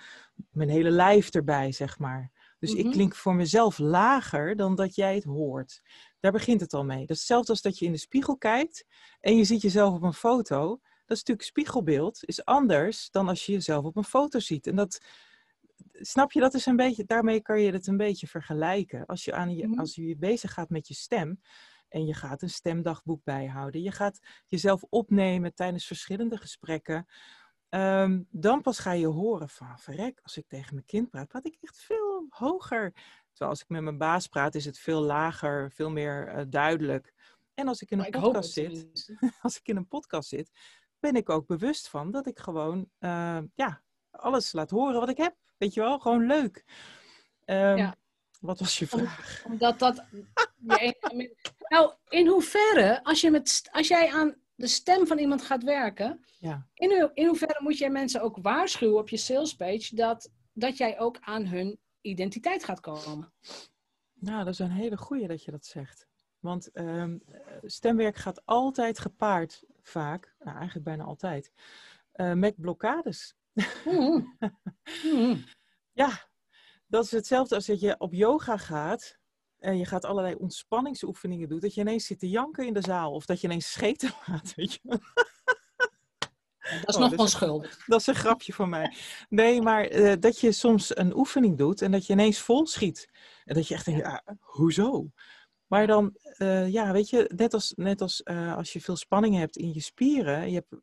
mijn 0.51 0.69
hele 0.69 0.91
lijf 0.91 1.29
erbij, 1.29 1.71
zeg 1.71 1.99
maar. 1.99 2.31
Dus 2.59 2.73
ik 2.73 2.83
Mhm. 2.85 2.93
klink 2.93 3.15
voor 3.15 3.35
mezelf 3.35 3.77
lager 3.77 4.55
dan 4.55 4.75
dat 4.75 4.95
jij 4.95 5.15
het 5.15 5.23
hoort. 5.23 5.81
Daar 6.19 6.31
begint 6.31 6.61
het 6.61 6.73
al 6.73 6.85
mee. 6.85 6.99
Dat 6.99 7.09
is 7.09 7.17
hetzelfde 7.17 7.51
als 7.51 7.61
dat 7.61 7.79
je 7.79 7.85
in 7.85 7.91
de 7.91 7.97
spiegel 7.97 8.37
kijkt 8.37 8.85
en 9.19 9.37
je 9.37 9.43
ziet 9.43 9.61
jezelf 9.61 9.93
op 9.93 10.03
een 10.03 10.13
foto. 10.13 10.67
Dat 11.05 11.17
is 11.17 11.23
natuurlijk 11.23 11.47
spiegelbeeld, 11.47 12.19
is 12.25 12.45
anders 12.45 13.09
dan 13.11 13.27
als 13.27 13.45
je 13.45 13.51
jezelf 13.51 13.85
op 13.85 13.95
een 13.95 14.03
foto 14.03 14.39
ziet. 14.39 14.67
En 14.67 14.75
dat, 14.75 14.99
snap 15.93 16.31
je, 16.31 16.39
dat 16.39 16.53
is 16.53 16.65
een 16.65 16.75
beetje, 16.75 17.05
daarmee 17.05 17.41
kan 17.41 17.61
je 17.61 17.71
het 17.71 17.87
een 17.87 17.97
beetje 17.97 18.27
vergelijken. 18.27 19.05
Als 19.05 19.23
je, 19.25 19.33
aan 19.33 19.55
je, 19.55 19.67
Mhm. 19.67 19.79
als 19.79 19.95
je 19.95 20.15
bezig 20.17 20.53
gaat 20.53 20.69
met 20.69 20.87
je 20.87 20.93
stem 20.93 21.41
en 21.89 22.05
je 22.05 22.13
gaat 22.13 22.41
een 22.41 22.49
stemdagboek 22.49 23.23
bijhouden, 23.23 23.81
je 23.81 23.91
gaat 23.91 24.19
jezelf 24.47 24.83
opnemen 24.89 25.53
tijdens 25.53 25.85
verschillende 25.85 26.37
gesprekken, 26.37 27.05
ehm, 27.69 28.21
dan 28.29 28.61
pas 28.61 28.79
ga 28.79 28.91
je 28.91 29.07
horen 29.07 29.49
van, 29.49 29.79
verrek, 29.79 30.19
als 30.23 30.37
ik 30.37 30.47
tegen 30.47 30.73
mijn 30.73 30.85
kind 30.85 31.09
praat, 31.09 31.27
praat 31.27 31.45
ik 31.45 31.57
echt 31.61 31.77
veel 31.77 32.08
hoger. 32.33 32.91
Terwijl 33.29 33.49
als 33.51 33.61
ik 33.61 33.69
met 33.69 33.81
mijn 33.81 33.97
baas 33.97 34.27
praat, 34.27 34.55
is 34.55 34.65
het 34.65 34.79
veel 34.79 35.01
lager, 35.01 35.71
veel 35.71 35.89
meer 35.89 36.27
eh, 36.27 36.43
duidelijk. 36.49 37.13
En 37.53 37.67
als 37.67 37.81
ik 37.81 37.91
in 37.91 37.99
een 37.99 38.11
podcast 38.21 38.51
zit, 38.53 39.13
als 39.41 39.57
ik 39.57 39.67
in 39.67 39.75
een 39.75 39.87
podcast 39.87 40.29
zit, 40.29 40.51
ben 40.99 41.15
ik 41.15 41.29
ook 41.29 41.47
bewust 41.47 41.89
van 41.89 42.11
dat 42.11 42.27
ik 42.27 42.39
gewoon 42.39 42.89
eh, 42.97 43.39
ja, 43.55 43.81
alles 44.11 44.51
laat 44.51 44.69
horen 44.69 44.99
wat 44.99 45.09
ik 45.09 45.17
heb. 45.17 45.35
Weet 45.57 45.73
je 45.73 45.79
wel, 45.79 45.99
gewoon 45.99 46.25
leuk. 46.27 46.63
Ehm, 47.45 47.77
Ja. 47.77 47.95
Wat 48.39 48.59
was 48.59 48.79
je 48.79 48.87
Om- 48.91 48.99
vraag? 48.99 49.43
Omdat 49.45 49.79
dat. 49.79 50.03
nou, 51.69 51.93
in 52.09 52.27
hoeverre, 52.27 53.03
als, 53.03 53.21
je 53.21 53.31
met, 53.31 53.67
als 53.71 53.87
jij 53.87 54.11
aan 54.11 54.35
de 54.55 54.67
stem 54.67 55.07
van 55.07 55.17
iemand 55.17 55.41
gaat 55.41 55.63
werken, 55.63 56.25
Ja. 56.39 56.67
in, 56.73 56.99
ho- 56.99 57.11
in 57.13 57.25
hoeverre 57.27 57.59
moet 57.63 57.77
jij 57.77 57.89
mensen 57.89 58.21
ook 58.21 58.37
waarschuwen 58.41 58.97
op 58.99 59.09
je 59.09 59.17
salespage 59.17 59.95
dat, 59.95 60.31
dat 60.53 60.77
jij 60.77 60.99
ook 60.99 61.17
aan 61.19 61.45
hun 61.45 61.79
identiteit 62.01 62.63
gaat 62.63 62.79
komen? 62.79 63.33
Nou, 64.13 64.43
dat 64.43 64.53
is 64.53 64.59
een 64.59 64.71
hele 64.71 64.97
goeie 64.97 65.27
dat 65.27 65.43
je 65.43 65.51
dat 65.51 65.65
zegt. 65.65 66.07
Want 66.39 66.71
ehm, 66.71 67.17
eh, 67.25 67.41
stemwerk 67.61 68.15
gaat 68.15 68.45
altijd 68.45 68.99
gepaard, 68.99 69.63
vaak, 69.81 70.35
nou, 70.39 70.55
eigenlijk 70.55 70.85
bijna 70.85 71.03
altijd, 71.03 71.51
eh, 72.11 72.33
met 72.33 72.61
blokkades. 72.61 73.35
Mhm. 73.85 74.21
Mhm. 75.03 75.37
Ja, 75.93 76.29
dat 76.87 77.03
is 77.03 77.11
hetzelfde 77.11 77.55
als 77.55 77.65
dat 77.65 77.79
je 77.79 77.99
op 77.99 78.13
yoga 78.13 78.57
gaat 78.57 79.19
en 79.57 79.77
je 79.77 79.85
gaat 79.85 80.05
allerlei 80.05 80.35
ontspanningsoefeningen 80.35 81.49
doen, 81.49 81.59
dat 81.59 81.73
je 81.73 81.81
ineens 81.81 82.05
zit 82.05 82.19
te 82.19 82.29
janken 82.29 82.65
in 82.65 82.73
de 82.73 82.81
zaal 82.81 83.13
of 83.13 83.25
dat 83.25 83.41
je 83.41 83.47
ineens 83.47 83.71
scheten 83.71 84.11
laat, 84.27 84.55
weet 84.55 84.73
je. 84.73 84.79
Wel. 86.69 86.79
Dat 86.79 86.89
is 86.89 86.95
Oh, 86.95 87.01
nog 87.01 87.09
dus- 87.09 87.19
onschuldig. 87.19 87.77
Dat 87.87 87.99
is 87.99 88.07
een 88.07 88.15
grapje 88.15 88.53
van 88.53 88.69
mij. 88.69 88.93
Nee, 89.29 89.61
maar 89.61 89.83
eh, 89.85 90.13
dat 90.19 90.39
je 90.39 90.51
soms 90.51 90.97
een 90.97 91.15
oefening 91.17 91.57
doet 91.57 91.81
en 91.81 91.91
dat 91.91 92.05
je 92.05 92.13
ineens 92.13 92.39
vol 92.39 92.67
schiet. 92.67 93.09
En 93.45 93.55
dat 93.55 93.67
je 93.67 93.73
echt 93.73 93.85
denkt, 93.85 94.01
ja, 94.01 94.23
hoezo? 94.39 95.09
Maar 95.67 95.87
dan, 95.87 96.15
eh, 96.21 96.67
ja, 96.71 96.91
weet 96.91 97.09
je, 97.09 97.31
net 97.35 97.53
als, 97.53 97.73
net 97.75 98.01
als 98.01 98.23
eh, 98.23 98.55
als 98.55 98.73
je 98.73 98.81
veel 98.81 98.95
spanning 98.95 99.35
hebt 99.37 99.57
in 99.57 99.73
je 99.73 99.81
spieren. 99.81 100.49
Je 100.51 100.55
hebt, 100.55 100.75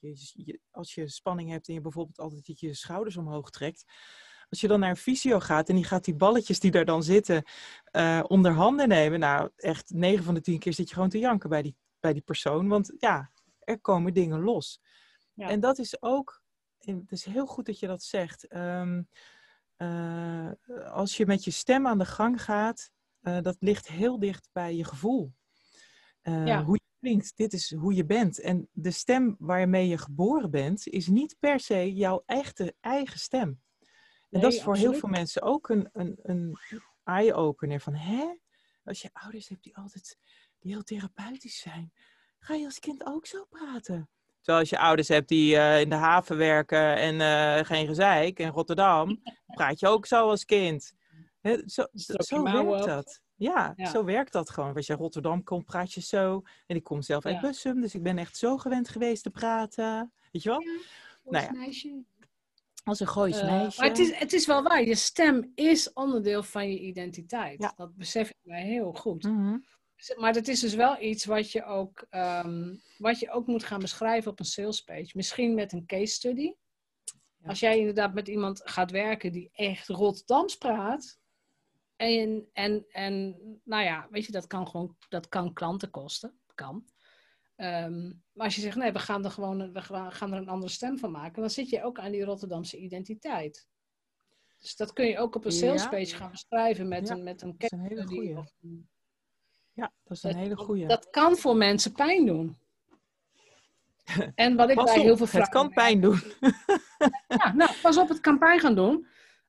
je, 0.00 0.30
je- 0.44 0.60
als 0.70 0.94
je 0.94 1.08
spanning 1.08 1.50
hebt 1.50 1.68
en 1.68 1.74
je 1.74 1.80
bijvoorbeeld 1.80 2.18
altijd 2.18 2.46
dat 2.46 2.60
je 2.60 2.66
je 2.66 2.74
schouders 2.74 3.16
omhoog 3.16 3.50
trekt. 3.50 3.84
Als 4.50 4.60
je 4.60 4.68
dan 4.68 4.80
naar 4.80 4.90
een 4.90 4.96
fysio 4.96 5.40
gaat 5.40 5.68
en 5.68 5.74
die 5.74 5.84
gaat 5.84 6.04
die 6.04 6.14
balletjes 6.14 6.60
die 6.60 6.70
daar 6.70 6.84
dan 6.84 7.02
zitten 7.02 7.42
eh, 7.84 8.20
onder 8.28 8.52
handen 8.52 8.88
nemen. 8.88 9.18
Nou, 9.20 9.50
echt 9.56 9.90
9 9.90 10.24
van 10.24 10.34
de 10.34 10.40
10 10.40 10.58
keer 10.58 10.72
zit 10.72 10.88
je 10.88 10.94
gewoon 10.94 11.08
te 11.08 11.18
janken 11.18 11.48
bij 11.48 11.62
die, 11.62 11.76
bij 12.00 12.12
die 12.12 12.22
persoon. 12.22 12.68
Want 12.68 12.92
ja, 12.98 13.30
er 13.58 13.80
komen 13.80 14.14
dingen 14.14 14.40
los. 14.40 14.80
Ja. 15.34 15.48
En 15.48 15.60
dat 15.60 15.78
is 15.78 16.02
ook, 16.02 16.42
het 16.78 17.12
is 17.12 17.24
heel 17.24 17.46
goed 17.46 17.66
dat 17.66 17.78
je 17.78 17.86
dat 17.86 18.02
zegt. 18.02 18.46
Ehm, 18.46 19.02
eh, 19.76 20.50
als 20.92 21.16
je 21.16 21.26
met 21.26 21.44
je 21.44 21.50
stem 21.50 21.86
aan 21.86 21.98
de 21.98 22.04
gang 22.06 22.42
gaat, 22.42 22.90
eh, 23.20 23.40
dat 23.40 23.56
ligt 23.58 23.88
heel 23.88 24.18
dicht 24.18 24.48
bij 24.52 24.76
je 24.76 24.84
gevoel. 24.84 25.32
Eh, 26.20 26.46
Ja. 26.46 26.64
Hoe 26.64 26.74
je 26.74 26.90
klinkt, 27.00 27.36
dit 27.36 27.52
is 27.52 27.74
hoe 27.74 27.94
je 27.94 28.04
bent. 28.04 28.40
En 28.40 28.68
de 28.72 28.90
stem 28.90 29.36
waarmee 29.38 29.88
je 29.88 29.98
geboren 29.98 30.50
bent, 30.50 30.86
is 30.86 31.06
niet 31.06 31.36
per 31.38 31.60
se 31.60 31.94
jouw 31.94 32.22
echte 32.26 32.74
eigen 32.80 33.18
stem. 33.18 33.62
En 34.30 34.40
dat 34.40 34.52
is 34.52 34.62
voor 34.62 34.76
heel 34.76 34.94
veel 34.94 35.08
mensen 35.08 35.42
ook 35.42 35.68
een, 35.68 35.88
een, 35.92 36.18
een 36.22 36.58
eye-opener 37.04 37.80
van, 37.80 37.94
hè? 37.94 38.34
Als 38.84 39.02
je 39.02 39.10
ouders 39.12 39.48
hebt 39.48 39.62
die 39.62 39.76
altijd 39.76 40.18
die 40.58 40.72
heel 40.72 40.82
therapeutisch 40.82 41.58
zijn, 41.58 41.92
ga 42.38 42.54
je 42.54 42.64
als 42.64 42.78
kind 42.78 43.06
ook 43.06 43.26
zo 43.26 43.44
praten? 43.44 44.08
Terwijl 44.44 44.58
als 44.58 44.70
je 44.70 44.78
ouders 44.78 45.08
hebt 45.08 45.28
die 45.28 45.56
eh, 45.56 45.80
in 45.80 45.88
de 45.88 45.94
haven 45.94 46.36
werken 46.36 46.96
en 46.96 47.20
eh, 47.20 47.64
geen 47.66 47.86
gezeik 47.86 48.38
in 48.38 48.48
Rotterdam, 48.48 49.22
praat 49.56 49.80
je 49.80 49.86
ook 49.88 50.06
zo 50.06 50.28
als 50.28 50.44
kind. 50.44 50.92
Hè, 51.40 51.56
zo 51.66 51.86
zo 51.92 52.42
werkt 52.42 52.84
dat. 52.84 53.20
Ja, 53.34 53.72
Ja. 53.76 53.86
zo 53.90 54.04
werkt 54.04 54.32
dat 54.32 54.50
gewoon. 54.50 54.74
Als 54.74 54.86
je 54.86 54.92
in 54.92 54.98
Rotterdam 54.98 55.42
komt, 55.44 55.64
praat 55.64 55.92
je 55.92 56.00
zo. 56.00 56.42
En 56.66 56.76
ik 56.76 56.82
kom 56.84 57.02
zelf 57.02 57.24
uit 57.26 57.34
Ja. 57.34 57.40
Bussum, 57.40 57.80
dus 57.80 57.94
ik 57.94 58.02
ben 58.02 58.18
echt 58.18 58.36
zo 58.36 58.56
gewend 58.56 58.88
geweest 58.88 59.22
te 59.22 59.30
praten. 59.30 60.12
Weet 60.32 60.42
je 60.42 60.48
wel? 60.48 60.62
Nou 61.24 61.44
ja. 61.44 61.50
meisje. 61.52 62.02
Als 62.84 63.00
een 63.00 63.08
Goois 63.08 63.40
Eh, 63.40 63.50
meisje. 63.50 63.80
maar 63.80 63.88
het 63.88 63.98
is, 63.98 64.14
het 64.14 64.32
is 64.32 64.46
wel 64.46 64.62
waar, 64.62 64.84
je 64.84 64.94
stem 64.94 65.52
is 65.54 65.92
onderdeel 65.92 66.42
van 66.42 66.70
je 66.70 66.80
identiteit. 66.80 67.62
Ja. 67.62 67.72
Dat 67.76 67.96
besef 67.96 68.28
ik 68.28 68.36
mij 68.42 68.62
heel 68.62 68.92
goed. 68.92 69.22
Mhm. 69.22 69.56
Maar 70.16 70.32
dat 70.32 70.48
is 70.48 70.60
dus 70.60 70.74
wel 70.74 71.02
iets 71.02 71.24
wat 71.24 71.50
je 71.52 71.64
ook, 71.64 72.06
ehm, 72.10 72.74
wat 72.98 73.18
je 73.18 73.30
ook 73.30 73.46
moet 73.46 73.64
gaan 73.64 73.80
beschrijven 73.80 74.30
op 74.30 74.38
een 74.38 74.44
sales 74.44 74.80
page. 74.80 75.10
Misschien 75.12 75.54
met 75.54 75.72
een 75.72 75.86
case 75.86 76.12
study. 76.14 76.54
Ja. 77.36 77.48
Als 77.48 77.60
jij 77.60 77.78
inderdaad 77.78 78.14
met 78.14 78.28
iemand 78.28 78.60
gaat 78.64 78.90
werken 78.90 79.32
die 79.32 79.50
echt 79.52 79.88
Rotterdams 79.88 80.56
praat. 80.56 81.18
En, 81.96 82.48
en, 82.52 82.84
en 82.88 83.36
nou 83.64 83.82
ja, 83.84 84.08
weet 84.10 84.26
je, 84.26 84.32
dat 84.32 84.46
kan 84.46 84.68
gewoon 84.68 84.96
dat 85.08 85.28
kan 85.28 85.52
klanten 85.52 85.90
kosten. 85.90 86.38
Kan. 86.54 86.84
Ehm, 87.56 88.02
maar 88.32 88.44
als 88.44 88.54
je 88.54 88.60
zegt, 88.60 88.76
nee, 88.76 88.92
we 88.92 88.98
gaan 88.98 89.24
er 89.24 89.30
gewoon 89.30 89.72
we 89.72 89.82
gaan 89.82 90.32
er 90.32 90.38
een 90.38 90.48
andere 90.48 90.72
stem 90.72 90.98
van 90.98 91.10
maken, 91.10 91.40
dan 91.40 91.50
zit 91.50 91.68
je 91.68 91.82
ook 91.82 91.98
aan 91.98 92.12
die 92.12 92.24
Rotterdamse 92.24 92.76
identiteit. 92.76 93.66
Dus 94.58 94.76
dat 94.76 94.92
kun 94.92 95.06
je 95.06 95.18
ook 95.18 95.34
op 95.34 95.44
een 95.44 95.52
Ja. 95.52 95.58
sales 95.58 95.88
page 95.88 96.16
gaan 96.16 96.30
beschrijven 96.30 96.88
met 96.88 97.08
Ja, 97.08 97.14
een, 97.14 97.22
met 97.22 97.42
een 97.42 97.54
dat 97.58 97.62
is 97.62 97.70
een 97.70 97.78
case 97.88 97.94
hele 97.94 98.38
of 98.38 98.52
een- 98.62 98.88
Ja, 99.74 99.92
dat 100.04 100.16
is 100.16 100.22
een 100.22 100.36
hele 100.36 100.56
goeie. 100.56 100.86
dat 100.86 101.10
kan 101.10 101.36
voor 101.36 101.56
mensen 101.56 101.92
pijn 101.92 102.26
doen. 102.26 102.58
En 104.34 104.56
wat 104.56 104.68
ik 104.70 104.74
Pas 104.76 104.84
bij 104.84 104.98
op, 104.98 105.02
heel 105.02 105.16
veel 105.16 105.26
het 105.26 105.34
vrouwen 105.34 105.50
kan 105.50 105.70
pijn 105.84 106.00
doen. 106.00 106.20
Ja, 107.28 107.52
nou, 107.54 107.70
pas 107.82 107.96
op 107.96 108.08
het 108.08 108.20
kan 108.20 108.38
pijn 108.38 108.60
gaan 108.60 108.74
doen. 108.74 109.06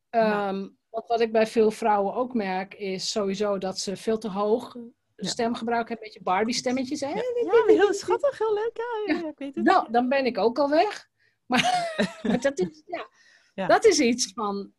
Ja. 0.10 0.48
Ehm, 0.48 0.68
want 0.90 1.08
wat 1.08 1.22
ik 1.22 1.32
bij 1.32 1.48
veel 1.48 1.72
vrouwen 1.72 2.14
ook 2.14 2.34
merk, 2.34 2.74
is 2.74 3.12
sowieso 3.12 3.58
dat 3.58 3.80
ze 3.80 3.96
veel 3.98 4.18
te 4.18 4.30
hoog 4.30 4.78
Ja. 5.16 5.30
stemgebruik 5.30 5.88
hebben. 5.88 6.06
Een 6.06 6.12
beetje 6.14 6.32
Barbie-stemmetjes. 6.32 7.00
Hè? 7.02 7.08
Ja, 7.10 7.64
heel 7.66 7.94
schattig, 7.94 8.38
heel 8.38 8.54
leuk. 8.54 8.72
Ja, 9.08 9.14
ja, 9.14 9.22
ja, 9.22 9.28
ik 9.30 9.38
weet 9.38 9.56
het. 9.56 9.64
Nou, 9.64 9.92
dan 9.92 10.10
ben 10.10 10.26
ik 10.26 10.38
ook 10.38 10.60
al 10.60 10.70
weg. 10.70 11.08
Maar, 11.46 11.96
maar 12.24 12.42
dat, 12.42 12.60
is, 12.60 12.84
ja, 12.86 13.08
Ja. 13.54 13.68
dat 13.68 13.86
is 13.86 14.00
iets 14.00 14.32
van... 14.34 14.74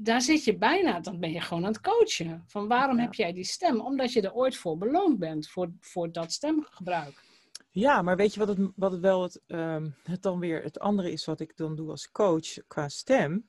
Daar 0.00 0.22
zit 0.22 0.44
je 0.44 0.58
bijna, 0.58 1.00
dan 1.00 1.20
ben 1.20 1.30
je 1.32 1.40
gewoon 1.40 1.64
aan 1.64 1.72
het 1.72 1.80
coachen. 1.80 2.44
Van 2.46 2.68
waarom 2.68 2.96
Ja. 2.96 3.02
heb 3.02 3.14
jij 3.14 3.32
die 3.32 3.44
stem? 3.44 3.80
Omdat 3.80 4.12
je 4.12 4.20
er 4.22 4.34
ooit 4.34 4.56
voor 4.56 4.78
beloond 4.78 5.18
bent, 5.18 5.48
voor, 5.48 5.70
voor 5.80 6.12
dat 6.12 6.32
stemgebruik. 6.32 7.26
Ja, 7.70 8.02
maar 8.02 8.16
weet 8.16 8.34
je 8.34 8.38
wat 8.38 8.48
het, 8.48 8.70
wat 8.76 8.92
het 8.92 9.00
wel 9.00 9.22
het, 9.22 9.40
ehm, 9.46 9.88
het 10.02 10.22
dan 10.22 10.38
weer 10.38 10.62
het 10.62 10.78
andere 10.78 11.12
is 11.12 11.24
wat 11.24 11.40
ik 11.40 11.56
dan 11.56 11.76
doe 11.76 11.90
als 11.90 12.10
coach 12.10 12.66
qua 12.66 12.88
stem? 12.88 13.48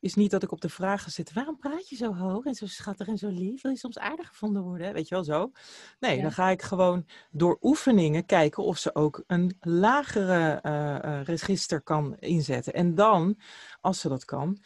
Is 0.00 0.14
niet 0.14 0.30
dat 0.30 0.42
ik 0.42 0.52
op 0.52 0.60
de 0.60 0.68
vragen 0.68 1.12
zit, 1.12 1.32
waarom 1.32 1.58
praat 1.58 1.88
je 1.88 1.96
zo 1.96 2.14
hoog 2.14 2.44
en 2.44 2.54
zo 2.54 2.66
schattig 2.66 3.06
en 3.06 3.18
zo 3.18 3.28
lief? 3.28 3.62
Wil 3.62 3.70
je 3.70 3.78
soms 3.78 3.98
aardig 3.98 4.28
gevonden 4.28 4.62
worden? 4.62 4.92
Weet 4.92 5.08
je 5.08 5.14
wel 5.14 5.24
zo? 5.24 5.50
Nee, 6.00 6.16
Ja. 6.16 6.22
dan 6.22 6.32
ga 6.32 6.48
ik 6.48 6.62
gewoon 6.62 7.06
door 7.30 7.58
oefeningen 7.60 8.26
kijken 8.26 8.62
of 8.64 8.78
ze 8.78 8.94
ook 8.94 9.24
een 9.26 9.56
lagere 9.60 10.60
eh, 10.62 11.04
eh, 11.04 11.24
register 11.24 11.80
kan 11.82 12.16
inzetten. 12.18 12.72
En 12.72 12.94
dan, 12.94 13.38
als 13.80 14.00
ze 14.00 14.08
dat 14.08 14.24
kan, 14.24 14.58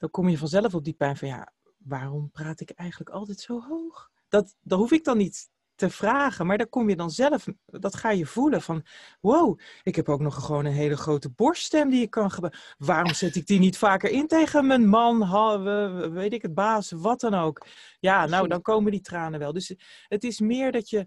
dan 0.00 0.10
kom 0.10 0.28
je 0.28 0.38
vanzelf 0.38 0.74
op 0.74 0.84
die 0.84 0.94
pijn 0.94 1.16
van 1.16 1.28
ja, 1.28 1.52
waarom 1.76 2.30
praat 2.30 2.60
ik 2.60 2.70
eigenlijk 2.70 3.10
altijd 3.10 3.40
zo 3.40 3.60
hoog? 3.60 4.10
Dat, 4.28 4.56
dat 4.60 4.78
hoef 4.78 4.92
ik 4.92 5.04
dan 5.04 5.16
niet 5.16 5.50
te 5.74 5.90
vragen, 5.90 6.46
maar 6.46 6.58
daar 6.58 6.66
kom 6.66 6.88
je 6.88 6.96
dan 6.96 7.10
zelf, 7.10 7.46
dat 7.66 7.96
ga 7.96 8.10
je 8.10 8.26
voelen 8.26 8.62
van, 8.62 8.84
wow, 9.20 9.58
ik 9.82 9.96
heb 9.96 10.08
ook 10.08 10.20
nog 10.20 10.44
gewoon 10.44 10.64
een 10.64 10.72
hele 10.72 10.96
grote 10.96 11.30
borststem 11.30 11.90
die 11.90 12.02
ik 12.02 12.10
kan 12.10 12.30
gebruiken. 12.30 12.60
Waarom 12.78 13.14
zet 13.14 13.36
ik 13.36 13.46
die 13.46 13.58
niet 13.58 13.78
vaker 13.78 14.10
in 14.10 14.26
tegen 14.26 14.66
mijn 14.66 14.88
man, 14.88 15.22
ha- 15.22 16.10
weet 16.10 16.32
ik 16.32 16.42
het, 16.42 16.54
baas, 16.54 16.90
wat 16.90 17.20
dan 17.20 17.34
ook. 17.34 17.66
Ja, 18.00 18.26
nou, 18.26 18.48
dan 18.48 18.62
komen 18.62 18.90
die 18.90 19.00
tranen 19.00 19.38
wel. 19.38 19.52
Dus 19.52 19.74
het 20.08 20.24
is 20.24 20.40
meer 20.40 20.72
dat 20.72 20.90
je, 20.90 21.06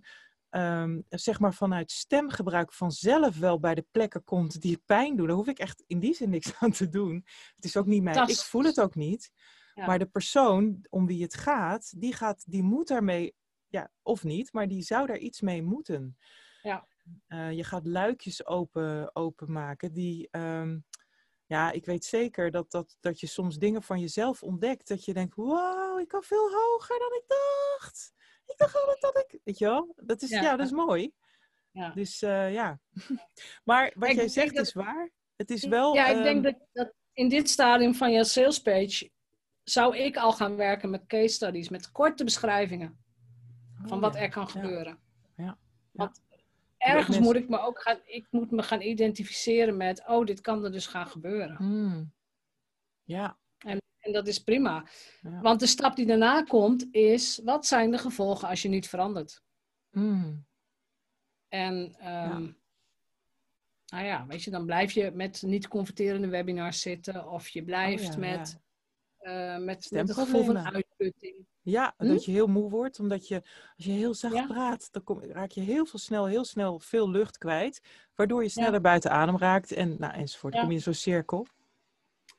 ehm, 0.53 1.01
zeg 1.09 1.39
maar, 1.39 1.53
vanuit 1.53 1.91
stemgebruik 1.91 2.73
vanzelf 2.73 3.37
wel 3.37 3.59
bij 3.59 3.75
de 3.75 3.85
plekken 3.91 4.23
komt 4.23 4.61
die 4.61 4.81
pijn 4.85 5.15
doen. 5.15 5.27
Daar 5.27 5.35
hoef 5.35 5.47
ik 5.47 5.59
echt 5.59 5.83
in 5.87 5.99
die 5.99 6.13
zin 6.13 6.29
niks 6.29 6.53
aan 6.59 6.71
te 6.71 6.89
doen. 6.89 7.25
Het 7.55 7.65
is 7.65 7.77
ook 7.77 7.85
niet 7.85 8.03
mijn, 8.03 8.27
ik 8.27 8.35
voel 8.35 8.63
het 8.63 8.81
ook 8.81 8.95
niet. 8.95 9.31
Ja. 9.73 9.85
Maar 9.85 9.99
de 9.99 10.05
persoon 10.05 10.85
om 10.89 11.05
wie 11.05 11.23
het 11.23 11.33
gaat, 11.35 11.93
die, 12.01 12.13
gaat, 12.13 12.43
die 12.51 12.63
moet 12.63 12.87
daarmee, 12.87 13.35
ja, 13.67 13.91
of 14.01 14.23
niet, 14.23 14.53
maar 14.53 14.67
die 14.67 14.81
zou 14.81 15.07
daar 15.07 15.17
iets 15.17 15.41
mee 15.41 15.61
moeten. 15.61 16.17
Ja. 16.61 16.87
Eh, 17.27 17.51
je 17.51 17.63
gaat 17.63 17.85
luikjes 17.85 18.45
open, 18.45 19.15
openmaken 19.15 19.93
die, 19.93 20.27
ehm, 20.31 20.77
ja, 21.45 21.71
ik 21.71 21.85
weet 21.85 22.05
zeker 22.05 22.51
dat, 22.51 22.71
dat, 22.71 22.97
dat 22.99 23.19
je 23.19 23.27
soms 23.27 23.57
dingen 23.57 23.83
van 23.83 23.99
jezelf 23.99 24.43
ontdekt. 24.43 24.87
Dat 24.87 25.05
je 25.05 25.13
denkt, 25.13 25.35
wow, 25.35 25.99
ik 25.99 26.07
kan 26.07 26.23
veel 26.23 26.51
hoger 26.51 26.99
dan 26.99 27.13
ik 27.13 27.23
dacht. 27.27 28.13
Ik 28.45 28.57
dacht 28.57 28.75
altijd 28.75 29.01
dat 29.01 29.17
ik, 29.17 29.39
weet 29.43 29.57
je 29.57 29.65
wel, 29.65 29.93
dat 29.95 30.21
is, 30.21 30.29
ja, 30.29 30.55
dat 30.55 30.65
is 30.65 30.71
mooi. 30.71 31.11
Ja. 31.71 31.89
Dus 31.89 32.21
eh, 32.21 32.53
ja. 32.53 32.79
maar 33.69 33.91
wat 33.95 34.09
Ik 34.09 34.15
jij 34.15 34.27
zegt 34.27 34.55
dat- 34.55 34.65
is 34.65 34.73
waar. 34.73 35.11
Het 35.35 35.49
is 35.51 35.65
wel. 35.65 35.93
Ja, 35.93 36.07
ik 36.07 36.15
ehm, 36.15 36.23
denk 36.23 36.43
dat, 36.43 36.55
dat 36.73 36.93
in 37.13 37.29
dit 37.29 37.49
stadium 37.49 37.95
van 37.95 38.11
je 38.11 38.23
sales 38.23 38.61
page 38.61 39.09
zou 39.63 39.97
ik 39.97 40.17
al 40.17 40.31
gaan 40.33 40.55
werken 40.55 40.89
met 40.89 41.05
case 41.05 41.33
studies, 41.33 41.69
met 41.69 41.91
korte 41.91 42.23
beschrijvingen 42.23 43.03
van 43.83 43.97
oh 43.97 44.03
wat 44.03 44.13
ja, 44.13 44.19
er 44.19 44.29
kan 44.29 44.49
gebeuren. 44.49 44.99
Ja, 45.35 45.57
Want 45.91 46.21
ergens 46.77 47.19
moet 47.19 47.35
ik 47.35 47.49
me 47.49 47.59
ook 47.59 47.81
gaan, 47.81 47.99
ik 48.05 48.27
moet 48.29 48.51
me 48.51 48.63
gaan 48.63 48.81
identificeren 48.81 49.77
met, 49.77 50.03
oh, 50.07 50.25
dit 50.25 50.41
kan 50.41 50.63
er 50.63 50.71
dus 50.71 50.87
gaan 50.87 51.07
gebeuren. 51.07 51.57
Mm. 51.59 52.13
Ja, 53.03 53.37
En 53.57 53.81
dat 54.11 54.27
is 54.27 54.39
prima. 54.39 54.85
Ja. 55.21 55.41
Want 55.41 55.59
de 55.59 55.67
stap 55.67 55.95
die 55.95 56.05
daarna 56.05 56.43
komt 56.43 56.87
is, 56.91 57.41
wat 57.43 57.65
zijn 57.65 57.91
de 57.91 57.97
gevolgen 57.97 58.47
als 58.47 58.61
je 58.61 58.69
niet 58.69 58.89
verandert? 58.89 59.41
Mm. 59.91 60.45
En 61.47 61.95
ehm, 61.99 62.51
nou 63.85 64.05
ja, 64.05 64.25
weet 64.27 64.43
je, 64.43 64.51
dan 64.51 64.65
blijf 64.65 64.91
je 64.91 65.11
met 65.11 65.41
niet 65.41 65.67
converterende 65.67 66.27
webinars 66.27 66.81
zitten 66.81 67.29
of 67.29 67.47
je 67.47 67.63
blijft 67.63 68.07
Oh 68.07 68.13
ja, 68.13 68.19
met, 68.19 68.59
eh, 69.17 69.57
met, 69.57 69.87
met 69.91 70.07
het 70.07 70.17
gevoel 70.17 70.43
van 70.43 70.57
uitputting. 70.57 71.45
Ja, 71.61 71.93
Hm? 71.97 72.07
dat 72.07 72.25
je 72.25 72.31
heel 72.31 72.47
moe 72.47 72.69
wordt, 72.69 72.99
omdat 72.99 73.27
je, 73.27 73.41
als 73.75 73.85
je 73.85 73.91
heel 73.91 74.13
zacht 74.13 74.47
praat, 74.47 74.91
dan 74.91 75.03
kom, 75.03 75.23
raak 75.23 75.51
je 75.51 75.61
heel 75.61 75.85
veel 75.85 75.99
snel, 75.99 76.25
heel 76.25 76.45
snel 76.45 76.79
veel 76.79 77.09
lucht 77.09 77.37
kwijt, 77.37 77.81
waardoor 78.15 78.43
je 78.43 78.49
sneller 78.49 78.81
buiten 78.81 79.11
adem 79.11 79.37
raakt 79.37 79.71
en 79.71 79.95
nou, 79.99 80.13
enzovoort. 80.13 80.53
Dan 80.53 80.61
kom 80.61 80.71
je 80.71 80.77
in 80.77 80.83
zo'n 80.83 80.93
cirkel. 80.93 81.47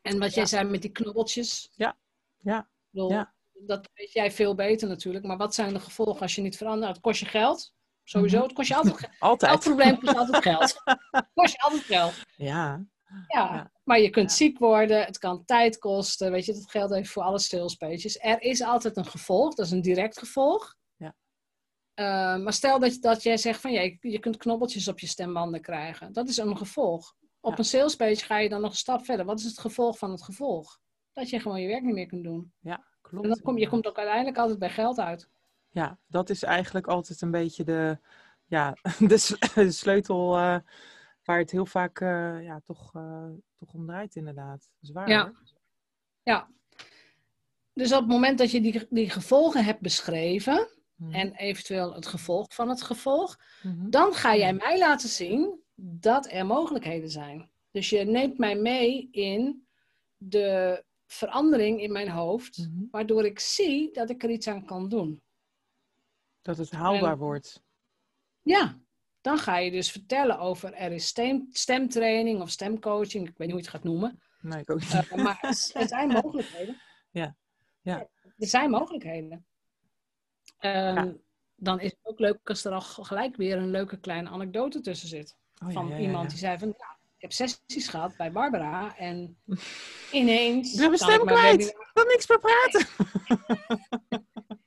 En 0.05 0.18
wat 0.18 0.34
jij 0.34 0.42
Ja. 0.42 0.48
zei 0.48 0.64
met 0.70 0.82
die 0.82 0.90
knobbeltjes. 0.90 1.70
Ja, 1.74 1.96
ja, 2.38 2.68
bedoel, 2.90 3.11
ja. 3.11 3.34
Dat 3.52 3.90
weet 3.94 4.12
jij 4.12 4.30
veel 4.32 4.55
beter 4.55 4.88
natuurlijk. 4.88 5.24
Maar 5.24 5.36
wat 5.36 5.55
zijn 5.55 5.72
de 5.72 5.80
gevolgen 5.80 6.20
als 6.20 6.34
je 6.34 6.42
niet 6.42 6.57
verandert? 6.57 6.92
Het 6.92 7.00
kost 7.00 7.20
je 7.20 7.26
geld. 7.26 7.72
Sowieso, 8.05 8.36
Mhm. 8.36 8.44
het 8.46 8.55
kost 8.55 8.68
je 8.68 8.74
altijd 8.76 8.98
geld. 8.98 9.12
Altijd. 9.30 9.52
Elk 9.52 9.61
probleem 9.61 9.98
kost 10.00 10.16
altijd 10.16 10.42
geld. 10.42 10.80
Het 11.11 11.30
kost 11.34 11.52
je 11.52 11.59
altijd 11.61 11.82
geld. 11.82 12.14
Ja, 12.36 12.84
Ja, 13.28 13.55
Ja. 13.55 13.70
maar 13.84 14.00
je 14.00 14.11
kunt 14.11 14.32
ziek 14.32 14.59
worden, 14.59 15.05
het 15.05 15.18
kan 15.18 15.44
tijd 15.44 15.78
kosten. 15.78 16.30
Weet 16.30 16.44
je, 16.44 16.52
dat 16.52 16.70
geldt 16.70 16.92
even 16.94 17.07
voor 17.12 17.22
alle 17.22 17.38
sales 17.38 17.74
pages. 17.74 18.18
Er 18.18 18.40
is 18.42 18.62
altijd 18.62 18.96
een 18.96 19.05
gevolg, 19.07 19.55
dat 19.55 19.66
is 19.66 19.72
een 19.72 19.82
direct 19.82 20.18
gevolg. 20.18 20.74
Ja. 20.96 21.14
Eh, 21.94 22.36
maar 22.42 22.52
stel 22.52 22.78
dat, 22.78 22.96
dat 23.00 23.22
jij 23.22 23.36
zegt 23.36 23.61
van 23.61 23.72
ja, 23.72 23.80
je, 23.80 23.96
je 24.00 24.18
kunt 24.18 24.36
knobbeltjes 24.36 24.88
op 24.88 24.98
je 24.98 25.07
stembanden 25.07 25.61
krijgen. 25.61 26.12
Dat 26.12 26.28
is 26.28 26.36
een 26.36 26.57
gevolg. 26.57 27.14
Op 27.45 27.53
Ja. 27.53 27.59
een 27.59 27.64
sales 27.64 27.97
page 27.97 28.24
ga 28.24 28.38
je 28.38 28.49
dan 28.49 28.61
nog 28.61 28.70
een 28.70 28.76
stap 28.76 29.05
verder. 29.05 29.26
Wat 29.26 29.38
is 29.38 29.45
het 29.45 29.59
gevolg 29.59 29.99
van 29.99 30.11
het 30.11 30.22
gevolg? 30.22 30.78
Dat 31.12 31.30
je 31.30 31.40
gewoon 31.40 31.61
je 31.61 31.68
werk 31.68 31.82
niet 31.82 31.95
meer 31.95 32.07
kunt 32.07 32.24
doen. 32.24 32.53
ja, 32.61 32.84
klopt. 33.01 33.24
En 33.24 33.30
dan 33.30 33.40
kom 33.42 33.59
je 33.59 33.68
komt 33.68 33.86
ook 33.86 33.97
uiteindelijk 33.97 34.36
altijd 34.38 34.59
bij 34.59 34.70
geld 34.70 34.99
uit. 34.99 35.28
Ja, 35.70 35.99
dat 36.07 36.30
is 36.30 36.42
eigenlijk 36.42 36.86
altijd 36.86 37.20
een 37.20 37.30
beetje 37.30 37.64
de, 37.64 37.99
ja, 38.45 38.76
de, 38.99 39.70
sleutel 39.70 40.36
eh, 40.36 40.59
waar 41.24 41.38
het 41.38 41.51
heel 41.51 41.66
vaak 41.66 42.01
eh, 42.01 42.42
ja, 42.45 42.61
toch, 42.64 42.95
eh, 42.95 43.26
toch 43.59 43.72
om 43.74 43.86
draait 43.86 44.14
inderdaad. 44.16 44.59
Dat 44.59 44.82
is 44.82 44.90
waar. 44.90 45.09
Ja. 45.09 45.32
Ja. 46.22 46.49
Dus 47.72 47.92
op 47.92 47.99
het 48.01 48.09
moment 48.09 48.38
dat 48.38 48.51
je 48.51 48.61
die, 48.61 48.86
die 48.90 49.11
gevolgen 49.11 49.64
hebt 49.64 49.80
beschreven 49.80 50.68
Mhm. 50.95 51.14
en 51.14 51.34
eventueel 51.34 51.95
het 51.95 52.07
gevolg 52.07 52.55
van 52.55 52.68
het 52.68 52.82
gevolg, 52.82 53.38
Mhm. 53.62 53.90
dan 53.90 54.12
ga 54.14 54.36
jij 54.36 54.53
mij 54.53 54.78
laten 54.78 55.09
zien 55.09 55.62
dat 55.75 56.31
er 56.31 56.47
mogelijkheden 56.47 57.11
zijn. 57.11 57.51
Dus 57.70 57.91
je 57.91 58.05
neemt 58.05 58.39
mij 58.39 58.57
mee 58.57 59.09
in 59.11 59.66
de 60.16 60.85
verandering 61.07 61.81
in 61.81 61.93
mijn 61.93 62.09
hoofd, 62.09 62.59
Mhm. 62.59 62.85
waardoor 62.91 63.25
ik 63.25 63.39
zie 63.39 63.93
dat 63.93 64.11
ik 64.11 64.22
er 64.22 64.31
iets 64.31 64.49
aan 64.49 64.64
kan 64.64 64.89
doen. 64.89 65.22
Dat 66.43 66.57
het 66.57 66.70
haalbaar 66.70 67.12
En- 67.12 67.18
wordt. 67.18 67.62
Ja, 68.43 68.81
dan 69.20 69.39
ga 69.39 69.57
je 69.59 69.70
dus 69.70 69.91
vertellen 69.91 70.39
over 70.39 70.72
er 70.72 70.93
is 70.93 71.07
stem, 71.07 71.47
stemtraining 71.51 72.41
of 72.41 72.51
stemcoaching, 72.51 73.29
ik 73.29 73.37
weet 73.37 73.49
niet 73.49 73.51
hoe 73.51 73.59
je 73.59 73.64
het 73.66 73.68
gaat 73.68 73.85
noemen. 73.85 74.22
Nee, 74.41 74.61
ik 74.61 74.70
ook 74.70 74.81
niet. 74.81 74.93
Eh, 75.11 75.12
maar 75.25 75.39
er 75.75 75.89
zijn 75.89 76.09
mogelijkheden. 76.22 76.81
Ja, 77.11 77.37
ja. 77.81 77.99
Er 78.22 78.47
zijn 78.47 78.70
mogelijkheden. 78.70 79.47
Ehm, 80.59 80.95
Ja. 80.95 81.12
Dan 81.57 81.81
is 81.81 81.91
het 81.91 82.01
ook 82.03 82.18
leuk 82.18 82.39
als 82.51 82.64
er 82.64 82.72
al 82.72 82.81
gelijk 82.81 83.37
weer 83.37 83.57
een 83.57 83.70
leuke 83.70 84.01
kleine 84.01 84.29
anekdote 84.29 84.81
tussen 84.81 85.09
zit. 85.09 85.37
Oh, 85.67 85.73
ja, 85.73 85.81
van 85.81 85.89
ja, 85.89 85.97
ja, 85.97 86.01
iemand 86.03 86.31
die 86.31 86.39
zei 86.39 86.59
van, 86.59 86.69
ja, 86.69 86.97
ik 87.17 87.21
heb 87.23 87.33
sessies 87.33 87.89
gehad 87.89 88.17
bij 88.17 88.33
Barbara 88.33 88.97
en 88.97 89.37
ineens... 90.12 90.73
Ik 90.73 90.79
ben 90.79 90.87
mijn 90.87 90.99
stem 90.99 91.27
kwijt. 91.27 91.67
Ik 91.69 91.91
kan 91.93 92.07
niks 92.07 92.27
meer 92.29 92.39
praten. 92.39 92.87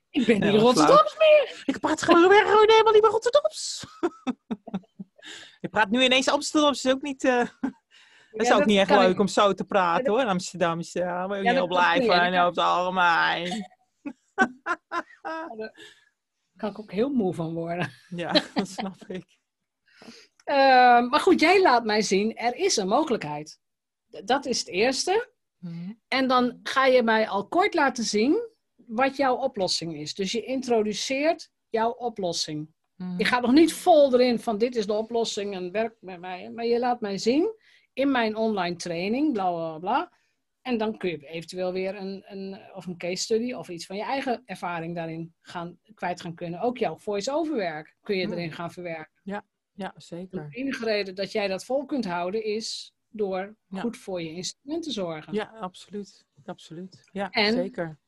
Ik 0.10 0.26
ben 0.26 0.40
niet. 0.52 0.62
Rotterdams 0.62 1.16
meer. 1.18 1.62
Ik 1.66 1.80
praat 1.80 2.02
gewoon 2.02 2.28
weer 2.30 2.46
gewoon 2.46 2.70
helemaal 2.70 2.94
niet 2.94 3.02
meer 3.02 3.12
Rotterdams. 3.12 3.86
ik 5.62 5.70
praat 5.70 5.90
nu 5.90 6.04
ineens 6.04 6.30
Amsterdams. 6.30 6.86
is 6.86 6.92
ook 6.92 7.02
niet... 7.02 7.24
eh, 7.24 7.38
dat 8.32 8.46
is 8.46 8.52
ook 8.52 8.66
niet 8.66 8.78
echt 8.80 8.90
leuk 8.90 9.10
ik- 9.12 9.20
om 9.20 9.28
zo 9.28 9.54
te 9.54 9.64
praten 9.64 10.12
hoor. 10.14 10.24
Amsterdams. 10.26 10.92
Ja, 10.92 11.06
daar 11.06 11.28
ben 11.28 11.38
ik 11.38 11.44
Ja, 11.44 11.50
niet 11.52 11.60
dat 11.60 11.70
heel 11.70 11.78
blij 12.08 12.32
van. 12.32 12.40
op 12.48 12.56
het 12.56 12.66
algemeen. 12.66 13.66
kan 16.56 16.70
ik 16.70 16.80
ook 16.80 16.92
heel 16.92 17.10
moe 17.10 17.34
van 17.34 17.54
worden. 17.54 17.92
Ja, 18.10 18.32
dat 18.54 18.68
snap 18.68 18.96
ik. 19.08 19.26
Ehm, 20.48 21.08
maar 21.08 21.20
goed, 21.20 21.40
jij 21.40 21.62
laat 21.62 21.84
mij 21.86 22.02
zien, 22.02 22.36
er 22.36 22.56
is 22.56 22.78
een 22.78 22.88
mogelijkheid. 22.88 23.60
Dat 24.08 24.46
is 24.46 24.60
het 24.60 24.68
eerste. 24.68 25.30
Mhm. 25.58 25.92
En 26.08 26.28
dan 26.28 26.60
ga 26.64 26.86
je 26.86 27.04
mij 27.04 27.28
al 27.28 27.48
kort 27.48 27.74
laten 27.74 28.04
zien 28.04 28.50
wat 28.76 29.16
jouw 29.16 29.36
oplossing 29.36 29.96
is. 29.96 30.14
Dus 30.14 30.32
je 30.32 30.46
introduceert 30.46 31.50
jouw 31.70 31.90
oplossing. 31.92 32.70
Mhm. 32.96 33.18
Je 33.18 33.26
gaat 33.26 33.42
nog 33.42 33.52
niet 33.52 33.74
vol 33.74 34.14
erin 34.14 34.40
van 34.40 34.58
dit 34.58 34.76
is 34.76 34.86
de 34.86 34.94
oplossing 34.94 35.54
en 35.56 35.72
werk 35.72 35.96
met 36.00 36.20
mij. 36.20 36.50
Maar 36.50 36.66
je 36.66 36.80
laat 36.80 37.02
mij 37.02 37.18
zien 37.18 37.56
in 37.94 38.12
mijn 38.12 38.36
online 38.36 38.76
training, 38.76 39.34
bla 39.34 39.52
bla 39.52 39.80
bla. 39.80 40.12
En 40.62 40.78
dan 40.78 40.98
kun 40.98 41.10
je 41.10 41.28
eventueel 41.28 41.74
weer 41.74 41.96
een, 41.96 42.24
een, 42.28 42.60
of 42.74 42.86
een 42.86 42.98
case 42.98 43.24
study 43.24 43.54
of 43.54 43.70
iets 43.70 43.86
van 43.86 43.96
je 43.96 44.04
eigen 44.04 44.42
ervaring 44.46 44.96
daarin 44.96 45.34
gaan, 45.42 45.80
kwijt 45.94 46.22
gaan 46.22 46.36
kunnen. 46.36 46.62
Ook 46.62 46.78
jouw 46.78 46.98
voice-over 46.98 47.56
werk 47.56 47.96
kun 48.02 48.18
je 48.18 48.24
Hmm. 48.24 48.34
erin 48.34 48.52
gaan 48.52 48.72
verwerken. 48.72 49.22
Ja, 49.24 49.46
De 49.78 49.92
zeker. 49.98 50.48
enige 50.50 50.84
reden 50.86 51.16
dat 51.16 51.32
jij 51.32 51.48
dat 51.48 51.66
vol 51.66 51.86
kunt 51.86 52.06
houden 52.06 52.44
is 52.44 52.94
door 53.10 53.56
Ja. 53.68 53.80
goed 53.82 53.98
voor 53.98 54.22
je 54.22 54.30
instrument 54.34 54.84
te 54.84 54.92
zorgen. 54.92 55.34
Ja, 55.34 55.44
absoluut. 55.60 56.26
Absoluut. 56.46 57.10
Ja, 57.12 57.30
En- 57.30 57.54
zeker. 57.54 58.00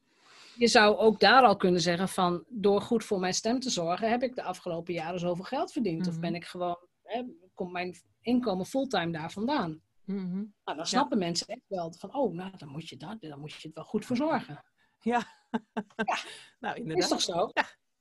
Je 0.56 0.68
zou 0.68 0.98
ook 0.98 1.20
daar 1.20 1.44
al 1.44 1.56
kunnen 1.58 1.82
zeggen 1.82 2.10
van 2.10 2.44
door 2.48 2.82
goed 2.82 3.04
voor 3.06 3.20
mijn 3.20 3.34
stem 3.34 3.60
te 3.60 3.70
zorgen, 3.70 4.10
heb 4.10 4.24
ik 4.24 4.36
de 4.36 4.44
afgelopen 4.44 4.94
jaren 4.94 5.20
zoveel 5.20 5.44
geld 5.44 5.72
verdiend. 5.72 6.08
Of 6.08 6.12
Mhm. 6.14 6.22
ben 6.22 6.36
ik 6.36 6.46
gewoon, 6.46 6.78
hè, 7.04 7.24
komt 7.54 7.72
mijn 7.72 7.96
inkomen 8.22 8.66
fulltime 8.66 9.12
daar 9.12 9.32
vandaan. 9.32 9.82
Mhm. 10.04 10.36
Nou, 10.64 10.78
dan 10.78 10.86
snappen 10.86 11.18
mensen 11.18 11.48
echt 11.48 11.62
wel 11.68 11.94
van, 11.98 12.16
oh, 12.16 12.34
nou, 12.34 12.58
dan 12.58 12.70
moet 12.70 12.90
je, 12.90 12.98
dat, 12.98 13.18
dan 13.22 13.40
moet 13.40 13.52
je 13.52 13.68
het 13.68 13.76
wel 13.76 13.84
goed 13.86 14.06
voor 14.06 14.16
zorgen. 14.16 14.64
Ja. 15.00 15.28
nou, 16.60 16.76
Is 16.76 16.82
inderdaad. 16.82 17.10
toch 17.10 17.22
zo? 17.22 17.52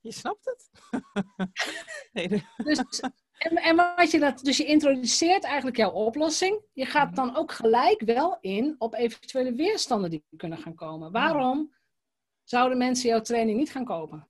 Je 0.01 0.11
snapt 0.11 0.45
het. 0.45 0.69
nee, 2.13 2.27
de- 2.27 2.43
Dus, 2.63 3.01
en, 3.39 3.55
en 3.55 3.75
wat 3.75 4.11
je 4.11 4.19
dat, 4.19 4.39
dus 4.39 4.57
je 4.57 4.65
introduceert 4.65 5.43
eigenlijk 5.43 5.77
jouw 5.77 5.91
oplossing. 5.91 6.61
Je 6.73 6.85
gaat 6.85 7.15
dan 7.15 7.35
ook 7.35 7.51
gelijk 7.51 8.01
wel 8.01 8.37
in 8.41 8.75
op 8.77 8.93
eventuele 8.93 9.53
weerstanden 9.53 10.09
die 10.09 10.23
kunnen 10.37 10.57
gaan 10.57 10.75
komen. 10.75 11.11
Waarom 11.11 11.73
zouden 12.43 12.77
mensen 12.77 13.09
jouw 13.09 13.21
training 13.21 13.57
niet 13.57 13.71
gaan 13.71 13.85
kopen? 13.85 14.27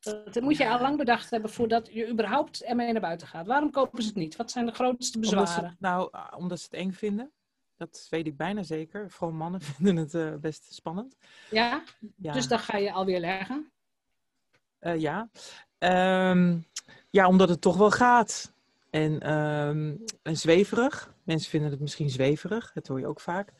Dat 0.00 0.40
moet 0.40 0.56
je 0.56 0.68
al 0.68 0.80
lang 0.80 0.96
bedacht 0.96 1.30
hebben 1.30 1.50
voordat 1.50 1.88
je 1.92 2.08
überhaupt 2.08 2.62
ermee 2.62 2.92
naar 2.92 3.00
buiten 3.00 3.26
gaat. 3.26 3.46
Waarom 3.46 3.70
kopen 3.70 4.02
ze 4.02 4.08
het 4.08 4.16
niet? 4.16 4.36
Wat 4.36 4.50
zijn 4.50 4.66
de 4.66 4.72
grootste 4.72 5.18
Omdat 5.18 5.30
ze, 5.30 5.36
bezwaren? 5.36 5.76
nou, 5.78 6.08
ah, 6.12 6.38
omdat 6.38 6.58
ze 6.58 6.64
het 6.64 6.74
eng 6.74 6.92
vinden. 6.92 7.32
Dat 7.76 8.06
weet 8.10 8.26
ik 8.26 8.36
bijna 8.36 8.62
zeker. 8.62 9.10
Vooral 9.10 9.36
mannen 9.36 9.60
vinden 9.72 9.96
het 9.96 10.14
eh, 10.14 10.34
best 10.34 10.74
spannend. 10.74 11.16
Ja? 11.50 11.82
Ja. 12.16 12.32
Dus 12.32 12.48
dan 12.48 12.58
ga 12.58 12.76
je 12.76 12.92
alweer 12.92 13.20
leggen. 13.20 13.72
Eh, 14.78 15.00
ja. 15.00 15.30
Ehm, 15.78 16.58
ja, 17.12 17.28
omdat 17.28 17.48
het 17.48 17.60
toch 17.60 17.76
wel 17.76 17.90
gaat. 17.90 18.52
En, 18.90 19.20
ehm, 19.20 19.96
en 20.22 20.36
zweverig. 20.36 21.14
Mensen 21.24 21.50
vinden 21.50 21.70
het 21.70 21.80
misschien 21.80 22.10
zweverig. 22.10 22.72
Dat 22.72 22.86
hoor 22.86 22.98
je 23.00 23.06
ook 23.06 23.20
vaak. 23.20 23.52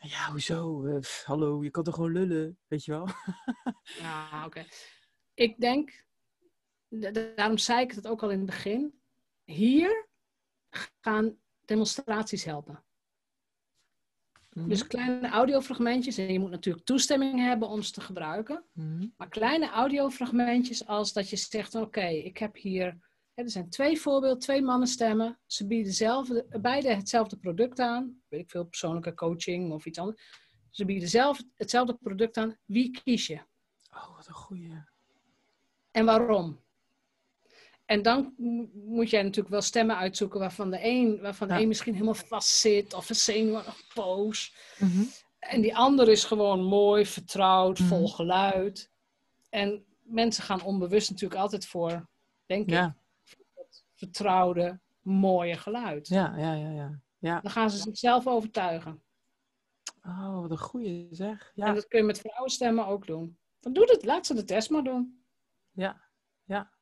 Ja, 0.00 0.30
hoezo? 0.30 0.84
Eh, 0.86 1.02
hallo, 1.24 1.62
je 1.64 1.70
kan 1.70 1.84
toch 1.84 1.94
gewoon 1.94 2.12
lullen? 2.12 2.58
Weet 2.66 2.84
je 2.84 2.90
wel? 2.92 3.08
Ja, 4.00 4.44
oké. 4.46 4.64
Ik 5.34 5.60
denk, 5.60 6.04
da- 6.88 7.10
da- 7.10 7.32
daarom 7.36 7.58
zei 7.58 7.80
ik 7.80 7.92
het 7.92 8.06
ook 8.08 8.22
al 8.22 8.30
in 8.30 8.36
het 8.36 8.46
begin. 8.46 9.00
Hier 9.44 10.08
gaan 11.00 11.36
demonstraties 11.64 12.44
helpen. 12.44 12.84
Mhm. 14.56 14.68
Dus 14.68 14.86
kleine 14.86 15.28
audiofragmentjes. 15.28 16.18
En 16.18 16.32
je 16.32 16.38
moet 16.38 16.50
natuurlijk 16.50 16.84
toestemming 16.84 17.40
hebben 17.40 17.68
om 17.68 17.82
ze 17.82 17.92
te 17.92 18.00
gebruiken. 18.00 18.64
Mhm. 18.72 19.06
Maar 19.16 19.28
kleine 19.28 19.70
audiofragmentjes 19.70 20.86
als 20.86 21.12
dat 21.12 21.30
je 21.30 21.36
zegt, 21.36 21.74
oké, 21.74 22.06
ik 22.06 22.38
heb 22.38 22.56
hier 22.56 22.98
er 23.34 23.50
zijn 23.50 23.70
twee 23.70 24.00
voorbeelden, 24.00 24.38
twee 24.38 24.62
mannenstemmen. 24.62 25.38
Ze 25.46 25.66
bieden 25.66 25.92
zelf, 25.92 26.28
beide 26.60 26.94
hetzelfde 26.94 27.36
product 27.36 27.80
aan. 27.80 28.22
Weet 28.28 28.40
ik 28.40 28.50
veel, 28.50 28.64
persoonlijke 28.64 29.14
coaching 29.14 29.72
of 29.72 29.86
iets 29.86 29.98
anders. 29.98 30.22
Ze 30.70 30.84
bieden 30.84 31.08
zelf 31.08 31.42
hetzelfde 31.54 31.94
product 31.94 32.36
aan. 32.36 32.56
Wie 32.64 32.90
kies 32.90 33.26
je? 33.26 33.40
Oh, 33.90 34.16
wat 34.16 34.26
een 34.26 34.34
goeie. 34.34 34.82
En 35.90 36.04
waarom? 36.04 36.64
En 37.86 38.02
dan 38.02 38.34
moet 38.74 39.10
jij 39.10 39.22
natuurlijk 39.22 39.48
wel 39.48 39.62
stemmen 39.62 39.96
uitzoeken 39.96 40.40
waarvan 40.40 40.70
de 40.70 40.78
een, 40.82 41.20
waarvan 41.20 41.48
de 41.48 41.54
een 41.54 41.68
misschien 41.68 41.92
helemaal 41.92 42.14
vast 42.14 42.48
zit 42.48 42.94
of 42.94 43.08
een 43.08 43.14
zenuwachtig 43.14 43.86
poos. 43.94 44.54
Mhm. 44.78 45.02
En 45.38 45.60
die 45.60 45.76
andere 45.76 46.10
is 46.10 46.24
gewoon 46.24 46.62
mooi, 46.64 47.06
vertrouwd, 47.06 47.78
Mhm. 47.78 47.88
vol 47.88 48.08
geluid. 48.08 48.90
En 49.50 49.84
mensen 50.02 50.42
gaan 50.44 50.62
onbewust 50.62 51.10
natuurlijk 51.10 51.40
altijd 51.40 51.66
voor, 51.66 52.08
denk 52.46 52.70
ik, 52.70 52.90
vertrouwde, 53.94 54.80
mooie 55.00 55.56
geluid. 55.56 56.08
ja, 56.08 56.36
ja, 56.36 56.54
ja, 56.54 56.70
ja. 56.70 57.00
Ja, 57.18 57.40
Dan 57.40 57.50
gaan 57.50 57.70
ze 57.70 57.76
zichzelf 57.76 58.26
overtuigen. 58.26 59.02
oh, 60.02 60.40
wat 60.40 60.50
een 60.50 60.58
goeie 60.58 61.08
zeg. 61.10 61.40
En 61.56 61.66
Ja, 61.66 61.72
dat 61.72 61.86
kun 61.88 61.98
je 61.98 62.04
met 62.04 62.18
vrouwenstemmen 62.20 62.86
ook 62.86 63.06
doen. 63.06 63.38
Dan 63.60 63.72
doe 63.72 63.84
het, 63.84 64.04
laat 64.04 64.26
ze 64.26 64.34
de 64.34 64.44
test 64.44 64.70
maar 64.70 64.82
doen. 64.84 65.24
ja, 65.72 66.00
ja. 66.44 66.74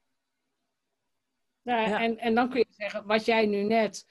Ja, 1.65 1.81
Ja. 1.81 2.03
En, 2.03 2.19
en 2.19 2.35
dan 2.35 2.49
kun 2.49 2.59
je 2.59 2.67
zeggen, 2.71 3.07
wat 3.07 3.25
jij 3.25 3.47
nu 3.47 3.63
net, 3.63 4.07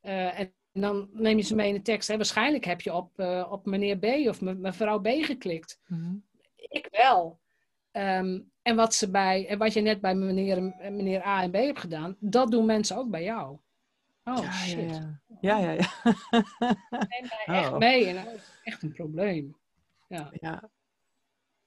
eh, 0.00 0.38
en 0.40 0.52
dan 0.72 1.08
neem 1.12 1.36
je 1.36 1.42
ze 1.42 1.54
mee 1.54 1.68
in 1.68 1.74
de 1.74 1.82
tekst. 1.82 2.08
Hè. 2.08 2.16
Waarschijnlijk 2.16 2.64
heb 2.64 2.80
je 2.80 2.94
op, 2.94 3.18
eh, 3.18 3.46
op 3.50 3.66
meneer 3.66 3.98
B 3.98 4.04
of 4.04 4.40
me- 4.40 4.54
mevrouw 4.54 5.00
B 5.00 5.06
geklikt. 5.08 5.80
Mhm. 5.86 6.14
Ik 6.56 6.88
wel. 6.90 7.40
Ehm, 7.90 8.40
en 8.62 8.76
wat, 8.76 8.94
ze 8.94 9.10
bij, 9.10 9.46
en 9.48 9.58
wat 9.58 9.72
je 9.72 9.80
net 9.80 10.00
bij 10.00 10.14
meneer, 10.14 10.62
meneer 10.78 11.26
A 11.26 11.42
en 11.42 11.50
B 11.50 11.54
hebt 11.54 11.78
gedaan, 11.80 12.16
dat 12.20 12.50
doen 12.50 12.66
mensen 12.66 12.96
ook 12.96 13.10
bij 13.10 13.22
jou. 13.22 13.58
Oh 14.24 14.38
ja, 14.42 14.52
shit. 14.52 14.90
ja, 15.40 15.58
ja. 15.58 15.58
Ja, 15.58 15.58
ja, 15.58 15.70
ja. 15.70 15.86
Neem 16.90 17.28
mij 17.46 17.56
echt 17.60 17.70
Oh. 17.72 17.78
mee. 17.78 18.06
En 18.06 18.24
dat 18.24 18.34
is 18.34 18.50
echt 18.62 18.82
een 18.82 18.92
probleem. 18.92 19.56
Ja. 20.08 20.30
ja. 20.40 20.70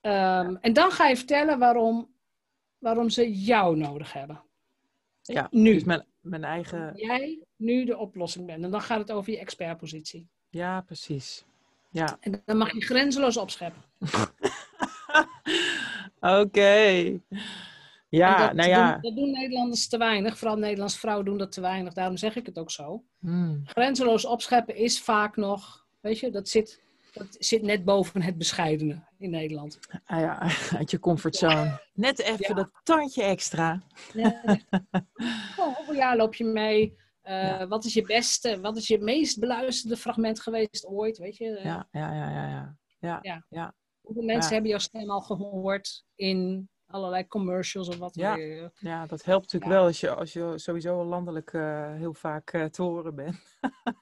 Ehm, 0.01 0.55
En 0.61 0.73
dan 0.73 0.91
ga 0.91 1.07
je 1.07 1.17
vertellen 1.17 1.59
waarom, 1.59 2.13
waarom 2.77 3.09
ze 3.09 3.31
jou 3.41 3.77
nodig 3.77 4.13
hebben. 4.13 4.41
Ja. 5.21 5.47
Nu. 5.51 5.73
Dus 5.73 5.83
mijn, 5.83 6.05
mijn 6.21 6.43
eigen... 6.43 6.91
Jij 6.95 7.43
nu 7.55 7.85
de 7.85 7.97
oplossing 7.97 8.45
bent. 8.45 8.63
En 8.63 8.71
dan 8.71 8.81
gaat 8.81 8.99
het 8.99 9.11
over 9.11 9.31
je 9.31 9.39
expertpositie. 9.39 10.27
Ja, 10.49 10.81
precies. 10.81 11.45
Ja. 11.91 12.17
En 12.19 12.41
dan 12.45 12.57
mag 12.57 12.73
je 12.73 12.81
grenzeloos 12.81 13.37
opscheppen. 13.37 13.81
Oké. 16.41 17.19
Ja, 18.09 18.37
dat, 18.37 18.53
nou 18.53 18.69
ja. 18.69 18.91
Doen, 18.91 19.01
dat 19.01 19.15
doen 19.15 19.31
Nederlanders 19.31 19.87
te 19.87 19.97
weinig. 19.97 20.37
Vooral 20.37 20.57
Nederlandse 20.57 20.99
vrouwen 20.99 21.25
doen 21.25 21.37
dat 21.37 21.51
te 21.51 21.61
weinig. 21.61 21.93
Daarom 21.93 22.17
zeg 22.17 22.35
ik 22.35 22.45
het 22.45 22.59
ook 22.59 22.71
zo. 22.71 23.03
Hmm. 23.19 23.61
Grenzeloos 23.65 24.25
opscheppen 24.25 24.75
is 24.75 25.01
vaak 25.01 25.35
nog, 25.35 25.85
weet 26.01 26.19
je, 26.19 26.29
dat 26.29 26.49
zit, 26.49 26.81
dat 27.11 27.35
zit 27.39 27.61
net 27.61 27.85
boven 27.85 28.21
het 28.21 28.37
bescheidene 28.37 29.03
in 29.17 29.29
Nederland. 29.29 29.79
Ah 30.05 30.19
ja, 30.19 30.39
uit 30.77 30.91
je 30.91 30.99
comfortzone. 30.99 31.81
Net 31.93 32.19
even 32.19 32.45
Ja. 32.47 32.53
dat 32.53 32.69
tandje 32.83 33.23
extra. 33.23 33.81
Oh, 35.57 35.75
hoeveel 35.75 35.93
jaar 35.95 36.15
loop 36.17 36.35
je 36.35 36.43
mee? 36.45 36.95
Eh, 37.21 37.33
Ja. 37.43 37.67
Wat 37.67 37.85
is 37.85 37.93
je 37.93 38.01
beste, 38.01 38.59
wat 38.61 38.77
is 38.77 38.87
je 38.87 38.99
meest 38.99 39.39
beluisterde 39.39 39.97
fragment 39.97 40.39
geweest 40.39 40.85
ooit? 40.85 41.17
Weet 41.17 41.37
je? 41.37 41.45
Ja, 41.63 41.87
ja, 41.91 42.13
ja, 42.13 42.29
ja. 42.29 42.47
ja. 42.49 42.77
Ja, 42.99 43.19
Ja. 43.21 43.45
ja. 43.49 43.73
Hoeveel 44.01 44.23
mensen 44.23 44.47
Ja. 44.47 44.53
hebben 44.53 44.69
jouw 44.69 44.79
stem 44.79 45.09
al 45.09 45.21
gehoord 45.21 46.05
in 46.15 46.69
allerlei 46.87 47.27
commercials 47.27 47.87
of 47.87 47.97
wat 47.97 48.15
Ja. 48.15 48.35
weer? 48.35 48.71
Ja, 48.79 49.05
dat 49.05 49.23
helpt 49.23 49.41
natuurlijk 49.43 49.71
Ja. 49.71 49.77
wel 49.77 49.87
als 49.87 49.99
je, 49.99 50.15
als 50.15 50.33
je 50.33 50.53
sowieso 50.55 51.03
landelijk 51.05 51.53
eh, 51.53 51.93
heel 51.95 52.13
vaak 52.13 52.51
eh, 52.53 52.63
te 52.65 52.81
horen 52.81 53.15
bent. 53.15 53.39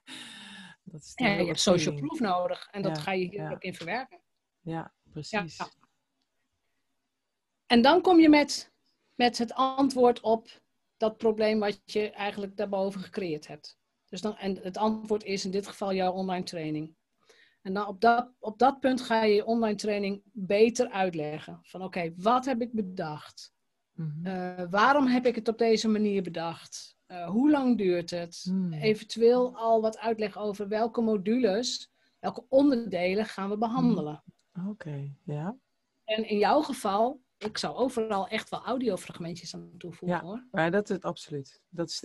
dat 0.91 1.01
is 1.01 1.11
Ja, 1.15 1.27
je 1.27 1.45
hebt 1.45 1.59
social 1.59 1.95
proof 1.95 2.19
nodig 2.19 2.67
en 2.71 2.81
dat 2.81 2.95
Ja, 2.95 3.01
ga 3.03 3.11
je 3.11 3.25
hier 3.25 3.41
ja. 3.41 3.51
ook 3.51 3.61
in 3.63 3.73
verwerken. 3.73 4.19
Ja, 4.59 4.93
precies. 5.11 5.57
Ja. 5.57 5.69
En 7.65 7.81
dan 7.81 8.01
kom 8.01 8.19
je 8.19 8.29
met, 8.29 8.71
met 9.15 9.37
het 9.37 9.53
antwoord 9.53 10.19
op 10.19 10.61
dat 10.97 11.17
probleem 11.17 11.59
wat 11.59 11.81
je 11.85 12.09
eigenlijk 12.09 12.57
daarboven 12.57 13.01
gecreëerd 13.01 13.47
hebt. 13.47 13.79
Dus 14.05 14.21
dan, 14.21 14.37
en 14.37 14.57
het 14.57 14.77
antwoord 14.77 15.23
is 15.23 15.45
in 15.45 15.51
dit 15.51 15.67
geval 15.67 15.93
jouw 15.93 16.11
online 16.11 16.43
training. 16.43 16.95
En 17.61 17.73
dan 17.73 17.87
op 17.87 18.01
dat, 18.01 18.31
op 18.39 18.59
dat 18.59 18.79
punt 18.79 19.01
ga 19.01 19.23
je 19.23 19.33
je 19.35 19.45
online 19.45 19.75
training 19.75 20.21
beter 20.31 20.89
uitleggen. 20.89 21.59
Van 21.63 21.83
oké, 21.83 22.13
wat 22.17 22.45
heb 22.45 22.61
ik 22.61 22.73
bedacht? 22.73 23.53
Mhm. 23.91 24.25
Eh, 24.25 24.63
waarom 24.69 25.07
heb 25.07 25.25
ik 25.25 25.35
het 25.35 25.47
op 25.47 25.57
deze 25.57 25.87
manier 25.87 26.21
bedacht? 26.23 26.97
Eh, 27.09 27.29
hoe 27.29 27.51
lang 27.51 27.77
duurt 27.77 28.09
het? 28.09 28.41
Hmm. 28.43 28.73
Eventueel 28.73 29.55
al 29.57 29.81
wat 29.81 29.97
uitleg 29.97 30.37
over 30.37 30.67
welke 30.67 31.01
modules, 31.01 31.91
welke 32.19 32.43
onderdelen 32.49 33.25
gaan 33.25 33.49
we 33.49 33.57
behandelen. 33.57 34.23
Oké, 34.67 35.11
ja. 35.23 35.57
En 36.03 36.27
in 36.29 36.37
jouw 36.37 36.61
geval, 36.61 37.21
ik 37.37 37.57
zou 37.57 37.75
overal 37.75 38.27
echt 38.27 38.49
wel 38.49 38.65
audiofragmentjes 38.65 39.53
aan 39.55 39.71
toevoegen 39.77 40.17
Ja. 40.17 40.23
hoor. 40.23 40.47
Maar 40.51 40.71
dat 40.71 40.89
is 40.89 41.01
absoluut. 41.01 41.61
Dat 41.69 41.89
is 41.89 41.99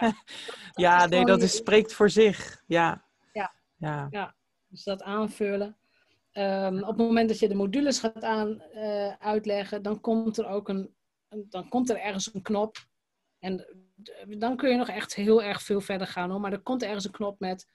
Ja, 0.00 0.12
ja, 0.74 1.02
is 1.04 1.10
nee, 1.10 1.24
dat 1.24 1.42
is, 1.42 1.56
spreekt 1.56 1.92
voor 1.92 2.10
zich. 2.10 2.62
Ja. 2.66 3.04
Ja. 3.78 4.06
Ja. 4.10 4.34
Dus 4.68 4.84
dat 4.84 5.02
aanvullen. 5.02 5.76
Ehm, 6.32 6.78
op 6.78 6.86
het 6.86 6.96
moment 6.96 7.28
dat 7.28 7.38
je 7.38 7.48
de 7.48 7.54
modules 7.54 7.98
gaat 7.98 8.22
aan, 8.22 8.60
eh, 8.60 9.12
uitleggen, 9.18 9.82
dan 9.82 10.00
komt 10.00 10.36
er 10.38 10.46
ook 10.46 10.68
een, 10.68 10.94
een- 11.28 11.46
dan 11.48 11.68
komt 11.68 11.90
er 11.90 11.98
ergens 12.00 12.34
een 12.34 12.42
knop. 12.42 12.76
En 13.38 13.66
dan 14.38 14.56
kun 14.56 14.70
je 14.70 14.76
nog 14.76 14.88
echt 14.88 15.14
heel 15.14 15.42
erg 15.42 15.62
veel 15.62 15.80
verder 15.80 16.06
gaan 16.06 16.30
hoor. 16.30 16.40
Maar 16.40 16.52
er 16.52 16.60
komt 16.60 16.82
ergens 16.82 17.04
een 17.04 17.10
knop 17.10 17.40
met 17.40 17.66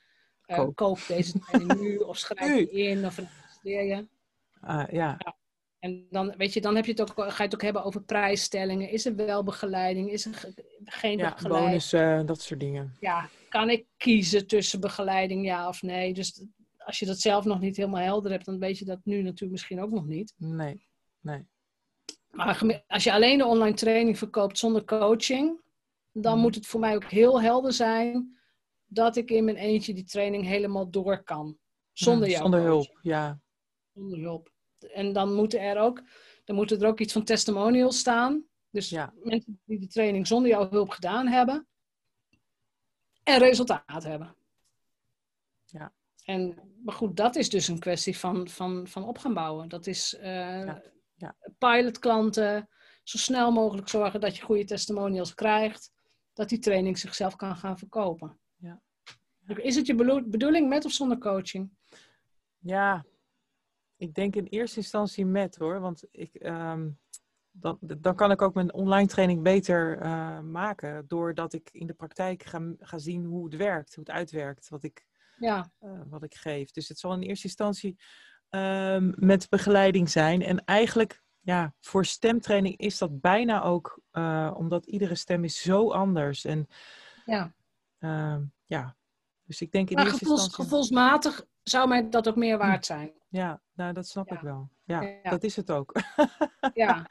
eh, 0.46 0.58
Koop. 0.58 0.76
koop 0.76 1.00
deze 1.08 1.40
training 1.40 1.80
nu 1.80 1.98
of 2.12 2.18
schrijf 2.18 2.58
je 2.58 2.72
in 2.72 3.06
of 3.06 3.18
registreer 3.18 3.84
je. 3.84 4.08
Ah, 4.62 4.92
ja. 4.92 5.18
En 5.80 6.08
dan, 6.10 6.34
weet 6.38 6.54
je, 6.54 6.62
dan 6.62 6.76
heb 6.76 6.86
je 6.86 6.92
het 6.92 7.02
ook, 7.02 7.14
ga 7.16 7.38
je 7.38 7.44
het 7.44 7.54
ook 7.54 7.62
hebben 7.62 7.84
over 7.84 8.02
prijsstellingen. 8.04 8.90
Is 8.90 9.06
er 9.06 9.16
wel 9.16 9.44
begeleiding? 9.44 10.12
Is 10.12 10.26
er 10.26 10.34
ge- 10.34 10.54
geen 10.86 11.18
ja, 11.18 11.30
begeleiding? 11.34 11.66
bonussen, 11.70 12.26
dat 12.26 12.42
soort 12.42 12.60
dingen. 12.60 12.96
Ja, 13.00 13.30
kan 13.50 13.70
ik 13.70 13.86
kiezen 13.98 14.48
tussen 14.48 14.80
begeleiding, 14.80 15.46
ja 15.46 15.68
of 15.68 15.82
nee? 15.82 16.14
Dus 16.14 16.46
als 16.78 17.00
je 17.00 17.06
dat 17.06 17.20
zelf 17.20 17.46
nog 17.46 17.60
niet 17.60 17.78
helemaal 17.78 18.02
helder 18.04 18.32
hebt, 18.32 18.46
dan 18.46 18.60
weet 18.60 18.78
je 18.78 18.86
dat 18.86 19.00
nu 19.04 19.22
natuurlijk 19.22 19.52
misschien 19.52 19.82
ook 19.82 19.92
nog 19.92 20.06
niet. 20.06 20.34
Nee, 20.38 20.88
nee. 21.20 21.48
Maar 22.32 22.84
als 22.88 23.04
je 23.04 23.14
alleen 23.14 23.38
de 23.38 23.46
online 23.46 23.76
training 23.76 24.18
verkoopt 24.18 24.58
zonder 24.58 24.86
coaching, 24.86 25.60
dan 26.12 26.34
Mhm. 26.34 26.42
moet 26.42 26.56
het 26.56 26.66
voor 26.68 26.80
mij 26.80 26.96
ook 26.96 27.04
heel 27.06 27.42
helder 27.42 27.74
zijn 27.74 28.40
dat 28.86 29.16
ik 29.16 29.32
in 29.32 29.44
mijn 29.44 29.58
eentje 29.58 29.94
die 29.94 30.04
training 30.04 30.46
helemaal 30.46 30.90
door 30.90 31.24
kan. 31.24 31.58
Zonder 31.92 32.26
Hm, 32.26 32.32
jou. 32.32 32.42
Zonder 32.44 32.62
hulp, 32.62 33.00
ja. 33.02 33.40
Zonder 33.94 34.20
hulp. 34.20 34.52
En 34.80 35.14
dan 35.14 35.34
moeten 35.34 35.62
er 35.62 35.78
ook, 35.80 36.02
dan 36.44 36.56
moeten 36.56 36.82
er 36.82 36.88
ook 36.88 37.00
iets 37.00 37.14
van 37.14 37.24
testimonials 37.24 38.00
staan. 38.00 38.44
Dus 38.70 38.90
Ja. 38.90 39.14
mensen 39.24 39.62
die 39.66 39.80
de 39.80 39.88
training 39.88 40.28
zonder 40.28 40.50
jouw 40.52 40.70
hulp 40.70 40.90
gedaan 40.90 41.28
hebben 41.28 41.68
en 43.24 43.40
resultaat 43.40 44.04
hebben. 44.04 44.36
Ja. 45.66 45.94
En, 46.24 46.56
maar 46.84 46.96
goed, 46.96 47.16
dat 47.18 47.36
is 47.36 47.50
dus 47.50 47.68
een 47.68 47.80
kwestie 47.80 48.18
van, 48.18 48.48
van, 48.50 48.88
van 48.88 49.04
op 49.04 49.18
gaan 49.18 49.34
bouwen. 49.34 49.70
Dat 49.70 49.88
is 49.88 50.16
eh 50.16 50.66
Ja, 50.66 50.84
ja. 51.16 51.36
pilotklanten, 51.58 52.70
zo 53.04 53.18
snel 53.18 53.52
mogelijk 53.52 53.90
zorgen 53.90 54.20
dat 54.22 54.36
je 54.36 54.42
goede 54.44 54.66
testimonials 54.66 55.34
krijgt, 55.34 55.92
dat 56.42 56.50
die 56.50 56.60
training 56.60 56.98
zichzelf 56.98 57.36
kan 57.36 57.56
gaan 57.56 57.78
verkopen. 57.78 58.38
Ja. 58.56 58.82
Is 59.46 59.76
het 59.76 59.88
je 59.88 60.24
bedoeling 60.26 60.70
met 60.70 60.86
of 60.86 60.92
zonder 60.92 61.18
coaching? 61.18 61.70
Ja, 62.60 63.06
ik 63.98 64.14
denk 64.14 64.36
in 64.36 64.46
eerste 64.46 64.78
instantie 64.78 65.26
met 65.26 65.56
hoor. 65.56 65.80
Want 65.80 66.04
ik, 66.12 66.34
ehm, 66.34 66.90
dan, 67.52 67.78
dan 67.82 68.16
kan 68.16 68.32
ik 68.32 68.42
ook 68.42 68.54
mijn 68.54 68.74
online 68.74 69.08
training 69.08 69.44
beter 69.44 69.98
eh, 69.98 70.40
maken. 70.40 71.08
Doordat 71.08 71.54
ik 71.54 71.70
in 71.72 71.88
de 71.88 71.94
praktijk 71.94 72.44
ga, 72.44 72.74
ga 72.80 72.98
zien 72.98 73.26
hoe 73.26 73.46
het 73.46 73.56
werkt, 73.56 73.96
hoe 73.96 74.04
het 74.04 74.14
uitwerkt, 74.14 74.70
wat 74.70 74.84
ik, 74.84 75.06
Ja, 75.38 75.72
eh, 75.80 76.02
wat 76.10 76.24
ik 76.24 76.36
geef. 76.36 76.72
Dus 76.72 76.88
het 76.88 77.00
zal 77.00 77.14
in 77.14 77.22
eerste 77.22 77.48
instantie 77.48 78.00
ehm, 78.50 79.12
met 79.16 79.50
begeleiding 79.50 80.10
zijn. 80.10 80.42
En 80.42 80.66
eigenlijk, 80.66 81.21
ja, 81.42 81.74
voor 81.80 82.06
stemtraining 82.06 82.78
is 82.78 82.98
dat 82.98 83.22
bijna 83.22 83.64
ook, 83.64 84.00
eh, 84.12 84.54
omdat 84.58 84.86
iedere 84.86 85.16
stem 85.16 85.44
is 85.44 85.62
zo 85.62 85.92
anders. 85.92 86.46
En 86.46 86.68
ja. 87.26 87.54
ehm, 88.00 88.44
ja, 88.66 88.96
dus 89.44 89.62
ik 89.62 89.72
denk 89.72 89.90
in 89.90 89.96
Maar 89.96 90.06
eerste 90.06 90.20
gevoels, 90.20 90.42
instantie... 90.44 90.64
gevoelsmatig 90.72 91.46
zou 91.64 91.88
mij 91.88 92.10
dat 92.10 92.28
ook 92.28 92.36
meer 92.36 92.58
waard 92.58 92.86
zijn. 92.86 93.12
Ja, 93.30 93.62
nou, 93.74 93.94
dat 93.94 94.08
snap 94.08 94.30
Ja. 94.30 94.36
ik 94.36 94.42
wel. 94.42 94.70
Ja, 94.84 95.02
Ja. 95.02 95.30
dat 95.30 95.44
is 95.44 95.56
het 95.56 95.72
ook. 95.72 95.92
Ja, 96.74 97.06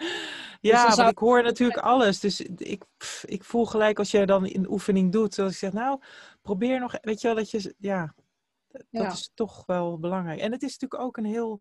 Ja, 0.61 0.91
zou- 0.91 1.09
ik 1.09 1.18
hoor 1.18 1.43
natuurlijk 1.43 1.78
alles. 1.81 2.20
Dus 2.20 2.41
ik, 2.41 2.85
pff, 2.97 3.24
ik 3.24 3.45
voel 3.45 3.66
gelijk 3.66 3.99
als 3.99 4.11
jij 4.11 4.26
dan 4.26 4.45
een 4.45 4.70
oefening 4.70 5.12
doet, 5.12 5.35
zoals 5.35 5.53
ik 5.53 5.59
zeg, 5.59 5.72
nou, 5.72 6.01
probeer 6.43 6.81
nog, 6.81 6.95
weet 7.01 7.20
je 7.20 7.26
wel, 7.26 7.37
dat 7.37 7.51
je, 7.51 7.74
ja, 7.78 8.14
dat 8.68 8.85
Ja. 8.91 9.11
is 9.11 9.31
toch 9.35 9.66
wel 9.66 9.99
belangrijk. 9.99 10.41
En 10.41 10.53
het 10.53 10.62
is 10.62 10.78
natuurlijk 10.78 11.03
ook 11.03 11.16
een 11.16 11.24
heel 11.24 11.61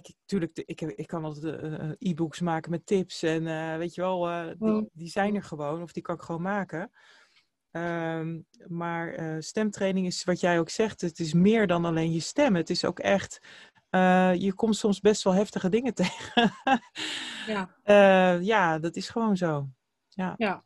kijk, 0.00 0.14
natuurlijk, 0.20 0.62
ik, 0.64 0.80
ik 0.80 1.06
kan 1.06 1.24
altijd 1.24 1.62
uh, 1.62 1.90
e-books 1.98 2.40
maken 2.40 2.70
met 2.70 2.86
tips 2.86 3.22
en 3.22 3.44
weet 3.78 3.94
je 3.94 4.00
wel, 4.00 4.54
die, 4.58 4.88
die, 4.92 5.08
zijn 5.08 5.34
er 5.34 5.42
gewoon 5.42 5.82
of 5.82 5.92
die 5.92 6.02
kan 6.02 6.14
ik 6.14 6.22
gewoon 6.22 6.42
maken. 6.42 6.90
Ehm, 7.70 8.40
maar 8.66 9.36
stemtraining 9.42 10.06
is 10.06 10.24
wat 10.24 10.40
jij 10.40 10.58
ook 10.58 10.68
zegt, 10.68 11.00
het 11.00 11.18
is 11.18 11.32
meer 11.32 11.66
dan 11.66 11.84
alleen 11.84 12.12
je 12.12 12.20
stem. 12.20 12.56
Het 12.56 12.70
is 12.70 12.84
ook 12.84 12.98
echt, 12.98 13.38
je 14.38 14.52
komt 14.54 14.76
soms 14.76 15.00
best 15.00 15.22
wel 15.22 15.34
heftige 15.34 15.68
dingen 15.68 15.94
tegen. 16.02 16.52
ja. 17.46 18.38
ja, 18.40 18.78
dat 18.78 18.96
is 18.96 19.08
gewoon 19.08 19.36
zo. 19.36 19.68
Ja. 20.08 20.34
ja. 20.36 20.64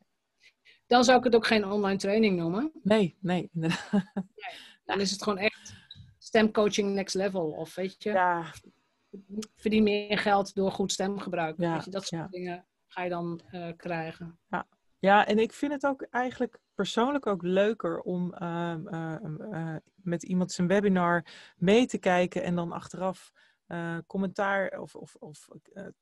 Dan 0.87 1.05
zou 1.05 1.19
ik 1.19 1.25
het 1.25 1.35
ook 1.35 1.47
geen 1.47 1.71
online 1.71 1.99
training 1.99 2.37
noemen. 2.37 2.73
Nee, 2.83 3.17
nee. 3.21 3.51
nee. 3.53 3.71
Dan 4.85 5.01
is 5.01 5.11
het 5.11 5.23
gewoon 5.23 5.39
echt 5.39 5.75
stemcoaching 6.19 6.95
next 6.95 7.15
level. 7.15 7.51
Of 7.51 7.75
weet 7.75 8.03
je, 8.03 8.11
ja. 8.11 8.53
Verdien 9.57 9.83
meer 9.83 10.19
geld 10.19 10.55
door 10.55 10.73
goed 10.73 10.93
stemgebruik. 10.93 11.55
Ja, 11.59 11.73
weet 11.75 11.85
je, 11.85 11.91
dat 11.91 12.07
soort 12.07 12.31
dingen 12.31 12.67
ga 12.87 13.03
je 13.03 13.11
dan 13.11 13.41
uh, 13.53 13.69
krijgen. 13.77 14.39
Ja. 14.49 14.67
ja, 14.99 15.27
en 15.27 15.39
ik 15.39 15.53
vind 15.53 15.73
het 15.73 15.87
ook 15.87 16.03
eigenlijk 16.03 16.59
persoonlijk 16.75 17.27
ook 17.27 17.43
leuker 17.43 18.01
om 18.01 18.35
uh, 18.43 18.75
uh, 18.85 19.77
met 19.95 20.23
iemand 20.23 20.53
zijn 20.53 20.67
webinar 20.67 21.27
mee 21.57 21.87
te 21.87 21.99
kijken 21.99 22.43
en 22.43 22.55
dan 22.55 22.73
achteraf 22.73 23.33
uh, 23.69 23.99
commentaar 24.07 24.81
of, 24.81 24.95
of, 24.95 25.17
of 25.19 25.49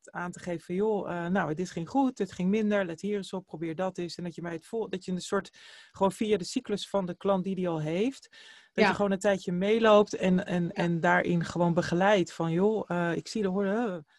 aan 0.02 0.30
te 0.30 0.38
geven 0.38 0.60
van 0.60 0.74
joh, 0.74 1.28
nou 1.28 1.54
dit 1.54 1.70
ging 1.70 1.88
goed, 1.88 2.16
dit 2.16 2.32
ging 2.32 2.50
minder, 2.50 2.84
let 2.84 3.00
hier 3.00 3.16
eens 3.16 3.32
op, 3.32 3.46
probeer 3.46 3.74
dat 3.74 3.98
eens. 3.98 4.16
En 4.16 4.24
dat 4.24 4.34
je 4.34 4.42
mij 4.42 4.52
het 4.52 4.66
vol, 4.66 4.88
dat 4.88 5.04
je 5.04 5.12
een 5.12 5.20
soort 5.20 5.58
gewoon 5.92 6.12
via 6.12 6.36
de 6.36 6.44
cyclus 6.44 6.88
van 6.88 7.06
de 7.06 7.16
klant 7.16 7.44
die 7.44 7.54
die 7.54 7.68
al 7.68 7.80
heeft, 7.80 8.36
dat 8.74 8.86
je 8.86 8.94
gewoon 8.94 9.10
een 9.10 9.18
tijdje 9.18 9.52
meeloopt 9.52 10.14
en, 10.14 10.46
en, 10.46 10.72
en 10.72 11.00
daarin 11.00 11.44
gewoon 11.44 11.74
begeleidt 11.74 12.32
van 12.32 12.52
joh, 12.52 13.12
ik 13.14 13.28
zie 13.28 13.42
de 13.42 13.48
hoorde, 13.48 13.70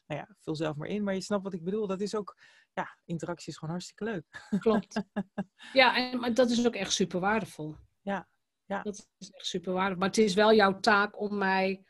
nou 0.07 0.21
ja, 0.21 0.35
vul 0.41 0.55
zelf 0.55 0.75
maar 0.75 0.87
in, 0.87 1.03
maar 1.03 1.13
je 1.13 1.21
snapt 1.21 1.43
wat 1.43 1.53
ik 1.53 1.63
bedoel. 1.63 1.87
Dat 1.87 2.01
is 2.01 2.15
ook, 2.15 2.37
ja, 2.73 2.97
interactie 3.05 3.51
is 3.51 3.57
gewoon 3.57 3.73
hartstikke 3.73 4.03
leuk. 4.03 4.49
Klopt. 4.59 5.03
ja, 5.73 5.95
en, 5.95 6.19
maar 6.19 6.33
dat 6.33 6.49
is 6.49 6.67
ook 6.67 6.75
echt 6.75 6.93
super 6.93 7.19
waardevol. 7.19 7.75
Ja, 8.01 8.27
ja. 8.65 8.81
Dat 8.81 9.07
is 9.17 9.31
echt 9.31 9.45
super 9.45 9.73
waardevol. 9.73 9.99
Maar 9.99 10.09
het 10.09 10.17
is 10.17 10.33
wel 10.33 10.53
jouw 10.53 10.79
taak 10.79 11.19
om 11.19 11.37
mij 11.37 11.85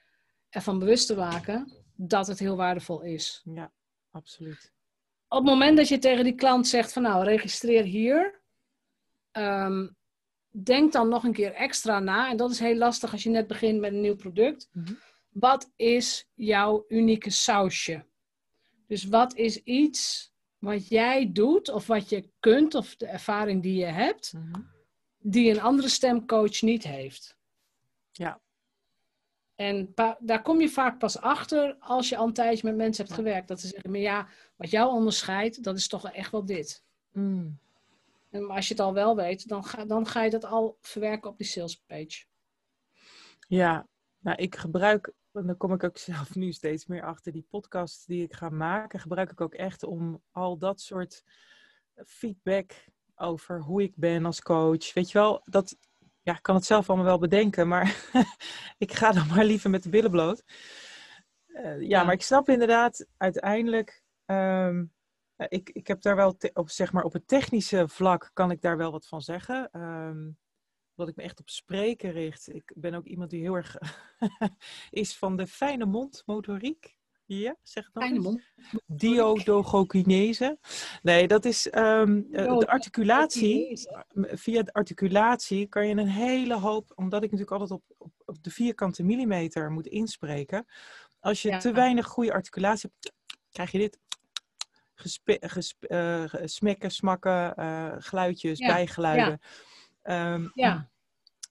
ervan 0.49 0.79
bewust 0.79 1.07
te 1.07 1.15
maken 1.15 1.73
dat 1.95 2.27
het 2.27 2.39
heel 2.39 2.55
waardevol 2.55 3.01
is. 3.01 3.41
Ja, 3.43 3.71
absoluut. 4.11 4.73
Op 5.27 5.37
het 5.37 5.47
moment 5.49 5.77
dat 5.77 5.87
je 5.87 5.97
tegen 5.97 6.23
die 6.23 6.35
klant 6.35 6.67
zegt 6.67 6.93
van 6.93 7.01
nou, 7.01 7.23
registreer 7.23 7.83
hier. 7.83 8.41
Um, 9.31 9.95
denk 10.63 10.91
dan 10.91 11.09
nog 11.09 11.23
een 11.23 11.33
keer 11.33 11.53
extra 11.53 11.99
na. 11.99 12.29
En 12.29 12.37
dat 12.37 12.51
is 12.51 12.59
heel 12.59 12.75
lastig 12.75 13.11
als 13.11 13.23
je 13.23 13.29
net 13.29 13.47
begint 13.47 13.79
met 13.79 13.93
een 13.93 14.01
nieuw 14.01 14.15
product. 14.15 14.69
Mhm. 14.71 14.93
Wat 15.29 15.71
is 15.75 16.29
jouw 16.33 16.85
unieke 16.87 17.29
sausje? 17.29 18.05
Dus 18.87 19.03
wat 19.03 19.35
is 19.35 19.63
iets 19.63 20.31
wat 20.57 20.87
jij 20.87 21.31
doet 21.31 21.69
of 21.69 21.87
wat 21.87 22.09
je 22.09 22.29
kunt 22.39 22.75
of 22.75 22.95
de 22.95 23.05
ervaring 23.05 23.61
die 23.63 23.77
je 23.77 23.85
hebt, 23.85 24.33
mhm. 24.33 24.61
die 25.19 25.51
een 25.51 25.61
andere 25.61 25.89
stemcoach 25.89 26.61
niet 26.61 26.83
heeft? 26.83 27.37
Ja. 28.11 28.41
En 29.55 29.93
daar 30.19 30.41
kom 30.41 30.61
je 30.61 30.69
vaak 30.69 30.99
pas 30.99 31.19
achter 31.19 31.75
als 31.79 32.09
je 32.09 32.17
al 32.17 32.27
een 32.27 32.33
tijdje 32.33 32.67
met 32.67 32.75
mensen 32.75 33.05
hebt 33.05 33.15
gewerkt. 33.15 33.47
Dat 33.47 33.59
ze 33.59 33.67
zeggen, 33.67 33.91
maar 33.91 33.99
ja, 33.99 34.27
wat 34.55 34.69
jou 34.69 34.93
onderscheidt, 34.93 35.63
dat 35.63 35.77
is 35.77 35.87
toch 35.87 36.11
echt 36.11 36.31
wel 36.31 36.45
dit. 36.45 36.83
Mm. 37.11 37.59
En 38.35 38.49
als 38.49 38.67
je 38.67 38.73
het 38.73 38.83
al 38.83 38.93
wel 38.93 39.15
weet, 39.15 39.47
dan 39.47 39.63
ga, 39.63 39.85
dan 39.85 40.07
ga 40.07 40.23
je 40.23 40.29
dat 40.29 40.45
al 40.45 40.77
verwerken 40.81 41.29
op 41.29 41.37
die 41.37 41.47
sales 41.47 41.83
page. 41.85 42.25
Ja, 43.47 43.87
nou 44.19 44.37
ik 44.37 44.55
gebruik, 44.55 45.13
en 45.31 45.45
dan 45.45 45.57
kom 45.57 45.73
ik 45.73 45.83
ook 45.83 45.97
zelf 45.97 46.35
nu 46.35 46.51
steeds 46.51 46.85
meer 46.85 47.03
achter, 47.03 47.31
die 47.31 47.47
podcast 47.49 48.07
die 48.07 48.23
ik 48.23 48.33
ga 48.33 48.49
maken, 48.49 48.99
gebruik 48.99 49.31
ik 49.31 49.41
ook 49.41 49.53
echt 49.53 49.83
om 49.83 50.21
al 50.31 50.57
dat 50.57 50.81
soort 50.81 51.23
feedback 52.05 52.71
over 53.15 53.61
hoe 53.61 53.83
ik 53.83 53.95
ben 53.95 54.25
als 54.25 54.41
coach. 54.41 54.93
Weet 54.93 55.11
je 55.11 55.17
wel, 55.17 55.41
dat, 55.45 55.77
ja, 56.21 56.35
ik 56.35 56.41
kan 56.41 56.55
het 56.55 56.65
zelf 56.65 56.89
allemaal 56.89 57.07
wel 57.07 57.19
bedenken, 57.19 57.67
maar 57.67 58.09
ik 58.85 58.93
ga 58.93 59.11
dan 59.11 59.27
maar 59.27 59.45
liever 59.45 59.69
met 59.69 59.83
de 59.83 59.89
billen 59.89 60.11
bloot. 60.11 60.43
Uh, 61.47 61.81
ja, 61.81 62.03
maar 62.03 62.13
ik 62.13 62.21
snap 62.21 62.49
inderdaad 62.49 63.05
uiteindelijk. 63.17 64.03
Um, 64.25 64.94
ik, 65.37 65.69
ik 65.69 65.87
heb 65.87 66.01
daar 66.01 66.15
wel 66.15 66.37
op, 66.53 66.69
zeg 66.69 66.91
maar, 66.91 67.03
op 67.03 67.13
het 67.13 67.27
technische 67.27 67.87
vlak 67.87 68.29
kan 68.33 68.51
ik 68.51 68.61
daar 68.61 68.77
wel 68.77 68.91
wat 68.91 69.07
van 69.07 69.21
zeggen. 69.21 69.81
Um, 69.81 70.37
dat 70.95 71.07
ik 71.07 71.15
me 71.15 71.23
echt 71.23 71.39
op 71.39 71.49
spreken 71.49 72.11
richt. 72.11 72.53
Ik 72.53 72.71
ben 72.75 72.93
ook 72.93 73.05
iemand 73.05 73.29
die 73.29 73.41
heel 73.41 73.55
erg 73.55 73.77
is 74.89 75.17
van 75.17 75.37
de 75.37 75.47
fijne 75.47 75.85
mondmotoriek. 75.85 76.97
Ja, 77.27 77.55
zeg 77.61 77.85
het 77.85 77.93
nog 77.93 78.03
Fijne 78.03 78.19
mond. 78.19 78.41
Diodogokinese. 78.85 80.57
Nee, 81.01 81.27
dat 81.27 81.45
is 81.45 81.65
um, 81.65 82.27
de 82.31 82.67
articulatie. 82.67 83.87
Via 84.13 84.63
de 84.63 84.73
articulatie 84.73 85.67
kan 85.67 85.87
je 85.87 85.95
een 85.95 86.07
hele 86.07 86.55
hoop, 86.55 86.91
omdat 86.95 87.23
ik 87.23 87.31
natuurlijk 87.31 87.61
altijd 87.61 87.79
op, 87.79 87.83
op, 87.97 88.11
op 88.25 88.43
de 88.43 88.49
vierkante 88.49 89.03
millimeter 89.03 89.71
moet 89.71 89.87
inspreken. 89.87 90.65
Als 91.19 91.41
je 91.41 91.57
te 91.57 91.71
weinig 91.71 92.07
goede 92.07 92.33
articulatie 92.33 92.89
hebt, 92.91 93.15
krijg 93.51 93.71
je 93.71 93.77
dit. 93.77 93.99
Gespe, 94.95 95.39
uh, 95.87 96.43
smekken, 96.47 96.91
smakken, 96.91 97.53
uh, 97.59 97.95
geluidjes, 97.97 98.59
bijgeluiden. 98.59 99.39
Ja. 100.03 100.33
Um, 100.33 100.51
ja. 100.53 100.89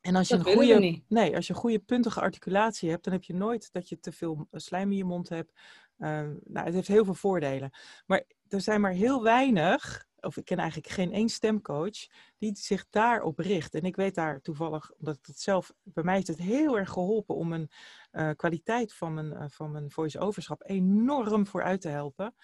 En 0.00 0.16
als 0.16 0.28
je, 0.28 0.34
een 0.34 0.44
goede, 0.44 1.02
nee, 1.08 1.36
als 1.36 1.46
je 1.46 1.52
een 1.52 1.58
goede 1.58 1.78
puntige 1.78 2.20
articulatie 2.20 2.90
hebt, 2.90 3.04
dan 3.04 3.12
heb 3.12 3.24
je 3.24 3.34
nooit 3.34 3.72
dat 3.72 3.88
je 3.88 4.00
te 4.00 4.12
veel 4.12 4.48
slijm 4.52 4.90
in 4.90 4.96
je 4.96 5.04
mond 5.04 5.28
hebt. 5.28 5.52
Uh, 5.98 6.08
nou, 6.44 6.66
het 6.66 6.74
heeft 6.74 6.88
heel 6.88 7.04
veel 7.04 7.14
voordelen. 7.14 7.70
Maar 8.06 8.22
er 8.48 8.60
zijn 8.60 8.80
maar 8.80 8.92
heel 8.92 9.22
weinig, 9.22 10.06
of 10.20 10.36
ik 10.36 10.44
ken 10.44 10.58
eigenlijk 10.58 10.92
geen 10.92 11.12
één 11.12 11.28
stemcoach, 11.28 12.06
die 12.38 12.56
zich 12.56 12.86
daarop 12.90 13.38
richt. 13.38 13.74
En 13.74 13.82
ik 13.82 13.96
weet 13.96 14.14
daar 14.14 14.40
toevallig, 14.40 14.92
omdat 14.98 15.18
het 15.22 15.40
zelf, 15.40 15.72
bij 15.82 16.04
mij 16.04 16.18
is 16.18 16.26
het 16.26 16.38
heel 16.38 16.78
erg 16.78 16.90
geholpen 16.90 17.34
om 17.34 17.52
een 17.52 17.70
uh, 18.12 18.30
kwaliteit 18.36 18.92
van 18.92 19.14
mijn, 19.14 19.32
uh, 19.32 19.44
van 19.48 19.70
mijn 19.70 19.90
voice-overschap 19.90 20.62
enorm 20.66 21.46
vooruit 21.46 21.80
te 21.80 21.88
helpen. 21.88 22.34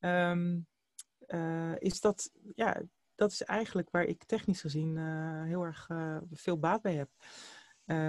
Um, 0.00 0.68
is 1.78 2.00
dat, 2.00 2.30
ja, 2.54 2.82
dat 3.14 3.32
is 3.32 3.42
eigenlijk 3.42 3.90
waar 3.90 4.04
ik 4.04 4.24
technisch 4.24 4.60
gezien 4.60 4.96
uh, 4.96 5.44
heel 5.44 5.62
erg 5.62 5.88
uh, 5.88 6.16
veel 6.30 6.58
baat 6.58 6.82
bij 6.82 6.94
heb. 6.94 7.10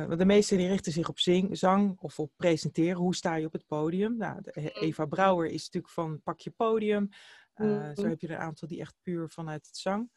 Want 0.07 0.19
de 0.19 0.25
meesten 0.25 0.57
die 0.57 0.67
richten 0.67 0.91
zich 0.91 1.09
op 1.09 1.19
zing, 1.19 1.57
zang 1.57 1.99
of 1.99 2.19
op 2.19 2.31
presenteren. 2.35 2.97
Hoe 2.97 3.15
sta 3.15 3.35
je 3.35 3.45
op 3.45 3.53
het 3.53 3.65
podium? 3.67 4.17
Nou, 4.17 4.41
de, 4.41 4.71
Eva 4.71 5.05
Brouwer 5.05 5.49
is 5.49 5.63
natuurlijk 5.63 5.93
van 5.93 6.21
pak 6.21 6.39
je 6.39 6.51
podium. 6.51 7.09
Mm. 7.55 7.95
Zo 7.95 8.07
heb 8.07 8.21
je 8.21 8.27
er 8.27 8.33
een 8.33 8.39
aantal 8.39 8.67
die 8.67 8.79
echt 8.79 8.95
puur 9.01 9.29
vanuit 9.29 9.65
het 9.65 9.77
zang. 9.77 10.09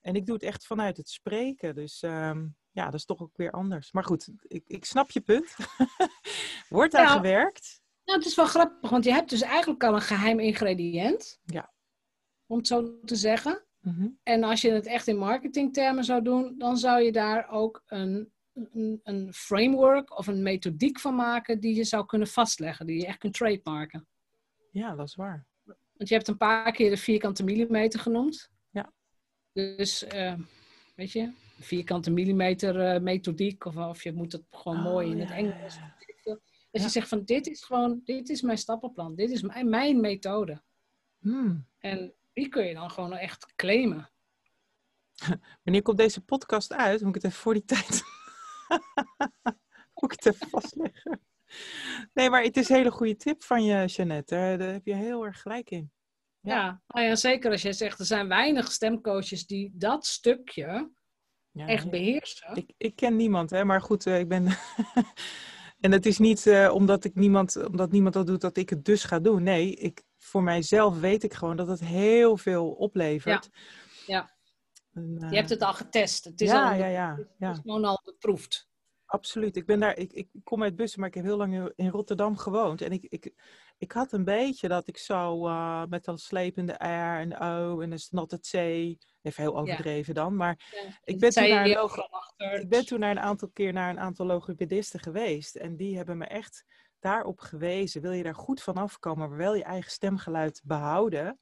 En 0.00 0.14
ik 0.14 0.26
doe 0.26 0.34
het 0.34 0.44
echt 0.44 0.66
vanuit 0.66 0.96
het 0.96 1.08
spreken. 1.08 1.74
Dus 1.74 2.02
um, 2.02 2.56
ja, 2.70 2.84
dat 2.84 2.94
is 2.94 3.04
toch 3.04 3.20
ook 3.20 3.36
weer 3.36 3.50
anders. 3.50 3.92
Maar 3.92 4.04
goed, 4.04 4.28
ik, 4.42 4.64
ik 4.66 4.84
snap 4.84 5.10
je 5.10 5.20
punt. 5.20 5.56
Wordt 6.68 6.92
daar 6.92 7.08
gewerkt? 7.08 7.79
Nou, 8.10 8.22
het 8.22 8.30
is 8.30 8.36
wel 8.36 8.46
grappig, 8.46 8.90
want 8.90 9.04
je 9.04 9.12
hebt 9.12 9.30
dus 9.30 9.42
eigenlijk 9.42 9.84
al 9.84 9.94
een 9.94 10.00
geheim 10.00 10.38
ingrediënt. 10.40 11.40
Ja. 11.44 11.72
Om 12.46 12.56
het 12.56 12.66
zo 12.66 13.00
te 13.04 13.16
zeggen. 13.16 13.64
Mhm. 13.80 14.08
En 14.22 14.44
als 14.44 14.60
je 14.60 14.70
het 14.70 14.86
echt 14.86 15.06
in 15.06 15.16
marketingtermen 15.16 16.04
zou 16.04 16.22
doen, 16.22 16.54
dan 16.58 16.76
zou 16.76 17.02
je 17.02 17.12
daar 17.12 17.50
ook 17.50 17.82
een, 17.86 18.32
een, 18.52 19.00
een, 19.02 19.32
framework 19.32 20.18
of 20.18 20.26
een 20.26 20.42
methodiek 20.42 21.00
van 21.00 21.14
maken 21.14 21.60
die 21.60 21.74
je 21.74 21.84
zou 21.84 22.06
kunnen 22.06 22.28
vastleggen, 22.28 22.86
die 22.86 23.00
je 23.00 23.06
echt 23.06 23.18
kunt 23.18 23.34
trademarken. 23.34 24.06
Ja, 24.70 24.94
dat 24.94 25.06
is 25.06 25.14
waar. 25.14 25.46
Want 25.96 26.08
je 26.08 26.14
hebt 26.14 26.28
een 26.28 26.36
paar 26.36 26.72
keer 26.72 26.90
de 26.90 26.96
vierkante 26.96 27.44
millimeter 27.44 28.00
genoemd. 28.00 28.50
Ja. 28.70 28.92
Dus, 29.52 30.04
uh, 30.14 30.34
weet 30.94 31.12
je, 31.12 31.32
vierkante 31.60 32.10
millimeter 32.10 32.94
uh, 32.94 33.00
methodiek, 33.00 33.64
of, 33.64 33.76
of 33.76 34.02
je 34.02 34.12
moet 34.12 34.32
het 34.32 34.44
gewoon 34.50 34.78
oh, 34.78 34.84
mooi 34.84 35.10
in 35.10 35.20
het 35.20 35.30
Engels. 35.30 35.76
Ja. 35.76 35.99
Dus 36.70 36.82
je 36.82 36.88
zegt 36.88 37.08
van, 37.08 37.24
dit 37.24 37.46
is 37.46 37.62
gewoon, 37.62 38.00
dit 38.04 38.28
is 38.28 38.42
mijn 38.42 38.58
stappenplan, 38.58 39.14
dit 39.14 39.30
is 39.30 39.42
mijn, 39.42 39.68
mijn 39.68 40.00
methode. 40.00 40.62
Hmm. 41.18 41.66
En 41.78 42.14
die 42.32 42.48
kun 42.48 42.64
je 42.64 42.74
dan 42.74 42.90
gewoon 42.90 43.12
echt 43.12 43.54
claimen. 43.54 44.10
Wanneer 45.62 45.82
komt 45.82 45.98
deze 45.98 46.20
podcast 46.20 46.72
uit? 46.72 47.00
Moet 47.00 47.16
ik 47.16 47.22
het 47.22 47.24
even 47.24 47.42
voor 47.42 47.54
die 47.54 47.64
tijd. 47.64 48.02
Moet 49.94 50.12
ik 50.12 50.22
het 50.22 50.26
even 50.26 50.48
vastleggen? 50.48 51.20
Nee, 52.12 52.30
maar 52.30 52.42
het 52.42 52.56
is 52.56 52.68
een 52.68 52.76
hele 52.76 52.90
goede 52.90 53.16
tip 53.16 53.42
van 53.42 53.64
je, 53.64 53.84
Jeannette. 53.84 54.34
Daar, 54.34 54.72
heb 54.72 54.86
je 54.86 54.94
heel 54.94 55.26
erg 55.26 55.40
gelijk 55.40 55.70
in. 55.70 55.92
Ja, 56.40 56.54
ja, 56.54 56.82
nou 56.86 57.06
ja 57.06 57.16
zeker 57.16 57.50
als 57.50 57.62
jij 57.62 57.72
zegt, 57.72 57.98
er 57.98 58.04
zijn 58.04 58.28
weinig 58.28 58.72
stemcoaches 58.72 59.46
die 59.46 59.72
dat 59.74 60.06
stukje 60.06 60.90
ja, 61.50 61.66
echt 61.66 61.90
beheersen. 61.90 62.56
Ik, 62.56 62.72
ik 62.76 62.96
ken 62.96 63.16
niemand, 63.16 63.50
hè, 63.50 63.64
maar 63.64 63.80
goed, 63.80 64.06
uh, 64.06 64.18
ik 64.18 64.28
ben. 64.28 64.46
en 65.80 65.92
het 65.92 66.06
is 66.06 66.18
niet 66.18 66.46
uh, 66.46 66.74
omdat, 66.74 67.04
ik 67.04 67.14
niemand, 67.14 67.66
omdat 67.66 67.90
niemand 67.90 68.14
dat 68.14 68.26
doet 68.26 68.40
dat 68.40 68.56
ik 68.56 68.70
het 68.70 68.84
dus 68.84 69.04
ga 69.04 69.18
doen. 69.18 69.42
Nee, 69.42 69.74
ik, 69.74 70.02
voor 70.18 70.42
mijzelf 70.42 71.00
weet 71.00 71.22
ik 71.22 71.34
gewoon 71.34 71.56
dat 71.56 71.68
het 71.68 71.80
heel 71.80 72.36
veel 72.36 72.70
oplevert. 72.70 73.48
Ja. 74.06 74.38
En, 74.92 75.18
uh, 75.22 75.30
je 75.30 75.36
hebt 75.36 75.50
het 75.50 75.62
al 75.62 75.74
getest. 75.74 76.24
Het 76.24 76.40
is 76.40 76.48
ja, 76.48 76.70
al, 76.70 76.78
ja, 76.78 76.86
ja, 76.86 77.16
ja. 77.38 77.48
Het 77.48 77.56
is 77.56 77.62
gewoon 77.62 77.84
al 77.84 78.00
beproefd. 78.04 78.68
Absoluut. 79.04 79.56
Ik 79.56 79.66
ben 79.66 79.80
daar, 79.80 79.96
ik, 79.96 80.12
ik 80.12 80.28
kom 80.44 80.62
uit 80.62 80.76
Bussen, 80.76 81.00
maar 81.00 81.08
ik 81.08 81.14
heb 81.14 81.24
heel 81.24 81.36
lang 81.36 81.72
in 81.76 81.88
Rotterdam 81.88 82.36
gewoond. 82.36 82.80
En 82.80 82.90
ik, 82.92 83.06
ik, 83.08 83.34
ik 83.80 83.92
had 83.92 84.12
een 84.12 84.24
beetje 84.24 84.68
dat 84.68 84.86
ik 84.86 84.96
zo 84.96 85.46
uh, 85.48 85.84
met 85.88 86.04
dat 86.04 86.20
slepende 86.20 86.72
R 86.72 87.18
en 87.18 87.38
O 87.38 87.80
en 87.80 87.90
dus 87.90 88.10
not 88.10 88.30
het 88.30 88.48
C. 88.50 88.54
Even 88.54 89.42
heel 89.42 89.58
overdreven 89.58 90.14
dan. 90.14 90.36
Maar 90.36 90.58
ik, 91.04 91.18
ben 91.18 91.30
toen 91.30 91.48
naar 91.48 91.66
een 91.66 92.60
ik 92.60 92.68
ben 92.68 92.86
toen 92.86 93.00
naar 93.00 93.10
een 93.10 93.20
aantal 93.20 93.48
keer 93.48 93.72
naar 93.72 93.90
een 93.90 94.00
aantal 94.00 94.26
logopedisten 94.26 95.00
geweest. 95.00 95.56
En 95.56 95.76
die 95.76 95.96
hebben 95.96 96.18
me 96.18 96.24
echt 96.24 96.64
daarop 96.98 97.40
gewezen. 97.40 98.02
Wil 98.02 98.12
je 98.12 98.22
daar 98.22 98.34
goed 98.34 98.62
van 98.62 98.74
afkomen, 98.74 99.28
maar 99.28 99.38
wel 99.38 99.54
je 99.54 99.64
eigen 99.64 99.90
stemgeluid 99.90 100.60
behouden? 100.64 101.38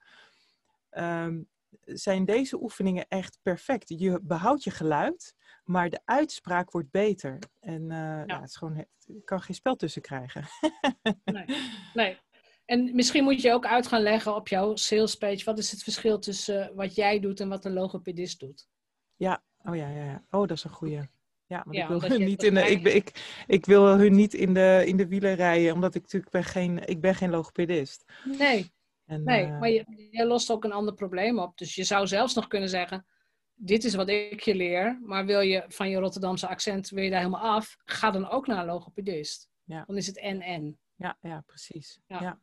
Um, 0.91 1.49
zijn 1.80 2.24
deze 2.24 2.62
oefeningen 2.62 3.09
echt 3.09 3.39
perfect. 3.43 3.89
Je 3.89 4.20
behoudt 4.22 4.64
je 4.64 4.70
geluid, 4.70 5.34
maar 5.64 5.91
de 5.91 6.01
uitspraak 6.05 6.70
wordt 6.70 6.91
beter. 6.91 7.39
En 7.61 7.82
uh, 7.82 7.97
ja. 7.97 8.24
ja. 8.26 8.41
het 8.41 8.49
is 8.49 8.57
gewoon, 8.57 8.86
je 8.99 9.22
kan 9.24 9.41
geen 9.41 9.55
spel 9.55 9.76
tussen 9.76 10.03
krijgen. 10.03 10.45
nee. 11.24 11.45
nee. 11.95 12.18
En 12.69 12.95
misschien 12.95 13.25
moet 13.25 13.43
je 13.43 13.53
ook 13.53 13.66
uit 13.66 13.87
gaan 13.87 14.03
leggen 14.03 14.35
op 14.35 14.49
jouw 14.49 14.77
sales 14.77 15.14
page. 15.14 15.45
Wat 15.45 15.59
is 15.59 15.71
het 15.71 15.83
verschil 15.83 16.19
tussen 16.19 16.73
wat 16.75 16.95
jij 16.95 17.21
doet 17.21 17.41
en 17.41 17.49
wat 17.49 17.64
een 17.64 17.73
logopedist 17.73 18.41
doet? 18.41 18.69
Ja, 19.16 19.43
oh 19.62 19.77
ja, 19.77 19.89
ja, 19.89 20.05
ja. 20.05 20.25
Oh, 20.31 20.41
dat 20.41 20.57
is 20.57 20.64
een 20.64 20.71
goede. 20.71 21.09
Ja, 21.47 21.62
want 21.64 21.77
ja, 21.77 21.83
ik 21.83 21.89
wil 21.89 22.03
hun 22.03 22.25
niet 22.25 22.43
in 22.43 22.55
de, 22.55 22.71
ik, 22.71 22.87
ik, 22.87 23.43
ik 23.47 23.66
wil 23.66 23.87
hun 23.87 24.14
niet 24.14 24.35
in 24.35 24.55
de, 24.55 24.83
in 24.87 24.97
de 24.97 25.07
wielen 25.07 25.35
rijden, 25.35 25.73
omdat 25.73 25.95
ik 25.95 26.03
natuurlijk 26.03 26.33
ben 26.33 26.45
geen, 26.45 26.87
ik 26.89 27.01
ben 27.01 27.14
geen 27.14 27.31
logopedist. 27.31 28.05
Nee, 28.25 28.73
en, 29.05 29.25
nee, 29.25 29.47
uh... 29.47 29.59
maar 29.61 29.71
je, 29.71 30.09
je, 30.11 30.27
lost 30.27 30.51
ook 30.51 30.64
een 30.64 30.73
ander 30.73 30.95
probleem 30.95 31.39
op. 31.39 31.59
Dus 31.59 31.75
je 31.75 31.85
zou 31.85 32.07
zelfs 32.07 32.35
nog 32.35 32.47
kunnen 32.47 32.69
zeggen, 32.69 33.07
dit 33.55 33.85
is 33.85 33.95
wat 33.95 34.09
ik 34.09 34.41
je 34.41 34.55
leer, 34.55 35.01
maar 35.03 35.27
wil 35.27 35.41
je 35.41 35.64
van 35.69 35.91
je 35.91 35.99
Rotterdamse 35.99 36.49
accent, 36.49 36.89
wil 36.89 37.05
je 37.05 37.11
daar 37.11 37.23
helemaal 37.23 37.55
af, 37.55 37.77
ga 37.85 38.11
dan 38.11 38.29
ook 38.29 38.47
naar 38.47 38.59
een 38.59 38.66
logopedist. 38.66 39.49
Ja. 39.64 39.85
Dan 39.87 39.97
is 39.97 40.07
het 40.07 40.19
en-en. 40.19 40.79
Ja, 40.95 41.16
ja, 41.21 41.43
precies. 41.47 42.01
Ja. 42.07 42.21
ja. 42.21 42.41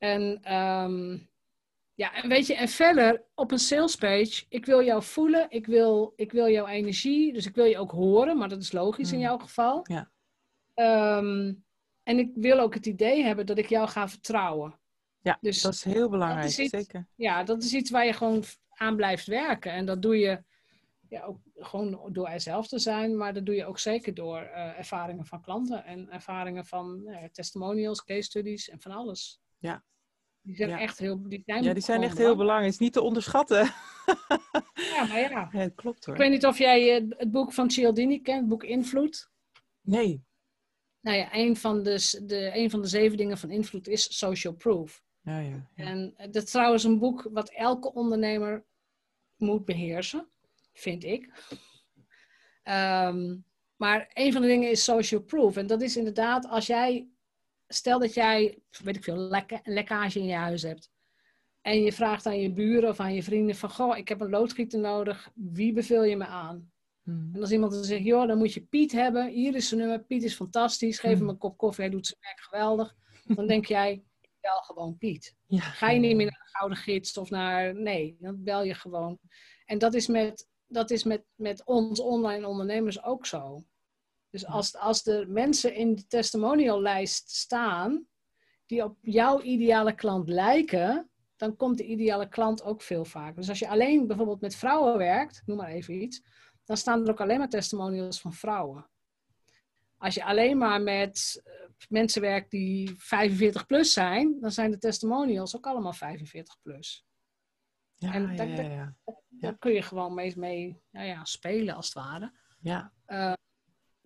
En, 0.00 0.54
um, 0.56 1.28
ja, 1.94 2.14
en 2.14 2.28
weet 2.28 2.46
je, 2.46 2.54
en 2.54 2.68
verder 2.68 3.24
op 3.34 3.50
een 3.52 3.58
salespage, 3.58 4.44
ik 4.48 4.66
wil 4.66 4.84
jou 4.84 5.02
voelen, 5.02 5.50
ik 5.50 5.66
wil, 5.66 6.12
ik 6.16 6.32
wil 6.32 6.48
jouw 6.48 6.66
energie, 6.66 7.32
dus 7.32 7.46
ik 7.46 7.54
wil 7.54 7.64
je 7.64 7.78
ook 7.78 7.90
horen, 7.90 8.38
maar 8.38 8.48
dat 8.48 8.62
is 8.62 8.72
logisch 8.72 9.10
in 9.10 9.18
mm. 9.18 9.24
jouw 9.24 9.38
geval. 9.38 9.86
Ja. 9.88 10.10
Um, 11.18 11.64
en 12.02 12.18
ik 12.18 12.30
wil 12.34 12.58
ook 12.58 12.74
het 12.74 12.86
idee 12.86 13.22
hebben 13.22 13.46
dat 13.46 13.58
ik 13.58 13.68
jou 13.68 13.88
ga 13.88 14.08
vertrouwen. 14.08 14.78
Ja, 15.22 15.38
dus 15.40 15.62
dat 15.62 15.72
is 15.72 15.84
heel 15.84 16.08
belangrijk, 16.08 16.58
iets, 16.58 16.70
zeker. 16.70 17.06
Ja, 17.14 17.44
dat 17.44 17.62
is 17.62 17.74
iets 17.74 17.90
waar 17.90 18.06
je 18.06 18.12
gewoon 18.12 18.44
aan 18.68 18.96
blijft 18.96 19.26
werken. 19.26 19.72
En 19.72 19.86
dat 19.86 20.02
doe 20.02 20.18
je 20.18 20.42
ja, 21.08 21.22
ook 21.22 21.38
gewoon 21.54 22.08
door 22.12 22.28
er 22.28 22.40
zelf 22.40 22.68
te 22.68 22.78
zijn, 22.78 23.16
maar 23.16 23.34
dat 23.34 23.46
doe 23.46 23.54
je 23.54 23.64
ook 23.64 23.78
zeker 23.78 24.14
door 24.14 24.40
uh, 24.42 24.78
ervaringen 24.78 25.26
van 25.26 25.42
klanten 25.42 25.84
en 25.84 26.10
ervaringen 26.10 26.66
van 26.66 27.02
uh, 27.04 27.24
testimonials, 27.32 28.04
case 28.04 28.22
studies 28.22 28.68
en 28.68 28.80
van 28.80 28.92
alles. 28.92 29.39
Ja. 29.60 29.84
Die 30.42 30.56
zijn 30.56 30.70
echt 30.70 30.98
heel, 30.98 31.28
die 31.28 31.42
zijn 31.46 31.62
ja, 31.62 31.72
die 31.72 31.82
zijn 31.82 32.02
echt 32.02 32.18
heel 32.18 32.36
belangrijk. 32.36 32.64
Het 32.64 32.74
is 32.74 32.86
niet 32.86 32.92
te 32.92 33.02
onderschatten. 33.02 33.64
ja, 34.74 35.04
maar 35.06 35.18
ja. 35.18 35.48
ja 35.60 35.68
klopt 35.74 36.04
hoor. 36.04 36.14
Ik 36.14 36.20
weet 36.20 36.30
niet 36.30 36.46
of 36.46 36.58
jij 36.58 37.00
uh, 37.00 37.10
het 37.16 37.30
boek 37.30 37.52
van 37.52 37.70
Cialdini 37.70 38.20
kent, 38.20 38.40
het 38.40 38.48
boek 38.48 38.64
Invloed. 38.64 39.30
Nee. 39.80 40.24
Nou 41.00 41.16
ja, 41.16 41.34
een 41.34 41.56
van 41.56 41.82
de, 41.82 42.22
de, 42.26 42.50
een 42.54 42.70
van 42.70 42.82
de 42.82 42.88
zeven 42.88 43.16
dingen 43.16 43.38
van 43.38 43.50
invloed 43.50 43.88
is 43.88 44.18
social 44.18 44.54
proof. 44.54 45.02
Ja, 45.22 45.38
ja, 45.38 45.68
ja. 45.74 45.84
En 45.84 46.14
dat 46.16 46.42
is 46.42 46.50
trouwens 46.50 46.84
een 46.84 46.98
boek 46.98 47.28
wat 47.32 47.50
elke 47.50 47.92
ondernemer 47.92 48.64
moet 49.36 49.64
beheersen, 49.64 50.28
vind 50.72 51.04
ik. 51.04 51.32
Um, 52.64 53.44
maar 53.76 54.10
een 54.12 54.32
van 54.32 54.42
de 54.42 54.48
dingen 54.48 54.70
is 54.70 54.84
social 54.84 55.20
proof. 55.20 55.56
En 55.56 55.66
dat 55.66 55.82
is 55.82 55.96
inderdaad 55.96 56.48
als 56.48 56.66
jij, 56.66 57.08
stel 57.72 57.98
dat 57.98 58.14
jij, 58.14 58.58
weet 58.82 58.96
ik 58.96 59.04
veel, 59.04 59.16
lekkage 59.64 60.18
in 60.18 60.24
je 60.26 60.34
huis 60.34 60.62
hebt. 60.62 60.90
En 61.60 61.82
je 61.82 61.92
vraagt 61.92 62.26
aan 62.26 62.40
je 62.40 62.52
buren 62.52 62.88
of 62.88 63.00
aan 63.00 63.14
je 63.14 63.22
vrienden 63.22 63.56
van, 63.56 63.70
goh, 63.70 63.96
ik 63.96 64.08
heb 64.08 64.20
een 64.20 64.30
loodgieter 64.30 64.80
nodig, 64.80 65.30
wie 65.34 65.72
beveel 65.72 66.04
je 66.04 66.16
me 66.16 66.26
aan? 66.26 66.70
Hmm. 67.02 67.30
En 67.32 67.40
als 67.40 67.50
iemand 67.50 67.72
dan 67.72 67.84
zegt, 67.84 68.04
joh, 68.04 68.26
dan 68.26 68.38
moet 68.38 68.52
je 68.52 68.60
Piet 68.60 68.92
hebben. 68.92 69.28
Hier 69.28 69.54
is 69.54 69.68
zijn 69.68 69.80
nummer. 69.80 70.04
Piet 70.04 70.22
is 70.22 70.34
fantastisch. 70.34 70.98
Geef 70.98 71.10
hem 71.10 71.20
hmm. 71.20 71.28
een 71.28 71.38
kop 71.38 71.56
koffie. 71.56 71.84
Hij 71.84 71.92
doet 71.92 72.06
zijn 72.06 72.18
werk 72.20 72.40
geweldig. 72.40 72.94
Dan 73.24 73.46
denk 73.46 73.66
jij, 73.76 74.02
bel 74.40 74.60
gewoon 74.60 74.98
Piet. 74.98 75.34
Ja. 75.46 75.60
Ga 75.60 75.90
je 75.90 75.98
niet 75.98 76.16
meer 76.16 76.26
naar 76.26 76.42
de 76.44 76.58
Gouden 76.58 76.78
Gids 76.78 77.16
of 77.16 77.30
naar... 77.30 77.74
Nee, 77.74 78.16
dan 78.20 78.42
bel 78.44 78.62
je 78.62 78.74
gewoon. 78.74 79.18
En 79.64 79.78
dat 79.78 79.94
is 79.94 80.06
met, 80.06 80.48
dat 80.66 80.90
is 80.90 81.04
met, 81.04 81.24
met 81.34 81.64
ons 81.64 82.00
online 82.00 82.46
ondernemers 82.46 83.02
ook 83.02 83.26
zo. 83.26 83.64
Dus 84.30 84.46
als, 84.46 84.76
als 84.76 85.06
er 85.06 85.30
mensen 85.30 85.74
in 85.74 85.94
de 85.94 86.06
testimoniallijst 86.06 87.30
staan... 87.30 88.06
die 88.66 88.84
op 88.84 88.96
jouw 89.00 89.40
ideale 89.40 89.94
klant 89.94 90.28
lijken... 90.28 91.10
dan 91.36 91.56
komt 91.56 91.78
de 91.78 91.84
ideale 91.84 92.28
klant 92.28 92.62
ook 92.62 92.82
veel 92.82 93.04
vaker. 93.04 93.36
Dus 93.36 93.48
als 93.48 93.58
je 93.58 93.68
alleen 93.68 94.06
bijvoorbeeld 94.06 94.40
met 94.40 94.56
vrouwen 94.56 94.98
werkt... 94.98 95.42
noem 95.46 95.56
maar 95.56 95.70
even 95.70 96.02
iets 96.02 96.22
dan 96.70 96.78
staan 96.78 97.04
er 97.04 97.10
ook 97.10 97.20
alleen 97.20 97.38
maar 97.38 97.48
testimonials 97.48 98.20
van 98.20 98.32
vrouwen. 98.32 98.90
Als 99.96 100.14
je 100.14 100.24
alleen 100.24 100.58
maar 100.58 100.82
met 100.82 101.42
eh, 101.44 101.52
mensen 101.88 102.20
werkt 102.20 102.50
die 102.50 102.94
45 102.96 103.66
plus 103.66 103.92
zijn, 103.92 104.40
dan 104.40 104.50
zijn 104.50 104.70
de 104.70 104.78
testimonials 104.78 105.56
ook 105.56 105.66
allemaal 105.66 105.92
45 105.92 106.56
plus. 106.62 107.06
Ja, 107.94 108.12
en 108.12 108.36
daar, 108.36 108.48
ja, 108.48 108.64
ja, 108.64 108.94
daar 109.28 109.58
kun 109.58 109.72
je 109.72 109.82
gewoon 109.82 110.14
mee, 110.14 110.38
mee 110.38 110.82
ja, 110.90 111.02
ja, 111.02 111.24
spelen 111.24 111.74
als 111.74 111.86
het 111.86 111.94
ware. 111.94 112.32
Ja. 112.60 112.92
Uh, 113.06 113.32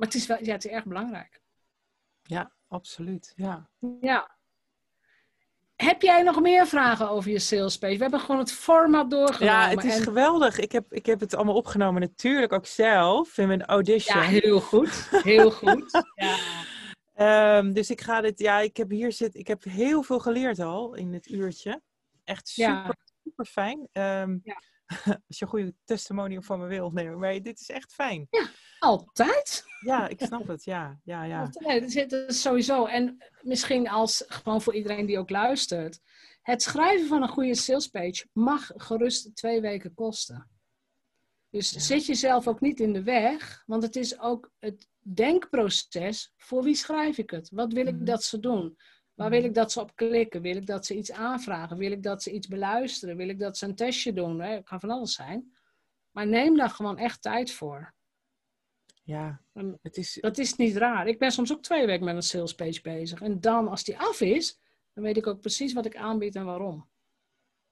maar 0.04 0.12
het 0.12 0.22
is, 0.22 0.26
wel, 0.26 0.44
ja, 0.44 0.52
het 0.52 0.64
is 0.64 0.70
erg 0.70 0.84
belangrijk. 0.84 1.40
Ja, 2.22 2.52
absoluut. 2.68 3.32
Ja. 3.36 3.68
ja. 4.00 4.36
Heb 5.76 6.02
jij 6.02 6.22
nog 6.22 6.40
meer 6.40 6.66
vragen 6.66 7.10
over 7.10 7.30
je 7.30 7.38
sales 7.38 7.78
page? 7.78 7.96
We 7.96 8.02
hebben 8.02 8.20
gewoon 8.20 8.38
het 8.38 8.52
format 8.52 9.10
doorgenomen. 9.10 9.54
Ja, 9.54 9.68
het 9.68 9.84
is 9.84 9.98
geweldig. 9.98 10.58
Ik 10.58 10.72
heb, 10.72 10.92
ik 10.92 11.06
heb 11.06 11.20
het 11.20 11.34
allemaal 11.34 11.54
opgenomen, 11.54 12.00
natuurlijk 12.00 12.52
ook 12.52 12.66
zelf 12.66 13.38
in 13.38 13.46
mijn 13.46 13.64
audition. 13.64 14.22
Ja, 14.22 14.28
heel 14.28 14.60
goed. 14.60 15.08
Heel 15.10 15.50
goed. 15.50 16.02
ja. 16.14 17.58
Um, 17.58 17.72
dus 17.72 17.90
ik 17.90 18.00
ga 18.00 18.20
dit, 18.20 18.38
ja, 18.38 18.60
ik 18.60 18.76
heb 18.76 18.90
hier 18.90 19.12
zit, 19.12 19.34
ik 19.34 19.46
heb 19.46 19.64
heel 19.64 20.02
veel 20.02 20.18
geleerd 20.18 20.58
al 20.58 20.94
in 20.94 21.12
het 21.12 21.28
uurtje. 21.28 21.82
Echt 22.24 22.48
super, 22.48 22.96
super 23.24 23.44
fijn. 23.44 23.88
Um, 23.92 24.40
ja. 24.44 24.60
als 25.28 25.38
je 25.38 25.44
een 25.44 25.50
goede 25.50 25.74
testimonial 25.84 26.42
van 26.42 26.60
me 26.60 26.66
wil 26.66 26.90
nemen. 26.90 27.18
Maar 27.18 27.42
dit 27.42 27.60
is 27.60 27.68
echt 27.68 27.92
fijn. 27.92 28.26
Ja, 28.30 28.48
altijd. 28.78 29.64
Ja, 29.80 30.08
ik 30.08 30.20
snap 30.20 30.46
het. 30.46 30.64
Ja, 30.64 31.00
ja, 31.04 31.24
ja. 31.24 31.50
Dat 31.50 32.12
is 32.12 32.40
sowieso. 32.40 32.86
En 32.86 33.24
misschien 33.42 33.88
als, 33.88 34.24
gewoon 34.26 34.62
voor 34.62 34.74
iedereen 34.74 35.06
die 35.06 35.18
ook 35.18 35.30
luistert. 35.30 36.00
Het 36.42 36.62
schrijven 36.62 37.06
van 37.06 37.22
een 37.22 37.28
goede 37.28 37.54
salespage 37.54 38.28
mag 38.32 38.70
gerust 38.76 39.36
twee 39.36 39.60
weken 39.60 39.94
kosten. 39.94 40.50
Dus 41.50 41.70
zit 41.70 42.06
jezelf 42.06 42.48
ook 42.48 42.60
niet 42.60 42.80
in 42.80 42.92
de 42.92 43.02
weg. 43.02 43.62
Want 43.66 43.82
het 43.82 43.96
is 43.96 44.18
ook 44.20 44.50
het 44.58 44.88
denkproces. 45.00 46.32
Voor 46.36 46.62
wie 46.62 46.74
schrijf 46.74 47.18
ik 47.18 47.30
het? 47.30 47.50
Wat 47.50 47.72
wil 47.72 47.86
ik 47.86 47.94
mhm. 47.94 48.04
dat 48.04 48.22
ze 48.22 48.40
doen? 48.40 48.76
Waar 49.14 49.30
wil 49.30 49.44
ik 49.44 49.54
dat 49.54 49.72
ze 49.72 49.80
op 49.80 49.96
klikken? 49.96 50.42
Wil 50.42 50.56
ik 50.56 50.66
dat 50.66 50.86
ze 50.86 50.96
iets 50.96 51.12
aanvragen? 51.12 51.76
Wil 51.76 51.92
ik 51.92 52.02
dat 52.02 52.22
ze 52.22 52.32
iets 52.32 52.46
beluisteren? 52.46 53.16
Wil 53.16 53.28
ik 53.28 53.38
dat 53.38 53.58
ze 53.58 53.66
een 53.66 53.74
testje 53.74 54.12
doen? 54.12 54.40
Het 54.40 54.64
kan 54.64 54.80
van 54.80 54.90
alles 54.90 55.14
zijn. 55.14 55.56
Maar 56.10 56.26
neem 56.26 56.56
daar 56.56 56.70
gewoon 56.70 56.98
echt 56.98 57.22
tijd 57.22 57.52
voor. 57.52 57.94
Ja, 59.02 59.42
het 59.82 59.96
is... 59.96 60.18
Dat 60.20 60.38
is 60.38 60.56
niet 60.56 60.76
raar. 60.76 61.06
Ik 61.06 61.18
ben 61.18 61.30
soms 61.30 61.52
ook 61.52 61.62
twee 61.62 61.86
weken 61.86 62.04
met 62.04 62.14
een 62.14 62.22
sales 62.22 62.54
page 62.54 62.80
bezig. 62.82 63.20
En 63.20 63.40
dan, 63.40 63.68
als 63.68 63.84
die 63.84 63.98
af 63.98 64.20
is, 64.20 64.60
dan 64.92 65.04
weet 65.04 65.16
ik 65.16 65.26
ook 65.26 65.40
precies 65.40 65.72
wat 65.72 65.86
ik 65.86 65.96
aanbied 65.96 66.34
en 66.34 66.44
waarom. 66.44 66.88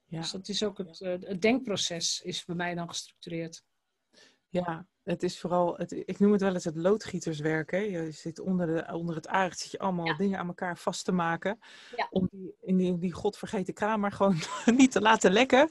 Ja. 0.04 0.20
Dus 0.20 0.30
dat 0.30 0.48
is 0.48 0.62
ook 0.62 0.78
het, 0.78 1.00
eh, 1.00 1.10
het 1.20 1.42
denkproces 1.42 2.20
is 2.22 2.44
bij 2.44 2.56
mij 2.56 2.74
dan 2.74 2.88
gestructureerd. 2.88 3.64
Ja, 4.48 4.86
het 5.04 5.22
is 5.22 5.40
vooral, 5.40 5.74
het, 5.76 5.92
ik 5.92 6.18
noem 6.18 6.32
het 6.32 6.40
wel 6.40 6.54
eens 6.54 6.64
het 6.64 6.76
loodgieterswerk. 6.76 7.70
Hè? 7.70 7.78
Je 7.78 8.10
zit 8.10 8.40
onder, 8.40 8.66
de, 8.66 8.94
onder 8.94 9.14
het 9.14 9.28
aard, 9.28 9.58
zit 9.58 9.70
je 9.70 9.78
allemaal 9.78 10.16
dingen 10.16 10.38
aan 10.38 10.46
elkaar 10.46 10.78
vast 10.78 11.04
te 11.04 11.12
maken. 11.12 11.58
Ja. 11.96 12.06
Om 12.10 12.28
die, 12.30 12.54
in 12.60 12.76
die, 12.76 12.98
die 12.98 13.12
godvergeten 13.12 13.74
kraan 13.74 14.00
maar 14.00 14.12
gewoon 14.12 14.38
niet 14.76 14.92
te 14.92 15.00
laten 15.00 15.32
lekken. 15.32 15.68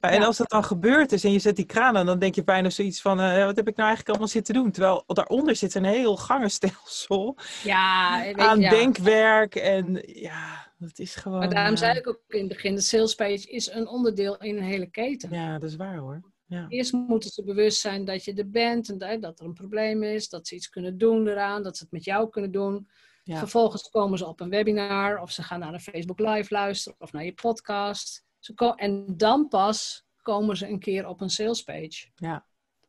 En 0.00 0.22
als 0.22 0.36
dat 0.36 0.50
dan 0.50 0.64
gebeurd 0.64 1.12
is 1.12 1.24
en 1.24 1.32
je 1.32 1.38
zet 1.38 1.56
die 1.56 1.64
kraan 1.64 1.96
aan, 1.96 2.06
dan 2.06 2.18
denk 2.18 2.34
je 2.34 2.44
bijna 2.44 2.70
zoiets 2.70 3.00
van, 3.00 3.20
uh, 3.20 3.44
wat 3.44 3.56
heb 3.56 3.68
ik 3.68 3.76
nou 3.76 3.88
eigenlijk 3.88 4.08
allemaal 4.08 4.28
zitten 4.28 4.54
doen? 4.54 4.70
Terwijl 4.70 5.04
daaronder 5.06 5.56
zit 5.56 5.74
een 5.74 5.84
heel 5.84 6.16
gangenstelsel 6.16 7.36
ja, 7.62 8.24
aan 8.48 8.60
denkwerk. 8.60 9.54
En 9.54 10.02
ja, 10.06 10.72
dat 10.78 10.98
is 10.98 11.14
gewoon... 11.14 11.38
Maar 11.38 11.50
daarom 11.50 11.76
zei 11.76 11.98
ik 11.98 12.08
ook 12.08 12.20
in 12.28 12.38
het 12.38 12.48
begin, 12.48 12.74
de 12.74 12.80
sales 12.80 13.14
page 13.14 13.50
is 13.50 13.70
een 13.70 13.88
onderdeel 13.88 14.36
in 14.38 14.56
een 14.56 14.62
hele 14.62 14.90
keten. 14.90 15.28
Ja, 15.32 15.58
dat 15.58 15.70
is 15.70 15.76
waar 15.76 15.96
hoor. 15.96 16.20
Ja. 16.50 16.66
Eerst 16.68 16.92
moeten 16.92 17.30
ze 17.30 17.44
bewust 17.44 17.80
zijn 17.80 18.04
dat 18.04 18.24
je 18.24 18.34
er 18.34 18.50
bent 18.50 18.88
en 18.88 19.20
dat 19.20 19.40
er 19.40 19.46
een 19.46 19.52
probleem 19.52 20.02
is, 20.02 20.28
dat 20.28 20.46
ze 20.46 20.54
iets 20.54 20.68
kunnen 20.68 20.98
doen 20.98 21.26
eraan, 21.28 21.62
dat 21.62 21.76
ze 21.76 21.82
het 21.82 21.92
met 21.92 22.04
jou 22.04 22.28
kunnen 22.30 22.50
doen. 22.50 22.88
Vervolgens 23.24 23.90
komen 23.90 24.18
ze 24.18 24.26
op 24.26 24.40
een 24.40 24.48
webinar 24.48 25.20
of 25.20 25.30
ze 25.30 25.42
gaan 25.42 25.60
naar 25.60 25.72
een 25.74 25.80
Facebook 25.80 26.18
Live 26.18 26.54
luisteren 26.54 27.00
of 27.00 27.12
naar 27.12 27.24
je 27.24 27.32
podcast. 27.34 28.24
Ze 28.38 28.72
en 28.76 29.04
dan 29.16 29.48
pas 29.48 30.04
komen 30.22 30.56
ze 30.56 30.68
een 30.68 30.78
keer 30.78 31.06
op 31.06 31.20
een 31.20 31.30
salespage. 31.30 32.08
Ja. 32.14 32.44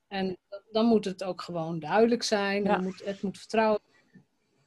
En 0.07 0.37
dan 0.71 0.85
moet 0.85 1.05
het 1.05 1.23
ook 1.23 1.41
gewoon 1.41 1.79
duidelijk 1.79 2.23
zijn. 2.23 2.63
Ja. 2.63 2.77
Moet, 2.77 3.01
het 3.05 3.21
moet 3.21 3.37
vertrouwen. 3.37 3.79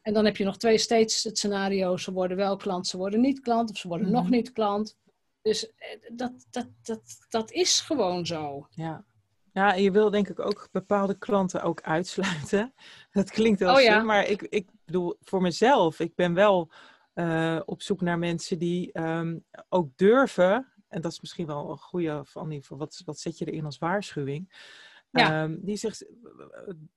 En 0.02 0.12
dan 0.12 0.24
heb 0.24 0.36
je 0.36 0.44
nog 0.44 0.56
twee 0.56 0.78
steeds 0.78 1.22
het 1.22 1.38
scenario. 1.38 1.96
Ze 1.96 2.12
worden 2.12 2.36
wel 2.36 2.56
klant, 2.56 2.86
ze 2.86 2.96
worden 2.96 3.20
niet 3.20 3.40
klant. 3.40 3.70
Of 3.70 3.76
ze 3.76 3.88
worden 3.88 4.10
nog 4.10 4.22
Mhm. 4.22 4.32
niet 4.32 4.52
klant. 4.52 4.96
Dus 5.44 5.72
eh, 5.74 5.98
dat, 6.12 6.46
dat, 6.50 6.66
dat, 6.82 7.26
dat 7.28 7.50
is 7.50 7.80
gewoon 7.80 8.26
zo. 8.26 8.66
Ja. 8.70 9.04
Ja, 9.52 9.74
en 9.74 9.82
je 9.82 9.90
wil 9.90 10.10
denk 10.10 10.28
ik 10.28 10.38
ook 10.38 10.68
bepaalde 10.72 11.18
klanten 11.18 11.62
ook 11.62 11.82
uitsluiten. 11.82 12.74
Dat 13.12 13.30
klinkt 13.30 13.60
wel 13.60 13.74
Oh 13.74 13.80
ja. 13.80 13.94
slim, 13.94 14.06
maar 14.06 14.26
ik, 14.26 14.42
ik 14.42 14.68
bedoel, 14.84 15.16
voor 15.20 15.40
mezelf, 15.40 16.00
ik 16.00 16.14
ben 16.14 16.34
wel 16.34 16.70
eh, 17.12 17.60
op 17.64 17.82
zoek 17.82 18.00
naar 18.00 18.18
mensen 18.18 18.58
die 18.58 18.92
ehm, 18.92 19.38
ook 19.68 19.88
durven, 19.96 20.72
en 20.88 21.00
dat 21.00 21.12
is 21.12 21.20
misschien 21.20 21.46
wel 21.46 21.70
een 21.70 21.78
goede 21.78 22.20
van 22.24 22.48
die, 22.48 22.64
van 22.64 22.78
wat, 22.78 23.02
wat 23.04 23.18
zet 23.18 23.38
je 23.38 23.44
erin 23.44 23.64
als 23.64 23.78
waarschuwing, 23.78 24.72
Ja. 25.10 25.42
Ehm, 25.42 25.56
die 25.60 25.76
zich 25.76 25.98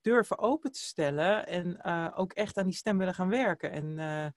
durven 0.02 0.40
open 0.40 0.72
te 0.72 0.82
stellen 0.82 1.48
en 1.48 1.82
eh, 1.82 2.08
ook 2.16 2.34
echt 2.34 2.58
aan 2.58 2.66
die 2.66 2.76
stem 2.76 2.98
willen 2.98 3.14
gaan 3.14 3.30
werken. 3.30 3.72
En 3.72 4.34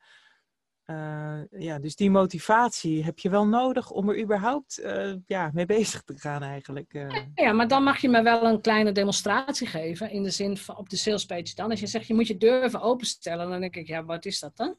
eh, 0.84 1.40
ja, 1.50 1.78
dus 1.78 1.96
die 1.96 2.10
motivatie 2.10 3.04
heb 3.04 3.18
je 3.18 3.30
wel 3.30 3.46
nodig 3.46 3.90
om 3.90 4.08
er 4.08 4.20
überhaupt 4.22 4.78
eh, 4.78 5.12
ja, 5.26 5.50
mee 5.52 5.66
bezig 5.66 6.02
te 6.02 6.18
gaan 6.18 6.42
eigenlijk. 6.42 6.94
eh. 6.94 7.16
Ja, 7.34 7.52
maar 7.52 7.68
dan 7.68 7.82
mag 7.82 7.98
je 8.00 8.08
me 8.08 8.22
wel 8.22 8.44
een 8.44 8.60
kleine 8.60 8.92
demonstratie 8.92 9.66
geven. 9.66 10.10
In 10.10 10.22
de 10.22 10.30
zin 10.30 10.56
van 10.56 10.76
op 10.76 10.88
de 10.88 10.96
sales 10.96 11.24
page 11.26 11.54
dan. 11.54 11.70
Als 11.70 11.80
je 11.80 11.86
zegt, 11.86 12.06
je 12.06 12.14
moet 12.14 12.26
je 12.26 12.36
durven 12.36 12.80
openstellen. 12.80 13.50
Dan 13.50 13.60
denk 13.60 13.76
ik, 13.76 13.86
ja, 13.86 14.04
wat 14.04 14.24
is 14.24 14.40
dat 14.40 14.56
dan? 14.56 14.76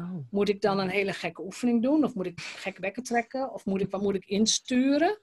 Oh. 0.00 0.14
Moet 0.30 0.48
ik 0.48 0.60
dan 0.60 0.78
een 0.78 0.88
hele 0.88 1.12
gekke 1.12 1.42
oefening 1.42 1.82
doen? 1.82 2.04
Of 2.04 2.14
moet 2.14 2.26
ik 2.26 2.40
gekke 2.40 2.80
bekken 2.80 3.02
trekken? 3.02 3.52
Of 3.52 3.64
moet 3.64 3.80
ik, 3.80 3.90
wat 3.90 4.02
moet 4.02 4.14
ik 4.14 4.24
insturen? 4.24 5.20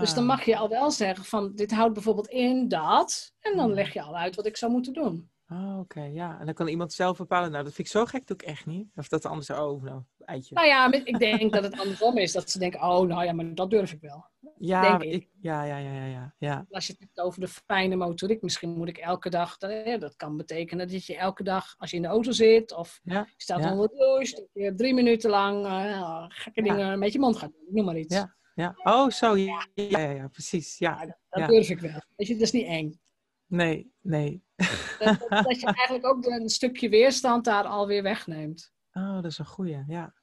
Dus 0.00 0.14
dan 0.14 0.22
Ah. 0.22 0.28
mag 0.28 0.44
je 0.44 0.56
al 0.56 0.68
wel 0.68 0.90
zeggen 0.90 1.24
van, 1.24 1.52
dit 1.54 1.70
houdt 1.72 1.94
bijvoorbeeld 1.94 2.28
in 2.28 2.68
dat. 2.68 3.32
En 3.40 3.56
dan 3.56 3.68
Ja. 3.68 3.74
leg 3.74 3.92
je 3.92 4.02
al 4.02 4.16
uit 4.16 4.34
wat 4.36 4.46
ik 4.46 4.56
zou 4.56 4.72
moeten 4.72 4.92
doen. 4.92 5.30
Ah, 5.50 5.78
oké, 5.78 6.02
ja. 6.02 6.38
En 6.40 6.44
dan 6.44 6.54
kan 6.54 6.68
iemand 6.68 6.92
zelf 6.92 7.18
bepalen, 7.18 7.50
nou, 7.50 7.64
dat 7.64 7.74
vind 7.74 7.86
ik 7.86 7.92
zo 7.92 8.04
gek, 8.04 8.26
doe 8.26 8.36
ik 8.36 8.42
echt 8.42 8.66
niet. 8.66 8.88
Of 8.94 9.08
dat 9.08 9.26
anders, 9.26 9.50
oh, 9.50 9.82
nou, 9.82 10.02
eitje. 10.18 10.54
Nou 10.54 10.66
ja, 10.66 10.92
ik 10.92 11.18
denk 11.18 11.52
dat 11.52 11.62
het 11.62 11.78
andersom 11.80 12.16
is. 12.18 12.32
Dat 12.32 12.50
ze 12.50 12.58
denken, 12.58 12.80
oh, 12.82 13.06
nou 13.06 13.24
ja, 13.24 13.32
maar 13.32 13.54
dat 13.54 13.70
durf 13.70 13.92
ik 13.92 14.00
wel. 14.00 14.26
ja, 14.58 14.98
denk 14.98 15.14
ik. 15.14 15.28
ja, 15.40 15.64
ja, 15.64 15.76
ja, 15.78 15.92
ja, 15.92 16.04
ja, 16.04 16.34
ja. 16.38 16.66
Als 16.70 16.86
je 16.86 16.92
het 16.92 17.00
hebt 17.00 17.20
over 17.20 17.40
de 17.40 17.48
fijne 17.48 17.96
motoriek, 17.96 18.42
misschien 18.42 18.76
moet 18.76 18.88
ik 18.88 18.98
elke 18.98 19.30
dag, 19.30 19.56
dat, 19.56 20.16
kan 20.16 20.36
betekenen 20.36 20.88
dat 20.88 21.06
je 21.06 21.16
elke 21.16 21.42
dag, 21.42 21.74
als 21.78 21.90
je 21.90 21.96
in 21.96 22.02
de 22.02 22.08
auto 22.08 22.30
zit 22.30 22.72
of 22.72 23.00
Ja, 23.02 23.20
je 23.20 23.32
staat 23.36 23.62
Ja. 23.62 23.72
onder 23.72 23.88
de 23.88 23.96
douche, 23.96 24.34
dat 24.34 24.48
je 24.52 24.74
drie 24.74 24.94
minuten 24.94 25.30
lang 25.30 25.64
eh, 25.66 26.24
gekke 26.28 26.64
Ja. 26.64 26.74
dingen 26.74 26.98
met 26.98 27.12
je 27.12 27.18
mond 27.18 27.36
gaat 27.36 27.52
doen, 27.52 27.74
noem 27.74 27.84
maar 27.84 27.98
iets. 27.98 28.14
Ja. 28.14 28.36
ja. 28.54 28.74
Oh, 28.82 29.10
zo, 29.10 29.36
ja, 29.36 29.66
ja, 29.74 29.98
ja, 29.98 30.28
precies, 30.28 30.78
ja. 30.78 31.16
Dat 31.28 31.48
durf 31.48 31.68
ik 31.68 31.78
wel. 31.78 32.02
Weet 32.16 32.26
je, 32.26 32.32
dat 32.32 32.42
is 32.42 32.52
niet 32.52 32.66
eng. 32.66 33.00
Nee, 33.46 33.92
nee. 34.00 34.46
Dat, 34.98 35.18
dat, 35.18 35.44
dat 35.44 35.60
je 35.60 35.66
eigenlijk 35.66 36.06
ook 36.06 36.26
een 36.26 36.48
stukje 36.48 36.88
weerstand 36.88 37.44
daar 37.44 37.64
alweer 37.64 38.02
wegneemt. 38.02 38.72
Oh, 38.92 39.14
dat 39.14 39.24
is 39.24 39.38
een 39.38 39.46
goeie, 39.46 39.84
ja. 39.86 40.14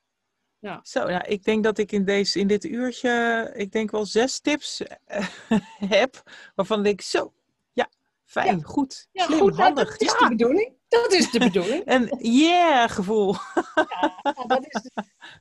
Ja. 0.59 0.79
Zo, 0.83 1.09
ja, 1.09 1.23
ik 1.25 1.43
denk 1.43 1.63
dat 1.63 1.77
ik 1.77 1.91
in, 1.91 2.05
deze, 2.05 2.39
in 2.39 2.47
dit 2.47 2.63
uurtje, 2.63 3.51
ik 3.55 3.71
denk 3.71 3.91
wel 3.91 4.05
zes 4.05 4.39
tips 4.39 4.81
eh, 5.05 5.27
heb, 5.99 6.23
waarvan 6.55 6.85
ik 6.85 7.01
zo, 7.01 7.33
ja, 7.73 7.89
fijn, 8.23 8.63
goed, 8.63 9.07
Ja, 9.11 9.25
slim, 9.25 9.39
goed, 9.39 9.51
nou, 9.51 9.63
handig. 9.63 9.89
dat 9.97 10.01
is 10.01 10.17
de 10.17 10.27
bedoeling. 10.29 10.73
Dat 10.87 11.11
is 11.11 11.31
de 11.31 11.39
bedoeling. 11.39 11.83
En 11.95 12.17
yeah 12.19 12.89
gevoel. 12.89 13.35
Ja, 13.63 14.45
dat 14.47 14.65
is, 14.67 14.91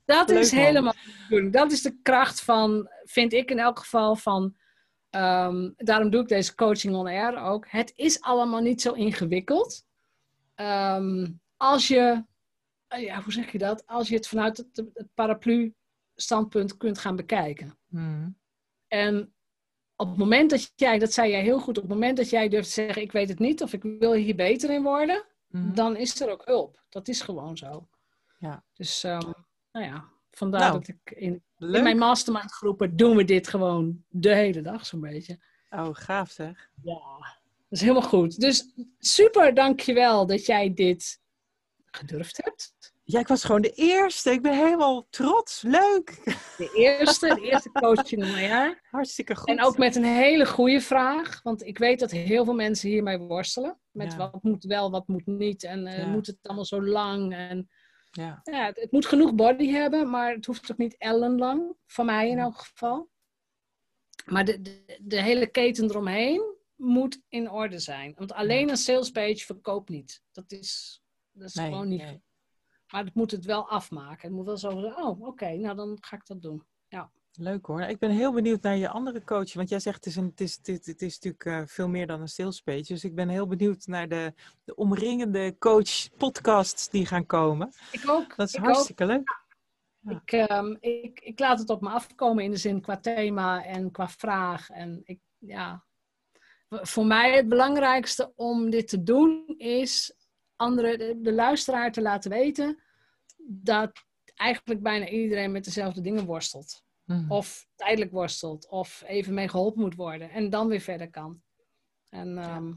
dat 0.04 0.30
is 0.30 0.50
Leuk, 0.50 0.60
helemaal 0.60 0.92
de 0.92 1.24
bedoeling. 1.28 1.52
Dat 1.52 1.72
is 1.72 1.82
de 1.82 1.98
kracht 2.02 2.42
van, 2.42 2.88
vind 3.04 3.32
ik 3.32 3.50
in 3.50 3.58
elk 3.58 3.78
geval 3.78 4.16
van. 4.16 4.56
Ehm, 5.14 5.70
daarom 5.76 6.10
doe 6.10 6.20
ik 6.22 6.28
deze 6.28 6.54
coaching 6.54 6.94
on 6.94 7.06
air 7.06 7.36
ook. 7.42 7.66
Het 7.68 7.92
is 7.96 8.20
allemaal 8.20 8.60
niet 8.60 8.80
zo 8.82 8.92
ingewikkeld. 8.92 9.84
Ehm, 10.54 11.30
als 11.56 11.88
je, 11.88 12.24
eh, 12.88 13.02
ja, 13.02 13.22
hoe 13.22 13.32
zeg 13.32 13.52
je 13.52 13.58
dat? 13.58 13.86
Als 13.86 14.08
je 14.08 14.14
het 14.14 14.28
vanuit 14.28 14.56
het, 14.56 14.82
het 14.94 15.08
paraplu-standpunt 15.14 16.76
kunt 16.76 16.98
gaan 16.98 17.16
bekijken. 17.16 17.78
Hmm. 17.88 18.38
En 18.88 19.34
op 19.96 20.08
het 20.08 20.16
moment 20.18 20.50
dat 20.50 20.72
jij, 20.76 20.98
dat 20.98 21.12
zei 21.12 21.30
jij 21.30 21.42
heel 21.42 21.58
goed, 21.60 21.76
op 21.76 21.82
het 21.84 21.92
moment 21.92 22.16
dat 22.16 22.30
jij 22.30 22.48
durft 22.48 22.66
te 22.68 22.74
zeggen: 22.74 23.02
Ik 23.02 23.12
weet 23.12 23.28
het 23.28 23.38
niet 23.38 23.62
of 23.62 23.72
ik 23.72 23.82
wil 23.82 24.12
hier 24.12 24.34
beter 24.36 24.70
in 24.70 24.82
worden, 24.82 25.24
Mhm. 25.48 25.74
dan 25.74 25.96
is 25.96 26.20
er 26.20 26.30
ook 26.30 26.44
hulp. 26.44 26.84
Dat 26.88 27.08
is 27.08 27.20
gewoon 27.20 27.56
zo. 27.56 27.88
Ja. 28.38 28.64
Dus, 28.72 29.04
ehm, 29.04 29.30
nou 29.72 29.86
ja, 29.86 30.04
vandaar 30.36 30.60
Nou, 30.60 30.72
dat 30.72 30.88
ik 30.88 31.10
in, 31.16 31.42
mijn 31.58 31.98
mastermind 31.98 32.52
groepen 32.52 32.96
doen 32.96 33.16
we 33.16 33.24
dit 33.24 33.48
gewoon 33.48 34.04
de 34.08 34.34
hele 34.34 34.60
dag 34.62 34.86
zo'n 34.86 35.00
beetje. 35.00 35.38
Oh, 35.70 35.88
gaaf 35.92 36.30
zeg. 36.30 36.70
Ja, 36.82 37.00
dat 37.68 37.68
is 37.68 37.80
helemaal 37.80 38.02
goed. 38.08 38.40
Dus 38.40 38.72
super, 38.98 39.54
dankjewel 39.54 40.26
dat 40.26 40.46
jij 40.46 40.74
dit 40.74 41.20
gedurfd 41.84 42.44
hebt. 42.44 42.74
Ja, 43.06 43.20
ik 43.20 43.28
was 43.28 43.44
gewoon 43.44 43.60
de 43.62 43.70
eerste. 43.72 44.30
Ik 44.30 44.42
ben 44.42 44.56
helemaal 44.56 45.06
trots. 45.10 45.62
Leuk. 45.62 46.20
De 46.56 46.72
eerste, 46.74 47.34
de 47.34 47.40
eerste 47.40 47.70
coaching 47.70 48.22
in 48.24 48.32
mijn 48.32 48.46
jaar. 48.48 48.80
Hartstikke 48.90 49.36
goed. 49.36 49.48
En 49.48 49.62
ook 49.62 49.78
met 49.78 49.96
een 49.96 50.04
hele 50.04 50.46
goede 50.46 50.80
vraag, 50.80 51.42
want 51.42 51.62
ik 51.66 51.78
weet 51.78 52.00
dat 52.00 52.10
heel 52.10 52.44
veel 52.44 52.54
mensen 52.54 52.88
hiermee 52.88 53.18
worstelen. 53.18 53.78
Met 53.90 54.12
Ja. 54.12 54.18
wat 54.18 54.42
moet 54.42 54.64
wel, 54.64 54.90
wat 54.90 55.08
moet 55.08 55.26
niet. 55.26 55.64
En 55.64 55.86
eh, 55.86 55.98
Ja. 55.98 56.06
moet 56.06 56.26
het 56.26 56.38
allemaal 56.42 56.64
zo 56.64 56.82
lang? 56.82 57.34
En 57.34 57.68
Ja. 58.16 58.40
ja, 58.44 58.64
het, 58.66 58.80
het 58.80 58.92
moet 58.92 59.06
genoeg 59.06 59.34
body 59.34 59.70
hebben, 59.70 60.10
maar 60.10 60.34
het 60.34 60.46
hoeft 60.46 60.70
ook 60.72 60.78
niet 60.78 60.96
ellenlang. 60.98 61.76
Van 61.86 62.06
mij 62.06 62.28
in 62.28 62.38
elk 62.38 62.58
geval. 62.58 63.10
Maar 64.24 64.44
de, 64.44 64.60
de, 64.62 64.98
de 65.02 65.22
hele 65.22 65.46
keten 65.46 65.84
eromheen 65.84 66.54
moet 66.74 67.20
in 67.28 67.50
orde 67.50 67.78
zijn. 67.78 68.14
Want 68.16 68.32
alleen 68.32 68.68
een 68.68 68.76
salespage 68.76 69.44
verkoopt 69.44 69.88
niet. 69.88 70.22
Dat 70.32 70.52
is, 70.52 71.02
dat 71.32 71.48
is 71.48 71.54
Nee, 71.54 71.66
gewoon 71.70 71.88
niet. 71.88 72.02
nee. 72.02 72.22
Maar 72.92 73.04
het 73.04 73.14
moet 73.14 73.30
het 73.30 73.44
wel 73.44 73.68
afmaken. 73.68 74.28
Het 74.28 74.36
moet 74.36 74.46
wel 74.46 74.56
zo 74.56 74.70
zeggen, 74.80 75.04
oh 75.04 75.20
oké, 75.22 75.50
nou 75.56 75.76
dan 75.76 75.98
ga 76.00 76.16
ik 76.16 76.26
dat 76.26 76.42
doen. 76.42 76.66
Leuk 77.36 77.66
hoor. 77.66 77.80
Ik 77.80 77.98
ben 77.98 78.10
heel 78.10 78.32
benieuwd 78.32 78.62
naar 78.62 78.76
je 78.76 78.88
andere 78.88 79.24
coach. 79.24 79.54
Want 79.54 79.68
jij 79.68 79.80
zegt 79.80 79.96
het 79.96 80.06
is, 80.06 80.16
een, 80.16 80.24
het 80.24 80.40
is, 80.40 80.58
het, 80.62 80.86
het 80.86 81.02
is 81.02 81.14
natuurlijk 81.20 81.44
eh, 81.44 81.62
veel 81.66 81.88
meer 81.88 82.06
dan 82.06 82.20
een 82.20 82.28
sales 82.28 82.60
page. 82.60 82.82
Dus 82.82 83.04
ik 83.04 83.14
ben 83.14 83.28
heel 83.28 83.46
benieuwd 83.46 83.86
naar 83.86 84.08
de, 84.08 84.34
de 84.64 84.74
omringende 84.74 85.58
coach 85.58 86.16
podcasts 86.16 86.88
die 86.88 87.06
gaan 87.06 87.26
komen. 87.26 87.72
Ik 87.92 88.08
ook. 88.08 88.36
Dat 88.36 88.48
is 88.48 88.58
ook. 88.58 88.64
hartstikke 88.64 89.06
leuk. 89.06 89.42
Ja. 90.00 90.10
Ik, 90.10 90.32
ehm, 90.32 90.76
ik, 90.80 91.20
ik 91.20 91.38
laat 91.38 91.58
het 91.58 91.70
op 91.70 91.80
me 91.80 91.88
afkomen 91.88 92.44
in 92.44 92.50
de 92.50 92.56
zin 92.56 92.80
qua 92.80 93.00
thema 93.00 93.64
en 93.64 93.90
qua 93.90 94.08
vraag. 94.08 94.70
En 94.70 95.00
ik, 95.04 95.20
ja, 95.38 95.84
voor 96.68 97.06
mij 97.06 97.36
het 97.36 97.48
belangrijkste 97.48 98.32
om 98.34 98.70
dit 98.70 98.88
te 98.88 99.02
doen 99.02 99.54
is 99.58 100.14
andere, 100.56 100.96
de, 100.96 101.20
de 101.20 101.32
luisteraar 101.32 101.92
te 101.92 102.02
laten 102.02 102.30
weten 102.30 102.82
dat 103.46 103.92
eigenlijk 104.34 104.82
bijna 104.82 105.08
iedereen 105.08 105.52
met 105.52 105.64
dezelfde 105.64 106.00
dingen 106.00 106.24
worstelt. 106.24 106.82
Mhm. 107.04 107.32
Of 107.32 107.66
tijdelijk 107.76 108.10
worstelt, 108.10 108.68
of 108.68 109.02
even 109.06 109.34
mee 109.34 109.48
geholpen 109.48 109.80
moet 109.80 109.94
worden 109.94 110.30
en 110.30 110.50
dan 110.50 110.68
weer 110.68 110.80
verder 110.80 111.10
kan. 111.10 111.42
En 112.10 112.38
ehm, 112.38 112.72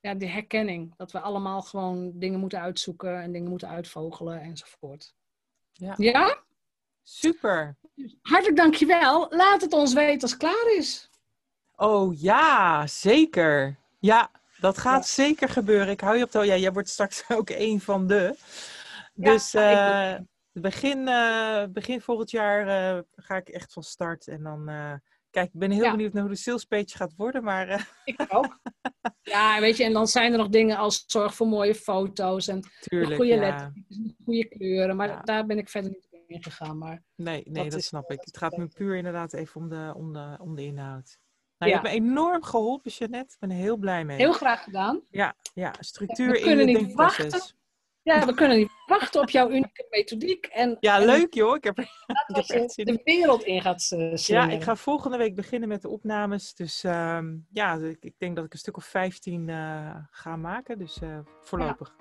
ja, 0.00 0.14
die 0.14 0.28
herkenning, 0.28 0.94
dat 0.96 1.12
we 1.12 1.20
allemaal 1.20 1.62
gewoon 1.62 2.12
dingen 2.14 2.40
moeten 2.40 2.60
uitzoeken 2.60 3.20
en 3.22 3.32
dingen 3.32 3.50
moeten 3.50 3.68
uitvogelen 3.68 4.40
enzovoort. 4.40 5.14
Ja. 5.72 5.94
Ja? 5.96 6.42
Super. 7.02 7.76
Hartelijk 8.22 8.56
dankjewel. 8.56 9.26
Laat 9.30 9.60
het 9.60 9.72
ons 9.72 9.92
weten 9.92 10.20
als 10.22 10.30
het 10.30 10.40
klaar 10.40 10.74
is. 10.76 11.10
Oh 11.76 12.20
ja, 12.20 12.86
zeker. 12.86 13.76
Ja, 13.98 14.30
dat 14.60 14.78
gaat 14.78 15.06
Ja. 15.06 15.12
zeker 15.24 15.48
gebeuren. 15.48 15.88
Ik 15.88 16.00
hou 16.00 16.16
je 16.16 16.24
op 16.24 16.30
de... 16.30 16.44
Ja, 16.44 16.56
jij 16.56 16.72
wordt 16.72 16.88
straks 16.88 17.24
ook 17.38 17.50
een 17.50 17.80
van 17.80 18.06
de. 18.06 18.36
Ja, 19.14 19.30
Dus 19.32 19.54
ik 19.54 20.26
begin, 20.60 21.08
eh, 21.08 21.64
begin 21.70 22.00
volgend 22.00 22.30
jaar 22.30 22.66
eh, 22.96 23.02
ga 23.16 23.36
ik 23.36 23.48
echt 23.48 23.72
van 23.72 23.82
start. 23.82 24.28
En 24.28 24.42
dan... 24.42 24.68
eh, 24.68 24.92
kijk, 25.30 25.46
ik 25.52 25.58
ben 25.58 25.70
heel 25.70 25.82
Ja. 25.84 25.90
benieuwd 25.90 26.12
naar 26.12 26.22
hoe 26.22 26.32
de 26.32 26.36
sales 26.38 26.64
page 26.64 26.96
gaat 26.96 27.14
worden. 27.16 27.44
Maar 27.44 27.88
Ik 28.04 28.24
ook. 28.28 28.58
ja, 29.22 29.60
weet 29.60 29.76
je, 29.76 29.84
en 29.84 29.92
dan 29.92 30.06
zijn 30.06 30.32
er 30.32 30.38
nog 30.38 30.48
dingen 30.48 30.76
als 30.76 31.04
zorg 31.06 31.34
voor 31.34 31.46
mooie 31.48 31.74
foto's 31.74 32.48
en 32.48 32.60
tuurlijk, 32.80 33.16
goede 33.16 33.34
ja. 33.34 33.40
lettertjes, 33.40 33.98
goede 34.24 34.44
kleuren. 34.48 34.96
Maar 34.96 35.08
Ja. 35.08 35.20
daar 35.20 35.46
ben 35.46 35.58
ik 35.58 35.68
verder 35.68 35.90
niet 35.90 36.06
op 36.10 36.22
ingegaan. 36.26 36.78
Maar 36.78 37.02
Nee, 37.14 37.42
nee, 37.44 37.62
Dat 37.62 37.70
dat, 37.70 37.80
is- 37.80 37.86
snap 37.86 38.10
ik. 38.10 38.20
Het 38.24 38.36
gaat 38.36 38.56
me 38.56 38.66
puur 38.66 38.96
inderdaad 38.96 39.32
even 39.32 39.60
om 39.60 39.68
de, 39.68 39.92
om 39.96 40.12
de, 40.12 40.36
om 40.40 40.54
de 40.54 40.64
inhoud. 40.64 41.18
Nou, 41.58 41.70
Ja. 41.72 41.76
Je 41.78 41.88
hebt 41.88 41.94
me 42.02 42.06
enorm 42.10 42.42
geholpen, 42.42 42.90
Jeannette. 42.90 43.32
Ik 43.34 43.40
ben 43.40 43.50
er 43.50 43.56
heel 43.62 43.76
blij 43.76 44.04
mee. 44.04 44.16
heel 44.16 44.32
graag 44.32 44.62
gedaan. 44.64 45.00
Ja, 45.10 45.34
ja, 45.54 45.74
structuur 45.80 46.30
We 46.30 46.38
in 46.38 46.44
kunnen 46.44 46.66
je 46.68 46.72
niet 46.76 46.86
denkproces. 46.86 47.32
wachten. 47.32 47.56
Ja, 48.06 48.26
we 48.26 48.34
kunnen 48.34 48.56
niet 48.56 48.70
wachten 48.86 49.20
op 49.20 49.30
jouw 49.30 49.48
unieke 49.50 49.86
methodiek. 49.90 50.46
En, 50.46 50.76
Ja, 50.80 51.00
en 51.00 51.06
leuk 51.06 51.34
joh. 51.34 51.56
Ik 51.56 51.64
heb, 51.64 51.78
er- 51.78 51.90
ik 52.26 52.76
in. 52.76 52.84
de 52.84 53.00
wereld 53.04 53.42
in 53.42 53.60
gaat 53.60 53.86
eh, 53.90 54.16
Ja, 54.16 54.48
ik 54.48 54.62
ga 54.62 54.76
volgende 54.76 55.16
week 55.16 55.34
beginnen 55.34 55.68
met 55.68 55.82
de 55.82 55.88
opnames. 55.88 56.54
Dus 56.54 56.84
ehm, 56.84 57.34
ja, 57.50 57.74
ik, 57.74 57.96
ik 58.00 58.14
denk 58.18 58.36
dat 58.36 58.44
ik 58.44 58.52
een 58.52 58.58
stuk 58.58 58.76
of 58.76 58.84
15 58.84 59.48
eh, 59.48 59.96
ga 60.10 60.36
maken. 60.36 60.78
Dus 60.78 60.98
eh, 61.02 61.18
voorlopig. 61.40 61.96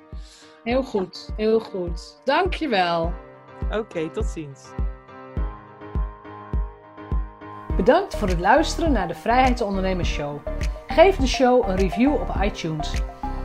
Heel 0.64 0.84
goed, 0.84 1.30
heel 1.36 1.60
goed. 1.60 2.22
Dankjewel. 2.24 3.14
Oké, 3.72 4.10
tot 4.12 4.26
ziens. 4.26 4.70
Bedankt 7.76 8.16
voor 8.16 8.28
het 8.28 8.40
luisteren 8.40 8.92
naar 8.92 9.08
de 9.08 9.16
Vrijheidsondernemers 9.16 10.10
Show. 10.10 10.40
Geef 10.88 11.16
de 11.16 11.28
show 11.28 11.68
een 11.70 11.76
review 11.76 12.14
op 12.14 12.36
iTunes. 12.42 12.94